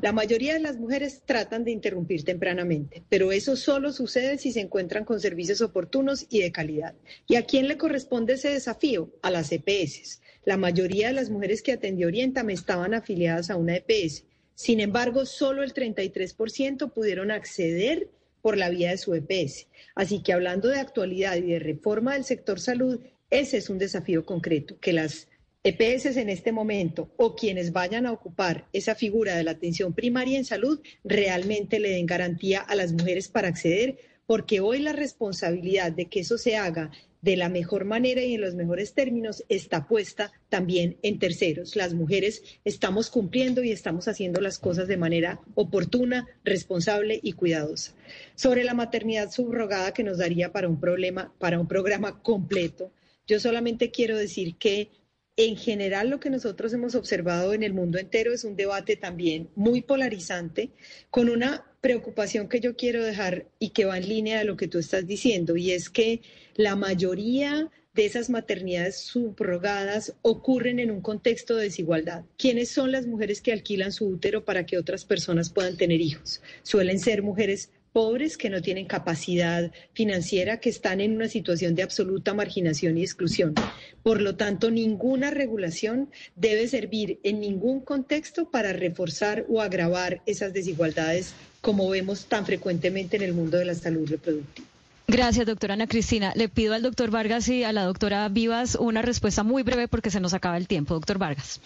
La 0.00 0.12
mayoría 0.12 0.54
de 0.54 0.60
las 0.60 0.76
mujeres 0.76 1.22
tratan 1.24 1.64
de 1.64 1.70
interrumpir 1.70 2.24
tempranamente, 2.24 3.02
pero 3.08 3.32
eso 3.32 3.56
solo 3.56 3.92
sucede 3.92 4.38
si 4.38 4.52
se 4.52 4.60
encuentran 4.60 5.04
con 5.04 5.20
servicios 5.20 5.60
oportunos 5.60 6.26
y 6.28 6.40
de 6.40 6.52
calidad. 6.52 6.94
¿Y 7.26 7.36
a 7.36 7.44
quién 7.44 7.68
le 7.68 7.78
corresponde 7.78 8.34
ese 8.34 8.50
desafío? 8.50 9.10
A 9.22 9.30
las 9.30 9.50
EPS. 9.50 10.20
La 10.44 10.56
mayoría 10.56 11.08
de 11.08 11.14
las 11.14 11.30
mujeres 11.30 11.62
que 11.62 11.72
atendió 11.72 12.06
Orientame 12.06 12.52
estaban 12.52 12.94
afiliadas 12.94 13.50
a 13.50 13.56
una 13.56 13.76
EPS. 13.76 14.24
Sin 14.54 14.80
embargo, 14.80 15.24
solo 15.26 15.62
el 15.62 15.72
33% 15.72 16.92
pudieron 16.92 17.30
acceder 17.30 18.08
por 18.42 18.56
la 18.56 18.70
vía 18.70 18.90
de 18.90 18.98
su 18.98 19.14
EPS. 19.14 19.66
Así 19.94 20.22
que 20.22 20.32
hablando 20.32 20.68
de 20.68 20.80
actualidad 20.80 21.36
y 21.36 21.42
de 21.42 21.58
reforma 21.58 22.14
del 22.14 22.24
sector 22.24 22.60
salud, 22.60 23.00
ese 23.30 23.58
es 23.58 23.68
un 23.68 23.78
desafío 23.78 24.24
concreto, 24.24 24.78
que 24.80 24.92
las 24.92 25.27
EPS 25.64 26.16
en 26.16 26.28
este 26.28 26.52
momento 26.52 27.12
o 27.16 27.34
quienes 27.34 27.72
vayan 27.72 28.06
a 28.06 28.12
ocupar 28.12 28.68
esa 28.72 28.94
figura 28.94 29.36
de 29.36 29.42
la 29.42 29.50
atención 29.52 29.92
primaria 29.92 30.38
en 30.38 30.44
salud 30.44 30.80
realmente 31.04 31.80
le 31.80 31.90
den 31.90 32.06
garantía 32.06 32.60
a 32.60 32.76
las 32.76 32.92
mujeres 32.92 33.28
para 33.28 33.48
acceder, 33.48 33.98
porque 34.26 34.60
hoy 34.60 34.78
la 34.78 34.92
responsabilidad 34.92 35.90
de 35.90 36.06
que 36.06 36.20
eso 36.20 36.38
se 36.38 36.56
haga 36.56 36.90
de 37.22 37.36
la 37.36 37.48
mejor 37.48 37.84
manera 37.84 38.22
y 38.22 38.34
en 38.34 38.40
los 38.40 38.54
mejores 38.54 38.94
términos 38.94 39.44
está 39.48 39.88
puesta 39.88 40.32
también 40.48 40.98
en 41.02 41.18
terceros. 41.18 41.74
Las 41.74 41.92
mujeres 41.92 42.42
estamos 42.64 43.10
cumpliendo 43.10 43.64
y 43.64 43.72
estamos 43.72 44.06
haciendo 44.06 44.40
las 44.40 44.58
cosas 44.58 44.86
de 44.86 44.96
manera 44.96 45.40
oportuna, 45.56 46.28
responsable 46.44 47.18
y 47.20 47.32
cuidadosa. 47.32 47.94
Sobre 48.36 48.62
la 48.62 48.74
maternidad 48.74 49.30
subrogada 49.32 49.92
que 49.92 50.04
nos 50.04 50.18
daría 50.18 50.52
para 50.52 50.68
un 50.68 50.78
problema, 50.78 51.34
para 51.38 51.58
un 51.58 51.66
programa 51.66 52.22
completo, 52.22 52.92
yo 53.26 53.40
solamente 53.40 53.90
quiero 53.90 54.16
decir 54.16 54.56
que 54.56 54.90
en 55.38 55.56
general 55.56 56.10
lo 56.10 56.18
que 56.18 56.30
nosotros 56.30 56.72
hemos 56.72 56.96
observado 56.96 57.54
en 57.54 57.62
el 57.62 57.72
mundo 57.72 57.96
entero 57.98 58.34
es 58.34 58.42
un 58.42 58.56
debate 58.56 58.96
también 58.96 59.48
muy 59.54 59.82
polarizante, 59.82 60.70
con 61.10 61.30
una 61.30 61.64
preocupación 61.80 62.48
que 62.48 62.58
yo 62.58 62.74
quiero 62.74 63.04
dejar 63.04 63.46
y 63.60 63.70
que 63.70 63.84
va 63.84 63.98
en 63.98 64.08
línea 64.08 64.40
de 64.40 64.44
lo 64.44 64.56
que 64.56 64.66
tú 64.66 64.78
estás 64.78 65.06
diciendo, 65.06 65.56
y 65.56 65.70
es 65.70 65.90
que 65.90 66.22
la 66.56 66.74
mayoría 66.74 67.70
de 67.94 68.04
esas 68.04 68.30
maternidades 68.30 68.98
subrogadas 68.98 70.14
ocurren 70.22 70.80
en 70.80 70.90
un 70.90 71.00
contexto 71.00 71.54
de 71.54 71.64
desigualdad. 71.64 72.24
¿Quiénes 72.36 72.68
son 72.68 72.90
las 72.90 73.06
mujeres 73.06 73.40
que 73.40 73.52
alquilan 73.52 73.92
su 73.92 74.08
útero 74.08 74.44
para 74.44 74.66
que 74.66 74.76
otras 74.76 75.04
personas 75.04 75.50
puedan 75.50 75.76
tener 75.76 76.00
hijos? 76.00 76.42
Suelen 76.64 76.98
ser 76.98 77.22
mujeres 77.22 77.70
pobres 77.98 78.38
que 78.38 78.48
no 78.48 78.62
tienen 78.62 78.86
capacidad 78.86 79.72
financiera, 79.92 80.60
que 80.60 80.70
están 80.70 81.00
en 81.00 81.16
una 81.16 81.26
situación 81.26 81.74
de 81.74 81.82
absoluta 81.82 82.32
marginación 82.32 82.96
y 82.96 83.02
exclusión. 83.02 83.56
Por 84.04 84.22
lo 84.22 84.36
tanto, 84.36 84.70
ninguna 84.70 85.32
regulación 85.32 86.08
debe 86.36 86.68
servir 86.68 87.18
en 87.24 87.40
ningún 87.40 87.80
contexto 87.80 88.52
para 88.52 88.72
reforzar 88.72 89.46
o 89.48 89.60
agravar 89.60 90.22
esas 90.26 90.52
desigualdades 90.52 91.34
como 91.60 91.90
vemos 91.90 92.26
tan 92.26 92.46
frecuentemente 92.46 93.16
en 93.16 93.22
el 93.22 93.34
mundo 93.34 93.58
de 93.58 93.64
la 93.64 93.74
salud 93.74 94.08
reproductiva. 94.08 94.68
Gracias, 95.08 95.44
doctora 95.44 95.74
Ana 95.74 95.88
Cristina. 95.88 96.32
Le 96.36 96.48
pido 96.48 96.74
al 96.74 96.82
doctor 96.82 97.10
Vargas 97.10 97.48
y 97.48 97.64
a 97.64 97.72
la 97.72 97.82
doctora 97.82 98.28
Vivas 98.28 98.76
una 98.76 99.02
respuesta 99.02 99.42
muy 99.42 99.64
breve 99.64 99.88
porque 99.88 100.12
se 100.12 100.20
nos 100.20 100.34
acaba 100.34 100.56
el 100.56 100.68
tiempo. 100.68 100.94
Doctor 100.94 101.18
Vargas. 101.18 101.60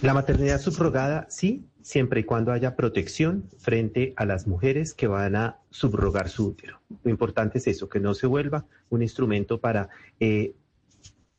La 0.00 0.14
maternidad 0.14 0.58
subrogada, 0.58 1.26
sí, 1.28 1.66
siempre 1.86 2.22
y 2.22 2.24
cuando 2.24 2.50
haya 2.50 2.74
protección 2.74 3.48
frente 3.58 4.12
a 4.16 4.24
las 4.24 4.48
mujeres 4.48 4.92
que 4.92 5.06
van 5.06 5.36
a 5.36 5.60
subrogar 5.70 6.28
su 6.28 6.48
útero. 6.48 6.80
Lo 7.04 7.12
importante 7.12 7.58
es 7.58 7.68
eso, 7.68 7.88
que 7.88 8.00
no 8.00 8.12
se 8.12 8.26
vuelva 8.26 8.66
un 8.90 9.02
instrumento 9.02 9.60
para 9.60 9.88
eh, 10.18 10.56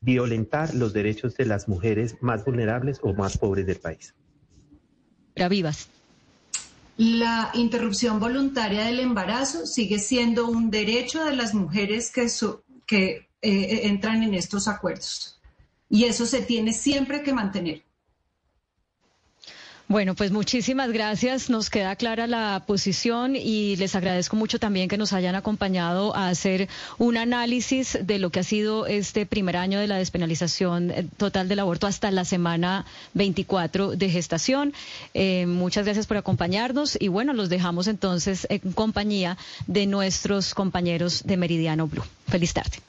violentar 0.00 0.74
los 0.74 0.94
derechos 0.94 1.36
de 1.36 1.44
las 1.44 1.68
mujeres 1.68 2.16
más 2.22 2.46
vulnerables 2.46 2.98
o 3.02 3.12
más 3.12 3.36
pobres 3.36 3.66
del 3.66 3.76
país. 3.76 4.14
Vivas. 5.50 5.90
La 6.96 7.50
interrupción 7.52 8.18
voluntaria 8.18 8.86
del 8.86 9.00
embarazo 9.00 9.66
sigue 9.66 9.98
siendo 9.98 10.48
un 10.48 10.70
derecho 10.70 11.26
de 11.26 11.36
las 11.36 11.52
mujeres 11.52 12.10
que, 12.10 12.26
que 12.86 13.28
eh, 13.42 13.80
entran 13.82 14.22
en 14.22 14.32
estos 14.32 14.66
acuerdos. 14.66 15.38
Y 15.90 16.04
eso 16.04 16.24
se 16.24 16.40
tiene 16.40 16.72
siempre 16.72 17.22
que 17.22 17.34
mantener. 17.34 17.82
Bueno, 19.88 20.14
pues 20.14 20.30
muchísimas 20.32 20.92
gracias. 20.92 21.48
Nos 21.48 21.70
queda 21.70 21.96
clara 21.96 22.26
la 22.26 22.62
posición 22.66 23.34
y 23.34 23.74
les 23.76 23.94
agradezco 23.94 24.36
mucho 24.36 24.58
también 24.58 24.86
que 24.86 24.98
nos 24.98 25.14
hayan 25.14 25.34
acompañado 25.34 26.14
a 26.14 26.28
hacer 26.28 26.68
un 26.98 27.16
análisis 27.16 27.98
de 28.02 28.18
lo 28.18 28.28
que 28.28 28.40
ha 28.40 28.42
sido 28.42 28.86
este 28.86 29.24
primer 29.24 29.56
año 29.56 29.80
de 29.80 29.86
la 29.86 29.96
despenalización 29.96 30.90
eh, 30.90 31.06
total 31.16 31.48
del 31.48 31.60
aborto 31.60 31.86
hasta 31.86 32.10
la 32.10 32.26
semana 32.26 32.84
24 33.14 33.92
de 33.92 34.10
gestación. 34.10 34.74
Eh, 35.14 35.46
muchas 35.46 35.86
gracias 35.86 36.06
por 36.06 36.18
acompañarnos 36.18 36.98
y 37.00 37.08
bueno, 37.08 37.32
los 37.32 37.48
dejamos 37.48 37.86
entonces 37.86 38.46
en 38.50 38.72
compañía 38.72 39.38
de 39.66 39.86
nuestros 39.86 40.52
compañeros 40.52 41.22
de 41.24 41.38
Meridiano 41.38 41.86
Blue. 41.86 42.04
Feliz 42.26 42.52
tarde. 42.52 42.87